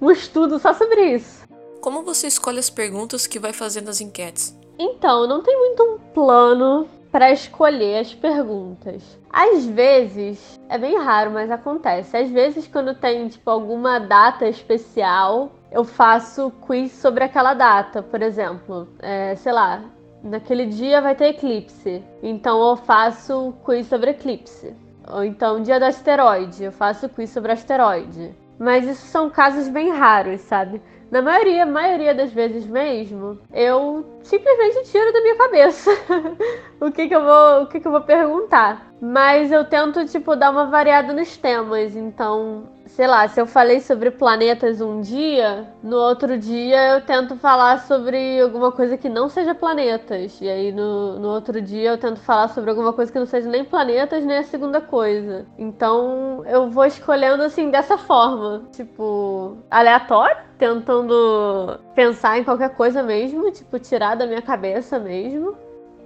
um 0.00 0.10
estudo 0.10 0.58
só 0.58 0.72
sobre 0.72 1.14
isso. 1.14 1.44
Como 1.80 2.02
você 2.02 2.26
escolhe 2.26 2.58
as 2.58 2.70
perguntas 2.70 3.26
que 3.26 3.38
vai 3.38 3.52
fazer 3.52 3.82
nas 3.82 4.00
enquetes? 4.00 4.58
Então, 4.78 5.26
não 5.26 5.42
tem 5.42 5.56
muito 5.56 5.82
um 5.82 5.98
plano 6.14 6.88
para 7.12 7.30
escolher 7.30 8.00
as 8.00 8.12
perguntas. 8.12 9.02
Às 9.30 9.64
vezes, 9.66 10.58
é 10.68 10.76
bem 10.76 10.98
raro, 10.98 11.30
mas 11.30 11.50
acontece. 11.50 12.16
Às 12.16 12.30
vezes, 12.30 12.66
quando 12.66 12.94
tem 12.94 13.28
tipo 13.28 13.48
alguma 13.50 14.00
data 14.00 14.48
especial, 14.48 15.52
eu 15.70 15.84
faço 15.84 16.50
quiz 16.66 16.90
sobre 16.90 17.22
aquela 17.22 17.54
data. 17.54 18.02
Por 18.02 18.20
exemplo, 18.20 18.88
é, 18.98 19.36
sei 19.36 19.52
lá, 19.52 19.84
naquele 20.24 20.66
dia 20.66 21.00
vai 21.00 21.14
ter 21.14 21.26
eclipse. 21.26 22.02
Então 22.22 22.60
eu 22.70 22.76
faço 22.76 23.54
quiz 23.64 23.86
sobre 23.86 24.10
eclipse. 24.10 24.74
Ou 25.06 25.22
então 25.22 25.62
dia 25.62 25.78
do 25.78 25.84
asteroide, 25.84 26.64
eu 26.64 26.72
faço 26.72 27.08
quiz 27.08 27.30
sobre 27.30 27.52
asteroide. 27.52 28.34
Mas 28.58 28.86
isso 28.86 29.06
são 29.06 29.28
casos 29.28 29.68
bem 29.68 29.90
raros, 29.90 30.40
sabe? 30.40 30.80
Na 31.10 31.20
maioria, 31.20 31.66
maioria 31.66 32.14
das 32.14 32.32
vezes 32.32 32.66
mesmo, 32.66 33.38
eu 33.52 34.04
simplesmente 34.22 34.90
tiro 34.90 35.12
da 35.12 35.20
minha 35.20 35.36
cabeça 35.36 35.90
o 36.80 36.90
que 36.90 37.06
que 37.06 37.14
eu 37.14 37.22
vou, 37.22 37.62
o 37.62 37.66
que 37.66 37.78
que 37.78 37.86
eu 37.86 37.92
vou 37.92 38.00
perguntar. 38.00 38.92
Mas 39.00 39.52
eu 39.52 39.64
tento 39.64 40.04
tipo 40.06 40.34
dar 40.34 40.50
uma 40.50 40.66
variada 40.66 41.12
nos 41.12 41.36
temas, 41.36 41.94
então 41.94 42.64
sei 42.94 43.08
lá, 43.08 43.26
se 43.26 43.40
eu 43.40 43.46
falei 43.46 43.80
sobre 43.80 44.08
planetas 44.08 44.80
um 44.80 45.00
dia, 45.00 45.66
no 45.82 45.96
outro 45.96 46.38
dia 46.38 46.94
eu 46.94 47.00
tento 47.00 47.36
falar 47.36 47.80
sobre 47.80 48.40
alguma 48.40 48.70
coisa 48.70 48.96
que 48.96 49.08
não 49.08 49.28
seja 49.28 49.52
planetas. 49.52 50.40
E 50.40 50.48
aí 50.48 50.70
no, 50.70 51.18
no 51.18 51.28
outro 51.28 51.60
dia 51.60 51.90
eu 51.90 51.98
tento 51.98 52.20
falar 52.20 52.48
sobre 52.48 52.70
alguma 52.70 52.92
coisa 52.92 53.10
que 53.10 53.18
não 53.18 53.26
seja 53.26 53.50
nem 53.50 53.64
planetas, 53.64 54.24
nem 54.24 54.38
a 54.38 54.44
segunda 54.44 54.80
coisa. 54.80 55.44
Então 55.58 56.44
eu 56.46 56.70
vou 56.70 56.84
escolhendo 56.84 57.42
assim 57.42 57.68
dessa 57.68 57.98
forma, 57.98 58.62
tipo, 58.70 59.56
aleatório, 59.68 60.36
tentando 60.56 61.80
pensar 61.96 62.38
em 62.38 62.44
qualquer 62.44 62.76
coisa 62.76 63.02
mesmo, 63.02 63.50
tipo, 63.50 63.76
tirar 63.80 64.14
da 64.14 64.24
minha 64.24 64.42
cabeça 64.42 65.00
mesmo. 65.00 65.56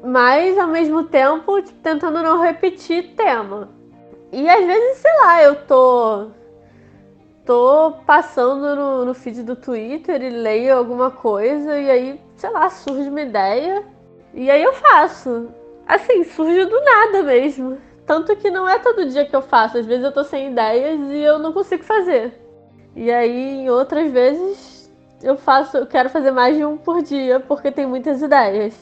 Mas 0.02 0.56
ao 0.56 0.68
mesmo 0.68 1.04
tempo, 1.04 1.60
tipo, 1.60 1.80
tentando 1.82 2.22
não 2.22 2.40
repetir 2.40 3.14
tema. 3.14 3.68
E 4.32 4.48
às 4.48 4.64
vezes, 4.64 4.98
sei 4.98 5.16
lá, 5.20 5.42
eu 5.42 5.56
tô 5.66 6.37
tô 7.48 7.94
passando 8.04 8.76
no, 8.76 9.04
no 9.06 9.14
feed 9.14 9.42
do 9.42 9.56
Twitter 9.56 10.20
e 10.20 10.28
leio 10.28 10.76
alguma 10.76 11.10
coisa 11.10 11.80
e 11.80 11.90
aí, 11.90 12.20
sei 12.36 12.50
lá, 12.50 12.68
surge 12.68 13.08
uma 13.08 13.22
ideia 13.22 13.82
e 14.34 14.50
aí 14.50 14.62
eu 14.62 14.74
faço. 14.74 15.48
Assim, 15.86 16.24
surge 16.24 16.66
do 16.66 16.78
nada 16.84 17.22
mesmo. 17.22 17.78
Tanto 18.04 18.36
que 18.36 18.50
não 18.50 18.68
é 18.68 18.78
todo 18.78 19.08
dia 19.08 19.24
que 19.24 19.34
eu 19.34 19.40
faço. 19.40 19.78
Às 19.78 19.86
vezes 19.86 20.04
eu 20.04 20.12
tô 20.12 20.22
sem 20.24 20.50
ideias 20.50 21.00
e 21.10 21.20
eu 21.20 21.38
não 21.38 21.54
consigo 21.54 21.82
fazer. 21.82 22.38
E 22.94 23.10
aí, 23.10 23.62
em 23.62 23.70
outras 23.70 24.12
vezes, 24.12 24.90
eu 25.22 25.38
faço, 25.38 25.78
eu 25.78 25.86
quero 25.86 26.10
fazer 26.10 26.30
mais 26.30 26.54
de 26.54 26.66
um 26.66 26.76
por 26.76 27.02
dia 27.02 27.40
porque 27.40 27.72
tem 27.72 27.86
muitas 27.86 28.20
ideias. 28.20 28.74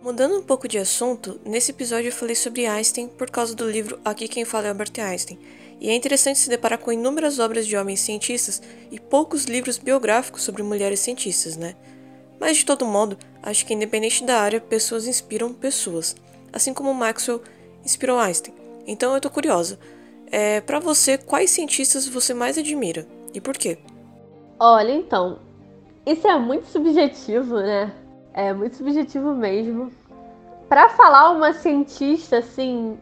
Mudando 0.00 0.36
um 0.36 0.42
pouco 0.42 0.68
de 0.68 0.78
assunto, 0.78 1.40
nesse 1.44 1.72
episódio 1.72 2.08
eu 2.08 2.12
falei 2.12 2.36
sobre 2.36 2.64
Einstein 2.64 3.08
por 3.08 3.28
causa 3.28 3.56
do 3.56 3.68
livro 3.68 3.98
Aqui 4.04 4.28
Quem 4.28 4.44
Fala 4.44 4.66
é 4.66 4.68
Albert 4.68 4.92
Einstein. 5.00 5.36
E 5.80 5.90
é 5.90 5.94
interessante 5.94 6.38
se 6.38 6.48
deparar 6.48 6.78
com 6.78 6.92
inúmeras 6.92 7.38
obras 7.38 7.66
de 7.66 7.76
homens 7.76 8.00
cientistas 8.00 8.62
e 8.90 8.98
poucos 8.98 9.44
livros 9.44 9.76
biográficos 9.78 10.42
sobre 10.42 10.62
mulheres 10.62 11.00
cientistas, 11.00 11.56
né? 11.56 11.74
Mas 12.40 12.58
de 12.58 12.66
todo 12.66 12.84
modo, 12.84 13.18
acho 13.42 13.64
que 13.66 13.74
independente 13.74 14.24
da 14.24 14.40
área, 14.40 14.60
pessoas 14.60 15.06
inspiram 15.06 15.52
pessoas, 15.52 16.16
assim 16.52 16.72
como 16.72 16.92
Maxwell 16.94 17.42
inspirou 17.84 18.18
Einstein. 18.18 18.54
Então 18.86 19.14
eu 19.14 19.20
tô 19.20 19.30
curiosa. 19.30 19.78
É, 20.30 20.60
para 20.60 20.80
você, 20.80 21.16
quais 21.16 21.50
cientistas 21.50 22.08
você 22.08 22.34
mais 22.34 22.58
admira 22.58 23.06
e 23.32 23.40
por 23.40 23.56
quê? 23.56 23.78
Olha, 24.58 24.92
então, 24.92 25.38
isso 26.06 26.26
é 26.26 26.38
muito 26.38 26.66
subjetivo, 26.66 27.56
né? 27.56 27.92
É 28.32 28.52
muito 28.52 28.76
subjetivo 28.76 29.34
mesmo. 29.34 29.92
Para 30.68 30.88
falar 30.90 31.30
uma 31.30 31.52
cientista 31.52 32.38
assim, 32.38 32.98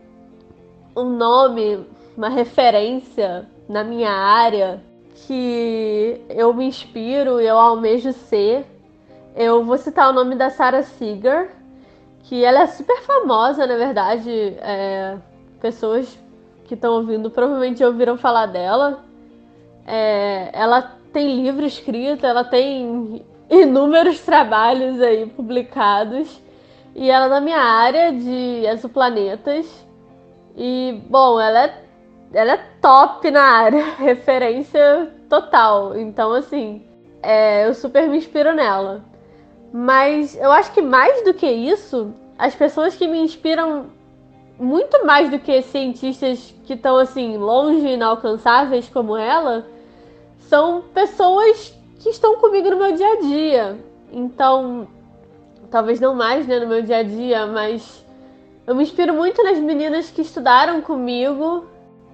um 0.96 1.04
nome, 1.04 1.86
uma 2.16 2.28
referência 2.28 3.46
na 3.68 3.82
minha 3.82 4.10
área 4.10 4.80
que 5.26 6.20
eu 6.28 6.52
me 6.52 6.66
inspiro 6.66 7.40
e 7.40 7.46
eu 7.46 7.58
almejo 7.58 8.12
ser, 8.12 8.66
eu 9.34 9.64
vou 9.64 9.78
citar 9.78 10.10
o 10.10 10.12
nome 10.12 10.34
da 10.34 10.50
Sarah 10.50 10.82
Seeger, 10.82 11.50
que 12.24 12.44
ela 12.44 12.62
é 12.62 12.66
super 12.66 13.00
famosa, 13.02 13.66
na 13.66 13.76
verdade. 13.76 14.30
É, 14.60 15.16
pessoas 15.60 16.18
que 16.64 16.74
estão 16.74 16.94
ouvindo 16.94 17.30
provavelmente 17.30 17.82
ouviram 17.84 18.16
falar 18.16 18.46
dela. 18.46 19.04
É, 19.86 20.50
ela 20.52 20.96
tem 21.12 21.42
livro 21.42 21.64
escrito, 21.64 22.26
ela 22.26 22.44
tem 22.44 23.24
inúmeros 23.50 24.20
trabalhos 24.20 25.00
aí 25.00 25.26
publicados. 25.26 26.40
E 26.94 27.10
ela 27.10 27.26
é 27.26 27.30
da 27.30 27.40
minha 27.40 27.60
área 27.60 28.12
de 28.12 28.66
exoplanetas. 28.66 29.66
E, 30.56 31.00
bom, 31.08 31.40
ela 31.40 31.64
é, 31.64 31.81
ela 32.32 32.52
é 32.52 32.64
top 32.80 33.30
na 33.30 33.42
área, 33.42 33.84
referência 33.98 35.10
total. 35.28 35.96
Então, 35.96 36.32
assim, 36.32 36.82
é, 37.22 37.66
eu 37.66 37.74
super 37.74 38.08
me 38.08 38.18
inspiro 38.18 38.54
nela. 38.54 39.04
Mas 39.72 40.36
eu 40.36 40.52
acho 40.52 40.72
que 40.72 40.82
mais 40.82 41.24
do 41.24 41.32
que 41.32 41.46
isso, 41.46 42.12
as 42.38 42.54
pessoas 42.54 42.94
que 42.94 43.06
me 43.06 43.18
inspiram 43.18 43.86
muito 44.58 45.04
mais 45.06 45.30
do 45.30 45.38
que 45.38 45.62
cientistas 45.62 46.54
que 46.64 46.74
estão 46.74 46.96
assim 46.96 47.36
longe 47.36 47.88
inalcançáveis 47.88 48.88
como 48.88 49.16
ela, 49.16 49.66
são 50.40 50.82
pessoas 50.94 51.74
que 51.98 52.10
estão 52.10 52.36
comigo 52.36 52.70
no 52.70 52.76
meu 52.76 52.92
dia 52.92 53.12
a 53.12 53.20
dia. 53.20 53.78
Então, 54.12 54.86
talvez 55.70 55.98
não 55.98 56.14
mais 56.14 56.46
né, 56.46 56.58
no 56.60 56.66
meu 56.66 56.82
dia 56.82 56.98
a 56.98 57.02
dia, 57.02 57.46
mas 57.46 58.04
eu 58.66 58.74
me 58.74 58.82
inspiro 58.82 59.14
muito 59.14 59.42
nas 59.42 59.58
meninas 59.58 60.10
que 60.10 60.20
estudaram 60.20 60.82
comigo, 60.82 61.66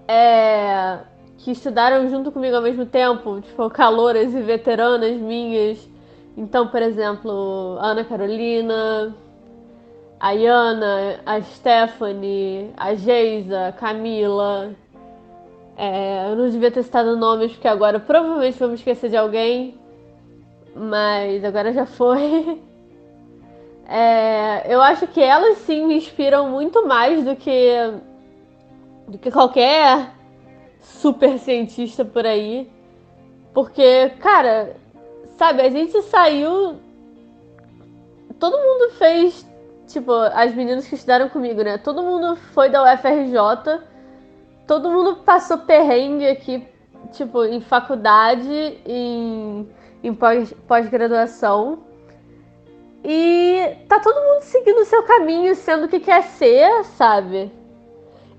é, 0.08 1.00
que 1.36 1.50
estudaram 1.52 2.08
junto 2.08 2.32
comigo 2.32 2.56
ao 2.56 2.62
mesmo 2.62 2.86
tempo, 2.86 3.40
tipo, 3.42 3.68
caloras 3.68 4.34
e 4.34 4.40
veteranas 4.40 5.16
minhas. 5.18 5.86
Então, 6.36 6.68
por 6.68 6.80
exemplo, 6.80 7.76
Ana 7.78 8.04
Carolina, 8.04 9.14
a 10.18 10.32
Iana, 10.32 11.20
a 11.26 11.40
Stephanie, 11.42 12.72
a 12.76 12.94
Geisa, 12.94 13.68
a 13.68 13.72
Camila. 13.72 14.70
É, 15.76 16.30
eu 16.30 16.36
não 16.36 16.48
devia 16.48 16.70
ter 16.70 16.82
citado 16.82 17.16
nomes, 17.16 17.52
porque 17.52 17.68
agora 17.68 18.00
provavelmente 18.00 18.58
vamos 18.58 18.80
esquecer 18.80 19.10
de 19.10 19.16
alguém. 19.16 19.78
Mas 20.74 21.44
agora 21.44 21.72
já 21.72 21.84
foi. 21.86 22.60
É, 23.90 24.66
eu 24.70 24.82
acho 24.82 25.06
que 25.06 25.18
elas 25.18 25.56
sim 25.60 25.86
me 25.86 25.96
inspiram 25.96 26.50
muito 26.50 26.86
mais 26.86 27.24
do 27.24 27.34
que 27.34 27.72
do 29.08 29.18
que 29.18 29.30
qualquer 29.30 30.14
super 30.80 31.38
cientista 31.38 32.04
por 32.04 32.26
aí. 32.26 32.70
Porque, 33.52 34.10
cara, 34.20 34.76
sabe, 35.36 35.62
a 35.62 35.70
gente 35.70 36.00
saiu. 36.02 36.76
Todo 38.38 38.56
mundo 38.56 38.92
fez. 38.92 39.46
Tipo, 39.86 40.12
as 40.12 40.54
meninas 40.54 40.86
que 40.86 40.94
estudaram 40.94 41.30
comigo, 41.30 41.62
né? 41.62 41.78
Todo 41.78 42.02
mundo 42.02 42.36
foi 42.36 42.68
da 42.68 42.82
UFRJ. 42.82 43.82
Todo 44.66 44.90
mundo 44.90 45.16
passou 45.24 45.58
perrengue 45.58 46.28
aqui, 46.28 46.68
tipo, 47.12 47.42
em 47.42 47.58
faculdade, 47.58 48.78
em, 48.84 49.66
em 50.02 50.14
pós-graduação. 50.14 51.84
E 53.02 53.76
tá 53.88 53.98
todo 53.98 54.14
mundo 54.14 54.42
seguindo 54.42 54.80
o 54.80 54.84
seu 54.84 55.02
caminho, 55.04 55.54
sendo 55.54 55.86
o 55.86 55.88
que 55.88 56.00
quer 56.00 56.22
ser, 56.22 56.84
sabe? 56.84 57.50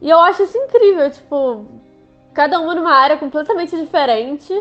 E 0.02 0.10
eu 0.10 0.20
acho 0.20 0.44
isso 0.44 0.58
incrível, 0.58 1.10
tipo, 1.12 1.66
cada 2.34 2.60
uma 2.60 2.74
numa 2.74 2.94
área 2.94 3.18
completamente 3.18 3.76
diferente 3.76 4.54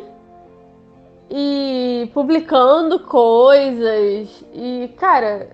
e 1.31 2.11
publicando 2.13 3.01
coisas. 3.01 4.45
E, 4.53 4.93
cara, 4.97 5.51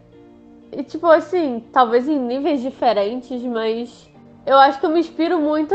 e 0.72 0.82
tipo 0.82 1.07
assim, 1.07 1.64
talvez 1.72 2.09
em 2.09 2.18
níveis 2.18 2.62
diferentes, 2.62 3.43
mas 3.43 4.11
eu 4.47 4.57
acho 4.57 4.80
que 4.80 4.87
eu 4.87 4.91
me 4.91 5.01
inspiro 5.01 5.39
muito 5.39 5.74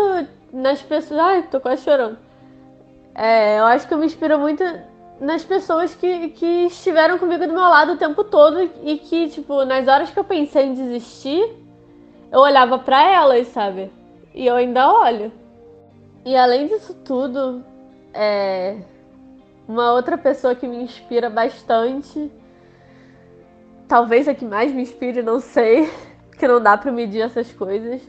nas 0.52 0.82
pessoas. 0.82 1.20
Ai, 1.20 1.44
tô 1.44 1.60
quase 1.60 1.84
chorando. 1.84 2.18
É, 3.14 3.60
eu 3.60 3.66
acho 3.66 3.88
que 3.88 3.94
eu 3.94 3.98
me 3.98 4.06
inspiro 4.06 4.40
muito 4.40 4.64
nas 5.20 5.44
pessoas 5.44 5.94
que, 5.94 6.30
que 6.30 6.66
estiveram 6.68 7.20
comigo 7.20 7.46
do 7.46 7.54
meu 7.54 7.62
lado 7.62 7.94
o 7.94 7.98
tempo 7.98 8.24
todo 8.24 8.70
e 8.84 8.98
que, 8.98 9.30
tipo, 9.30 9.66
nas 9.66 9.88
horas 9.88 10.10
que 10.10 10.18
eu 10.18 10.24
pensei 10.24 10.66
em 10.66 10.74
desistir, 10.74 11.44
eu 12.32 12.40
olhava 12.40 12.80
para 12.80 13.02
elas, 13.04 13.48
sabe? 13.48 13.92
E 14.34 14.46
eu 14.46 14.56
ainda 14.56 14.92
olho. 14.92 15.32
E 16.26 16.36
além 16.36 16.68
disso 16.68 16.94
tudo, 17.04 17.64
é 18.14 18.78
uma 19.68 19.94
outra 19.94 20.18
pessoa 20.18 20.56
que 20.56 20.68
me 20.68 20.78
inspira 20.84 21.30
bastante, 21.30 22.32
talvez 23.88 24.28
a 24.28 24.34
que 24.34 24.46
mais 24.46 24.74
me 24.74 24.82
inspire, 24.82 25.22
não 25.22 25.40
sei, 25.40 25.90
porque 26.30 26.48
não 26.48 26.62
dá 26.62 26.78
para 26.78 26.92
medir 26.92 27.22
essas 27.22 27.52
coisas. 27.52 28.02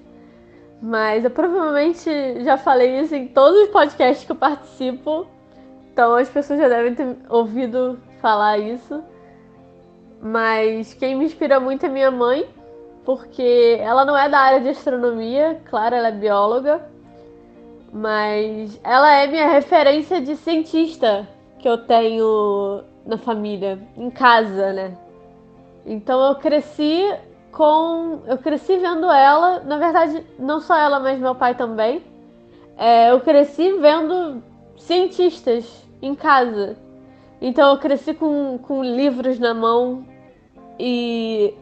Mas 0.83 1.25
eu 1.25 1.31
provavelmente 1.31 2.43
já 2.43 2.57
falei 2.57 3.01
isso 3.01 3.15
em 3.15 3.29
todos 3.29 3.61
os 3.61 3.69
podcasts 3.69 4.25
que 4.25 4.33
eu 4.33 4.37
participo. 4.37 5.27
Então 5.93 6.15
as 6.15 6.29
pessoas 6.31 6.59
já 6.59 6.69
devem 6.69 6.95
ter 6.95 7.17
ouvido 7.29 7.99
falar 8.21 8.59
isso. 8.59 9.03
Mas 10.23 10.95
quem 10.95 11.15
me 11.15 11.27
inspira 11.27 11.61
muito 11.61 11.85
é 11.85 11.89
minha 11.89 12.11
mãe, 12.11 12.47
porque 13.05 13.79
ela 13.81 14.05
não 14.05 14.17
é 14.17 14.29
da 14.29 14.39
área 14.39 14.61
de 14.61 14.69
astronomia, 14.69 15.61
claro, 15.69 15.95
ela 15.95 16.09
é 16.09 16.13
bióloga, 16.13 16.81
mas 17.93 18.79
ela 18.85 19.13
é 19.13 19.27
minha 19.27 19.49
referência 19.49 20.21
de 20.21 20.37
cientista 20.37 21.27
que 21.59 21.69
eu 21.69 21.79
tenho 21.79 22.83
na 23.07 23.19
família, 23.19 23.79
em 23.97 24.11
casa, 24.11 24.73
né? 24.73 24.97
Então 25.85 26.25
eu 26.27 26.35
cresci 26.37 27.13
com. 27.51 28.21
Eu 28.27 28.39
cresci 28.39 28.77
vendo 28.77 29.11
ela, 29.11 29.61
na 29.61 29.79
verdade, 29.79 30.25
não 30.39 30.61
só 30.61 30.77
ela, 30.77 31.01
mas 31.01 31.19
meu 31.19 31.35
pai 31.35 31.55
também. 31.55 32.03
É, 32.77 33.11
eu 33.11 33.21
cresci 33.21 33.73
vendo 33.73 34.43
cientistas 34.77 35.87
em 36.01 36.15
casa. 36.15 36.77
Então 37.41 37.71
eu 37.73 37.79
cresci 37.79 38.15
com, 38.15 38.59
com 38.59 38.83
livros 38.83 39.39
na 39.39 39.55
mão 39.55 40.05
e 40.79 41.55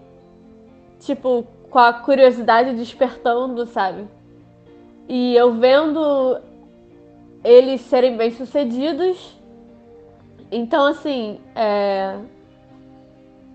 tipo, 1.01 1.47
com 1.71 1.79
a 1.79 1.93
curiosidade 1.93 2.75
despertando, 2.75 3.67
sabe? 3.67 4.07
E 5.09 5.35
eu 5.35 5.55
vendo 5.55 6.41
eles 7.45 7.81
serem 7.83 8.17
bem-sucedidos. 8.17 9.37
Então, 10.51 10.87
assim, 10.87 11.41
é... 11.55 12.19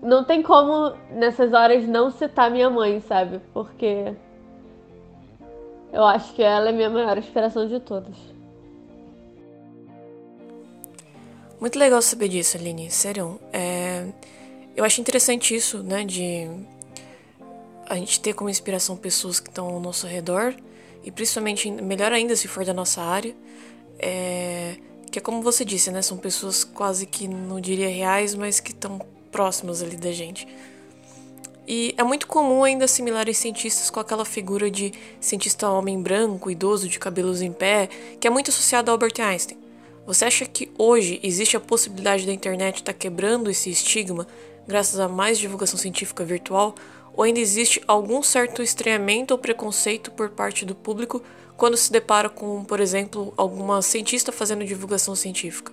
não 0.02 0.24
tem 0.24 0.42
como 0.42 0.94
nessas 1.10 1.52
horas 1.52 1.86
não 1.86 2.10
citar 2.10 2.50
minha 2.50 2.70
mãe, 2.70 3.00
sabe? 3.00 3.40
Porque 3.52 4.14
eu 5.92 6.04
acho 6.04 6.32
que 6.34 6.42
ela 6.42 6.68
é 6.68 6.72
minha 6.72 6.90
maior 6.90 7.18
inspiração 7.18 7.68
de 7.68 7.80
todas. 7.80 8.16
Muito 11.60 11.78
legal 11.78 12.02
saber 12.02 12.28
disso, 12.28 12.56
Aline. 12.56 12.90
Sério. 12.90 13.40
É... 13.52 14.06
Eu 14.76 14.84
acho 14.84 15.00
interessante 15.00 15.54
isso, 15.54 15.82
né? 15.82 16.04
De 16.04 16.48
a 17.88 17.96
gente 17.96 18.20
ter 18.20 18.34
como 18.34 18.50
inspiração 18.50 18.96
pessoas 18.96 19.40
que 19.40 19.48
estão 19.48 19.66
ao 19.66 19.80
nosso 19.80 20.06
redor 20.06 20.54
e 21.02 21.10
principalmente 21.10 21.70
melhor 21.70 22.12
ainda 22.12 22.34
se 22.36 22.48
for 22.48 22.64
da 22.64 22.74
nossa 22.74 23.02
área 23.02 23.34
é, 23.98 24.76
que 25.10 25.18
é 25.18 25.22
como 25.22 25.42
você 25.42 25.64
disse 25.64 25.90
né 25.90 26.02
são 26.02 26.16
pessoas 26.16 26.64
quase 26.64 27.06
que 27.06 27.28
não 27.28 27.60
diria 27.60 27.88
reais 27.88 28.34
mas 28.34 28.60
que 28.60 28.72
estão 28.72 29.00
próximas 29.30 29.82
ali 29.82 29.96
da 29.96 30.12
gente 30.12 30.46
e 31.66 31.94
é 31.96 32.02
muito 32.02 32.26
comum 32.26 32.62
ainda 32.62 32.84
assimilar 32.84 33.32
cientistas 33.32 33.88
com 33.88 33.98
aquela 33.98 34.24
figura 34.24 34.70
de 34.70 34.92
cientista 35.18 35.68
homem 35.70 36.00
branco, 36.00 36.50
idoso, 36.50 36.88
de 36.88 36.98
cabelos 36.98 37.40
em 37.40 37.52
pé, 37.52 37.88
que 38.20 38.26
é 38.26 38.30
muito 38.30 38.50
associado 38.50 38.90
a 38.90 38.92
Albert 38.92 39.14
Einstein. 39.18 39.58
Você 40.06 40.26
acha 40.26 40.44
que 40.44 40.70
hoje 40.76 41.18
existe 41.22 41.56
a 41.56 41.60
possibilidade 41.60 42.26
da 42.26 42.32
internet 42.32 42.76
estar 42.76 42.92
tá 42.92 42.98
quebrando 42.98 43.50
esse 43.50 43.70
estigma 43.70 44.26
graças 44.68 45.00
a 45.00 45.08
mais 45.08 45.38
divulgação 45.38 45.78
científica 45.78 46.22
virtual? 46.22 46.74
Ou 47.16 47.24
ainda 47.24 47.38
existe 47.38 47.82
algum 47.86 48.22
certo 48.22 48.62
estranhamento 48.62 49.32
ou 49.32 49.38
preconceito 49.38 50.10
por 50.10 50.30
parte 50.30 50.64
do 50.64 50.74
público 50.74 51.22
quando 51.56 51.76
se 51.76 51.92
depara 51.92 52.28
com, 52.28 52.64
por 52.64 52.80
exemplo, 52.80 53.32
alguma 53.36 53.80
cientista 53.80 54.32
fazendo 54.32 54.64
divulgação 54.64 55.14
científica? 55.14 55.72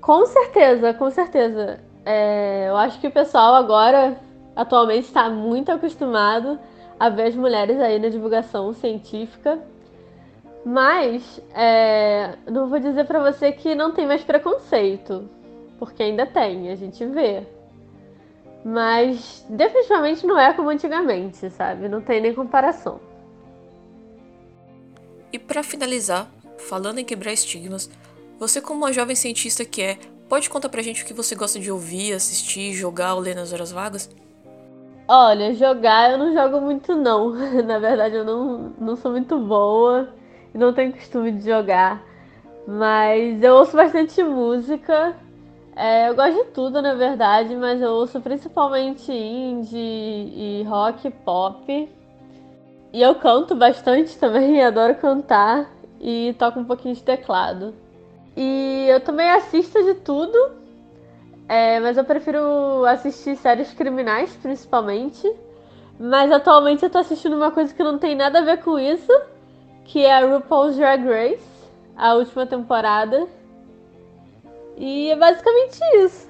Com 0.00 0.26
certeza, 0.26 0.92
com 0.94 1.10
certeza. 1.10 1.80
É, 2.04 2.66
eu 2.68 2.76
acho 2.76 3.00
que 3.00 3.06
o 3.06 3.10
pessoal 3.10 3.54
agora, 3.54 4.18
atualmente, 4.56 5.04
está 5.04 5.28
muito 5.28 5.70
acostumado 5.70 6.58
a 6.98 7.08
ver 7.08 7.28
as 7.28 7.36
mulheres 7.36 7.78
aí 7.78 7.98
na 7.98 8.08
divulgação 8.08 8.72
científica. 8.72 9.58
Mas 10.64 11.40
é, 11.54 12.34
não 12.50 12.68
vou 12.68 12.80
dizer 12.80 13.04
para 13.04 13.30
você 13.30 13.52
que 13.52 13.74
não 13.74 13.92
tem 13.92 14.06
mais 14.06 14.24
preconceito, 14.24 15.28
porque 15.78 16.02
ainda 16.02 16.26
tem, 16.26 16.70
a 16.70 16.74
gente 16.74 17.04
vê. 17.06 17.46
Mas 18.64 19.44
definitivamente 19.48 20.26
não 20.26 20.38
é 20.38 20.52
como 20.52 20.68
antigamente, 20.68 21.48
sabe? 21.50 21.88
Não 21.88 22.00
tem 22.00 22.20
nem 22.20 22.34
comparação. 22.34 23.00
E 25.32 25.38
para 25.38 25.62
finalizar, 25.62 26.28
falando 26.58 26.98
em 26.98 27.04
quebrar 27.04 27.32
estigmas, 27.32 27.90
você 28.38 28.60
como 28.60 28.84
uma 28.84 28.92
jovem 28.92 29.14
cientista 29.14 29.64
que 29.64 29.82
é, 29.82 29.98
pode 30.28 30.48
contar 30.50 30.68
pra 30.68 30.82
gente 30.82 31.02
o 31.02 31.06
que 31.06 31.14
você 31.14 31.34
gosta 31.34 31.58
de 31.58 31.70
ouvir, 31.70 32.12
assistir, 32.12 32.72
jogar 32.72 33.14
ou 33.14 33.20
ler 33.20 33.34
nas 33.34 33.52
horas 33.52 33.70
vagas? 33.70 34.10
Olha, 35.06 35.54
jogar 35.54 36.10
eu 36.10 36.18
não 36.18 36.34
jogo 36.34 36.60
muito 36.60 36.94
não. 36.94 37.30
Na 37.64 37.78
verdade 37.78 38.16
eu 38.16 38.24
não, 38.24 38.74
não 38.78 38.96
sou 38.96 39.10
muito 39.10 39.38
boa 39.38 40.08
e 40.54 40.58
não 40.58 40.72
tenho 40.72 40.92
costume 40.92 41.32
de 41.32 41.46
jogar. 41.46 42.02
Mas 42.66 43.42
eu 43.42 43.54
ouço 43.54 43.74
bastante 43.74 44.22
música 44.22 45.16
é, 45.78 46.08
eu 46.08 46.16
gosto 46.16 46.34
de 46.34 46.50
tudo, 46.50 46.82
na 46.82 46.94
verdade, 46.94 47.54
mas 47.54 47.80
eu 47.80 47.92
ouço 47.92 48.20
principalmente 48.20 49.12
indie 49.12 49.78
e 49.78 50.64
rock 50.68 51.08
pop. 51.24 51.88
E 52.92 53.00
eu 53.00 53.14
canto 53.14 53.54
bastante 53.54 54.18
também, 54.18 54.60
adoro 54.64 54.96
cantar 54.96 55.70
e 56.00 56.34
toco 56.36 56.58
um 56.58 56.64
pouquinho 56.64 56.96
de 56.96 57.02
teclado. 57.04 57.72
E 58.36 58.86
eu 58.88 58.98
também 58.98 59.30
assisto 59.30 59.80
de 59.84 59.94
tudo, 59.94 60.36
é, 61.48 61.78
mas 61.78 61.96
eu 61.96 62.02
prefiro 62.02 62.84
assistir 62.84 63.36
séries 63.36 63.72
criminais, 63.72 64.36
principalmente. 64.42 65.32
Mas 65.96 66.32
atualmente 66.32 66.82
eu 66.82 66.90
tô 66.90 66.98
assistindo 66.98 67.36
uma 67.36 67.52
coisa 67.52 67.72
que 67.72 67.84
não 67.84 67.98
tem 67.98 68.16
nada 68.16 68.40
a 68.40 68.42
ver 68.42 68.64
com 68.64 68.80
isso, 68.80 69.12
que 69.84 70.04
é 70.04 70.12
a 70.12 70.26
RuPaul's 70.26 70.76
Drag 70.76 71.04
Race, 71.04 71.70
a 71.96 72.14
última 72.14 72.46
temporada. 72.46 73.28
E 74.78 75.10
é 75.10 75.16
basicamente 75.16 75.78
isso. 76.04 76.28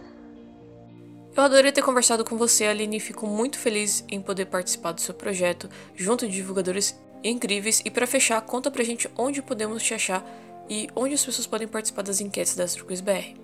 Eu 1.37 1.45
adorei 1.45 1.71
ter 1.71 1.83
conversado 1.83 2.25
com 2.25 2.37
você, 2.37 2.65
Aline, 2.65 2.97
e 2.97 3.01
fico 3.01 3.27
muito 3.27 3.59
feliz 3.59 4.05
em 4.11 4.21
poder 4.21 4.47
participar 4.47 4.93
do 4.93 5.01
seu 5.01 5.15
projeto 5.15 5.69
junto 5.95 6.27
de 6.27 6.33
divulgadores 6.33 6.99
incríveis. 7.23 7.81
E 7.85 7.91
para 7.91 8.07
fechar, 8.07 8.41
conta 8.41 8.71
pra 8.71 8.83
gente 8.83 9.09
onde 9.17 9.43
podemos 9.43 9.83
te 9.83 9.95
achar 9.95 10.25
e 10.69 10.89
onde 10.97 11.15
as 11.15 11.25
pessoas 11.25 11.47
podem 11.47 11.69
participar 11.69 12.03
das 12.03 12.21
enquetes 12.21 12.57
da 12.57 12.65
AstroQuiz 12.65 13.01
BR. 13.01 13.37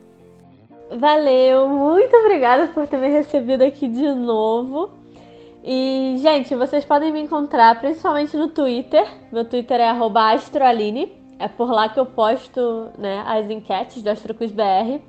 Valeu, 0.91 1.69
muito 1.69 2.15
obrigada 2.17 2.69
por 2.69 2.87
ter 2.87 2.99
me 2.99 3.09
recebido 3.09 3.63
aqui 3.63 3.87
de 3.87 4.13
novo. 4.13 4.91
E, 5.63 6.17
gente, 6.21 6.55
vocês 6.55 6.85
podem 6.85 7.13
me 7.13 7.21
encontrar 7.21 7.81
principalmente 7.81 8.37
no 8.37 8.49
Twitter. 8.49 9.07
Meu 9.33 9.45
Twitter 9.45 9.81
é 9.81 9.89
astroaline. 9.89 11.24
É 11.39 11.49
por 11.49 11.70
lá 11.70 11.89
que 11.89 11.99
eu 11.99 12.07
posto 12.07 12.89
né, 12.99 13.22
as 13.26 13.51
enquetes 13.51 14.03
do 14.03 14.09
AstroQuizBR. 14.09 15.01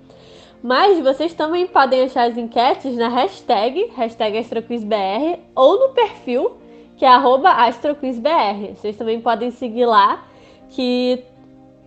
Mas 0.63 0.99
vocês 0.99 1.33
também 1.33 1.67
podem 1.67 2.03
achar 2.03 2.29
as 2.29 2.37
enquetes 2.37 2.95
na 2.95 3.07
hashtag, 3.07 3.91
hashtag 3.95 4.37
AstroQuizBR, 4.37 5.39
ou 5.55 5.79
no 5.79 5.93
perfil, 5.93 6.57
que 6.97 7.05
é 7.05 7.09
AstroQuizBR. 7.09 8.73
Vocês 8.75 8.95
também 8.95 9.21
podem 9.21 9.51
seguir 9.51 9.85
lá, 9.85 10.25
que 10.69 11.23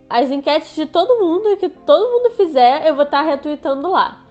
as 0.09 0.31
enquetes 0.31 0.75
de 0.75 0.85
todo 0.85 1.19
mundo, 1.19 1.57
que 1.57 1.69
todo 1.69 2.09
mundo 2.09 2.35
fizer, 2.35 2.87
eu 2.87 2.95
vou 2.95 3.03
estar 3.03 3.21
retweetando 3.21 3.89
lá. 3.89 4.25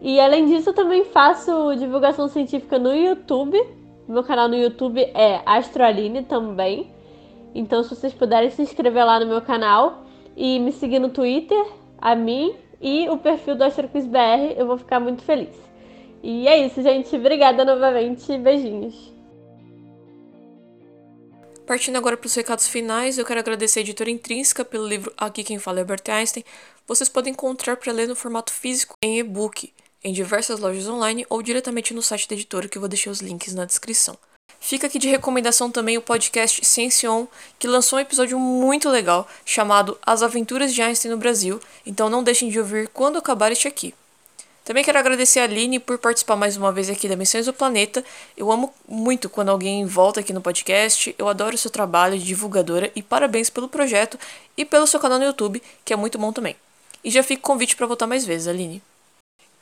E 0.00 0.20
além 0.20 0.46
disso, 0.46 0.70
eu 0.70 0.74
também 0.74 1.04
faço 1.06 1.74
divulgação 1.76 2.28
científica 2.28 2.78
no 2.78 2.94
YouTube. 2.94 3.60
Meu 4.06 4.22
canal 4.22 4.48
no 4.48 4.54
YouTube 4.54 5.02
é 5.14 5.40
Astroaline 5.44 6.22
também. 6.22 6.92
Então, 7.54 7.82
se 7.82 7.90
vocês 7.90 8.12
puderem 8.12 8.50
se 8.50 8.62
inscrever 8.62 9.04
lá 9.04 9.20
no 9.20 9.26
meu 9.26 9.40
canal 9.40 10.04
e 10.36 10.58
me 10.58 10.72
seguir 10.72 10.98
no 10.98 11.08
Twitter, 11.08 11.64
a 11.98 12.14
mim 12.14 12.54
e 12.80 13.08
o 13.08 13.18
perfil 13.18 13.56
do 13.56 13.64
AstroQuizBR, 13.64 14.54
eu 14.56 14.66
vou 14.66 14.78
ficar 14.78 15.00
muito 15.00 15.22
feliz. 15.22 15.54
E 16.22 16.46
é 16.48 16.66
isso, 16.66 16.82
gente. 16.82 17.14
Obrigada 17.16 17.64
novamente. 17.64 18.36
Beijinhos. 18.38 19.12
Partindo 21.66 21.96
agora 21.96 22.16
para 22.16 22.26
os 22.26 22.34
recados 22.34 22.66
finais, 22.66 23.18
eu 23.18 23.26
quero 23.26 23.40
agradecer 23.40 23.80
a 23.80 23.82
editora 23.82 24.10
Intrínseca 24.10 24.64
pelo 24.64 24.86
livro 24.88 25.12
Aqui 25.18 25.44
Quem 25.44 25.58
Fala 25.58 25.78
é 25.78 25.82
Albert 25.82 26.02
Einstein. 26.08 26.42
Vocês 26.86 27.10
podem 27.10 27.34
encontrar 27.34 27.76
para 27.76 27.92
ler 27.92 28.08
no 28.08 28.16
formato 28.16 28.50
físico 28.50 28.94
em 29.02 29.18
e-book, 29.18 29.74
em 30.02 30.12
diversas 30.12 30.60
lojas 30.60 30.88
online 30.88 31.26
ou 31.28 31.42
diretamente 31.42 31.92
no 31.92 32.02
site 32.02 32.26
da 32.26 32.34
editora, 32.34 32.68
que 32.68 32.78
eu 32.78 32.80
vou 32.80 32.88
deixar 32.88 33.10
os 33.10 33.20
links 33.20 33.54
na 33.54 33.66
descrição. 33.66 34.16
Fica 34.60 34.86
aqui 34.86 34.98
de 34.98 35.08
recomendação 35.08 35.70
também 35.70 35.96
o 35.96 36.02
podcast 36.02 36.64
Ciencion, 36.64 37.26
que 37.58 37.66
lançou 37.66 37.98
um 37.98 38.02
episódio 38.02 38.38
muito 38.38 38.88
legal 38.88 39.26
chamado 39.44 39.98
As 40.04 40.22
Aventuras 40.22 40.74
de 40.74 40.82
Einstein 40.82 41.12
no 41.12 41.16
Brasil, 41.16 41.60
então 41.86 42.10
não 42.10 42.22
deixem 42.22 42.50
de 42.50 42.58
ouvir 42.58 42.88
quando 42.88 43.18
acabar 43.18 43.52
este 43.52 43.68
aqui. 43.68 43.94
Também 44.68 44.84
quero 44.84 44.98
agradecer 44.98 45.40
a 45.40 45.44
Aline 45.44 45.78
por 45.78 45.96
participar 45.96 46.36
mais 46.36 46.54
uma 46.54 46.70
vez 46.70 46.90
aqui 46.90 47.08
da 47.08 47.16
Missões 47.16 47.46
do 47.46 47.54
Planeta. 47.54 48.04
Eu 48.36 48.52
amo 48.52 48.74
muito 48.86 49.30
quando 49.30 49.48
alguém 49.48 49.86
volta 49.86 50.20
aqui 50.20 50.30
no 50.30 50.42
podcast. 50.42 51.14
Eu 51.16 51.26
adoro 51.26 51.54
o 51.54 51.58
seu 51.58 51.70
trabalho 51.70 52.18
de 52.18 52.24
divulgadora 52.26 52.92
e 52.94 53.02
parabéns 53.02 53.48
pelo 53.48 53.66
projeto 53.66 54.18
e 54.58 54.66
pelo 54.66 54.86
seu 54.86 55.00
canal 55.00 55.18
no 55.18 55.24
YouTube, 55.24 55.62
que 55.86 55.94
é 55.94 55.96
muito 55.96 56.18
bom 56.18 56.34
também. 56.34 56.54
E 57.02 57.10
já 57.10 57.22
fica 57.22 57.40
o 57.40 57.44
convite 57.44 57.76
para 57.76 57.86
voltar 57.86 58.06
mais 58.06 58.26
vezes, 58.26 58.46
Aline. 58.46 58.82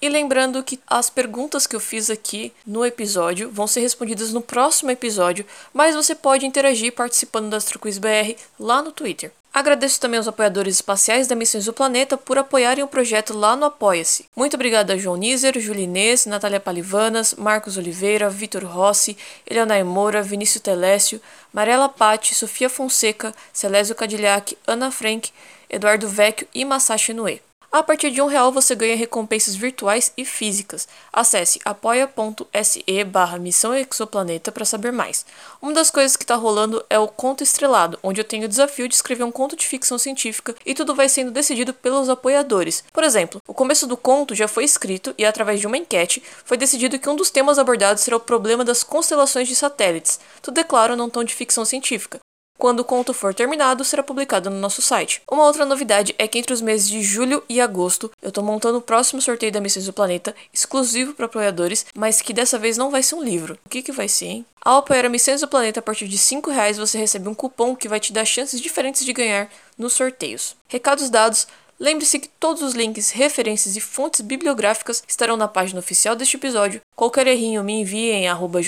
E 0.01 0.09
lembrando 0.09 0.63
que 0.63 0.79
as 0.87 1.09
perguntas 1.09 1.67
que 1.67 1.75
eu 1.75 1.81
fiz 1.81 2.11
aqui 2.11 2.53
no 2.67 2.85
episódio 2.85 3.51
vão 3.51 3.67
ser 3.67 3.81
respondidas 3.81 4.33
no 4.33 4.43
próximo 4.43 4.91
episódio, 4.91 5.47
mas 5.73 5.95
você 5.95 6.15
pode 6.15 6.45
interagir 6.45 6.93
participando 6.93 7.49
da 7.49 7.57
AstroQuiz 7.57 7.97
BR 7.99 8.37
lá 8.59 8.83
no 8.83 8.93
Twitter. 8.93 9.33
Agradeço 9.57 9.99
também 9.99 10.19
aos 10.19 10.29
apoiadores 10.29 10.75
espaciais 10.75 11.27
da 11.27 11.35
Missões 11.35 11.65
do 11.65 11.73
Planeta 11.73 12.19
por 12.19 12.37
apoiarem 12.37 12.85
o 12.85 12.89
projeto 12.89 13.33
lá 13.33 13.57
no 13.57 13.65
Apoia-se. 13.65 14.27
Muito 14.37 14.53
obrigada 14.53 14.93
a 14.93 14.99
João 14.99 15.17
Nízer, 15.17 15.59
Julinês, 15.59 16.27
Natália 16.27 16.61
Palivanas, 16.61 17.33
Marcos 17.33 17.79
Oliveira, 17.79 18.29
Vitor 18.29 18.67
Rossi, 18.67 19.17
Eleonai 19.49 19.83
Moura, 19.83 20.23
Vinícius 20.23 20.61
Telésio, 20.61 21.23
Marela 21.55 21.89
Patti, 21.89 22.35
Sofia 22.35 22.69
Fonseca, 22.69 23.35
Celésio 23.51 23.95
Cadillac, 23.95 24.59
Ana 24.67 24.91
Frank, 24.91 25.33
Eduardo 25.71 26.07
Vecchio 26.07 26.47
e 26.55 26.63
Masashi 26.63 27.15
Noe. 27.15 27.41
A 27.77 27.83
partir 27.83 28.11
de 28.11 28.23
um 28.23 28.27
real 28.27 28.51
você 28.51 28.75
ganha 28.75 28.97
recompensas 28.97 29.55
virtuais 29.55 30.11
e 30.17 30.25
físicas. 30.25 30.89
Acesse 31.13 31.61
apoia.se 31.63 33.05
barra 33.05 33.39
Missão 33.39 33.75
Exoplaneta 33.75 34.51
para 34.51 34.65
saber 34.65 34.91
mais. 34.93 35.27
Uma 35.61 35.75
das 35.75 35.91
coisas 35.91 36.17
que 36.17 36.25
está 36.25 36.37
rolando 36.37 36.83
é 36.89 36.99
o 36.99 37.07
Conto 37.07 37.43
Estrelado, 37.43 37.99
onde 38.03 38.19
eu 38.19 38.25
tenho 38.25 38.47
o 38.47 38.49
desafio 38.49 38.89
de 38.89 38.95
escrever 38.95 39.25
um 39.25 39.31
conto 39.31 39.55
de 39.55 39.67
ficção 39.67 39.99
científica 39.99 40.55
e 40.65 40.73
tudo 40.73 40.95
vai 40.95 41.07
sendo 41.07 41.31
decidido 41.31 41.75
pelos 41.75 42.09
apoiadores. 42.09 42.83
Por 42.91 43.05
exemplo, 43.05 43.43
o 43.47 43.53
começo 43.53 43.87
do 43.87 43.95
conto 43.95 44.35
já 44.35 44.49
foi 44.49 44.65
escrito 44.65 45.15
e, 45.19 45.27
através 45.27 45.61
de 45.61 45.67
uma 45.67 45.77
enquete, 45.77 46.23
foi 46.47 46.57
decidido 46.57 46.99
que 46.99 47.11
um 47.11 47.15
dos 47.15 47.29
temas 47.29 47.59
abordados 47.59 48.03
será 48.03 48.17
o 48.17 48.21
problema 48.21 48.65
das 48.65 48.83
constelações 48.83 49.49
de 49.49 49.55
satélites. 49.55 50.19
Tudo 50.41 50.59
é 50.59 50.65
claro, 50.65 50.97
não 50.97 51.11
tão 51.11 51.23
de 51.23 51.35
ficção 51.35 51.67
científica. 51.67 52.21
Quando 52.59 52.81
o 52.81 52.85
conto 52.85 53.13
for 53.13 53.35
terminado, 53.35 53.85
será 53.85 54.03
publicado 54.03 54.49
no 54.49 54.59
nosso 54.59 54.81
site. 54.81 55.23
Uma 55.31 55.45
outra 55.45 55.67
novidade 55.67 56.15
é 56.19 56.27
que 56.27 56.39
entre 56.39 56.53
os 56.53 56.61
meses 56.61 56.89
de 56.89 57.03
julho 57.03 57.43
e 57.49 57.61
agosto, 57.61 58.11
eu 58.23 58.31
estou 58.31 58.43
montando 58.43 58.79
o 58.79 58.83
próximo 58.83 59.21
sorteio 59.21 59.53
da 59.53 59.61
Missões 59.61 59.87
do 59.87 59.93
Planeta, 59.93 60.35
exclusivo 60.53 61.15
para 61.15 61.27
apoiadores, 61.27 61.87
mas 61.95 62.23
que 62.23 62.33
dessa 62.33 62.59
vez 62.59 62.77
não 62.77 62.91
vai 62.91 63.03
ser 63.03 63.15
um 63.15 63.23
livro. 63.23 63.59
O 63.65 63.69
que, 63.69 63.83
que 63.83 63.93
vai 63.93 64.09
ser, 64.09 64.27
hein? 64.27 64.47
Ao 64.65 64.79
apoiar 64.79 65.05
a 65.05 65.09
Missões 65.09 65.43
do 65.43 65.49
Planeta 65.49 65.81
a 65.81 65.83
partir 65.83 66.09
de 66.09 66.17
R$ 66.17 66.43
reais, 66.53 66.79
você 66.79 66.99
recebe 66.99 67.29
um 67.29 67.35
cupom 67.35 67.77
que 67.77 67.89
vai 67.89 68.01
te 68.01 68.13
dar 68.13 68.25
chances 68.25 68.61
diferentes 68.61 69.05
de 69.05 69.13
ganhar 69.13 69.49
nos 69.79 69.93
sorteios. 69.93 70.57
Recados 70.69 71.11
dados, 71.11 71.47
Lembre-se 71.79 72.19
que 72.19 72.29
todos 72.29 72.63
os 72.63 72.75
links, 72.75 73.11
referências 73.11 73.77
e 73.77 73.81
fontes 73.81 74.23
bibliográficas 74.23 75.03
estarão 75.07 75.37
na 75.37 75.47
página 75.47 75.79
oficial 75.79 76.17
deste 76.17 76.37
episódio. 76.37 76.81
Qualquer 76.95 77.27
errinho 77.27 77.63
me 77.63 77.75
envie 77.75 78.11
em 78.11 78.29
arroba 78.29 78.61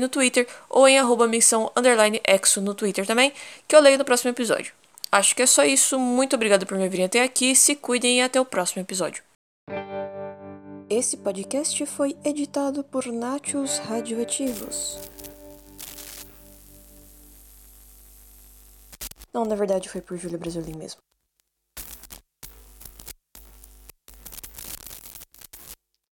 no 0.00 0.08
Twitter 0.08 0.46
ou 0.68 0.88
em 0.88 0.98
arroba 0.98 1.30
underline 1.76 2.20
exo 2.26 2.60
no 2.60 2.74
Twitter 2.74 3.06
também, 3.06 3.32
que 3.66 3.76
eu 3.76 3.80
leio 3.80 3.96
no 3.96 4.04
próximo 4.04 4.30
episódio. 4.30 4.72
Acho 5.10 5.36
que 5.36 5.42
é 5.42 5.46
só 5.46 5.64
isso. 5.64 5.98
Muito 5.98 6.34
obrigado 6.34 6.66
por 6.66 6.76
me 6.76 6.88
virem 6.88 7.06
até 7.06 7.22
aqui. 7.22 7.54
Se 7.54 7.76
cuidem 7.76 8.18
e 8.18 8.22
até 8.22 8.40
o 8.40 8.44
próximo 8.44 8.82
episódio. 8.82 9.22
Esse 10.90 11.16
podcast 11.16 11.86
foi 11.86 12.16
editado 12.24 12.82
por 12.82 13.06
Nachos 13.06 13.78
Radioativos. 13.78 14.98
Não, 19.32 19.44
na 19.44 19.54
verdade 19.54 19.88
foi 19.88 20.00
por 20.00 20.16
Júlia 20.16 20.38
Brasilin 20.38 20.76
mesmo. 20.76 21.07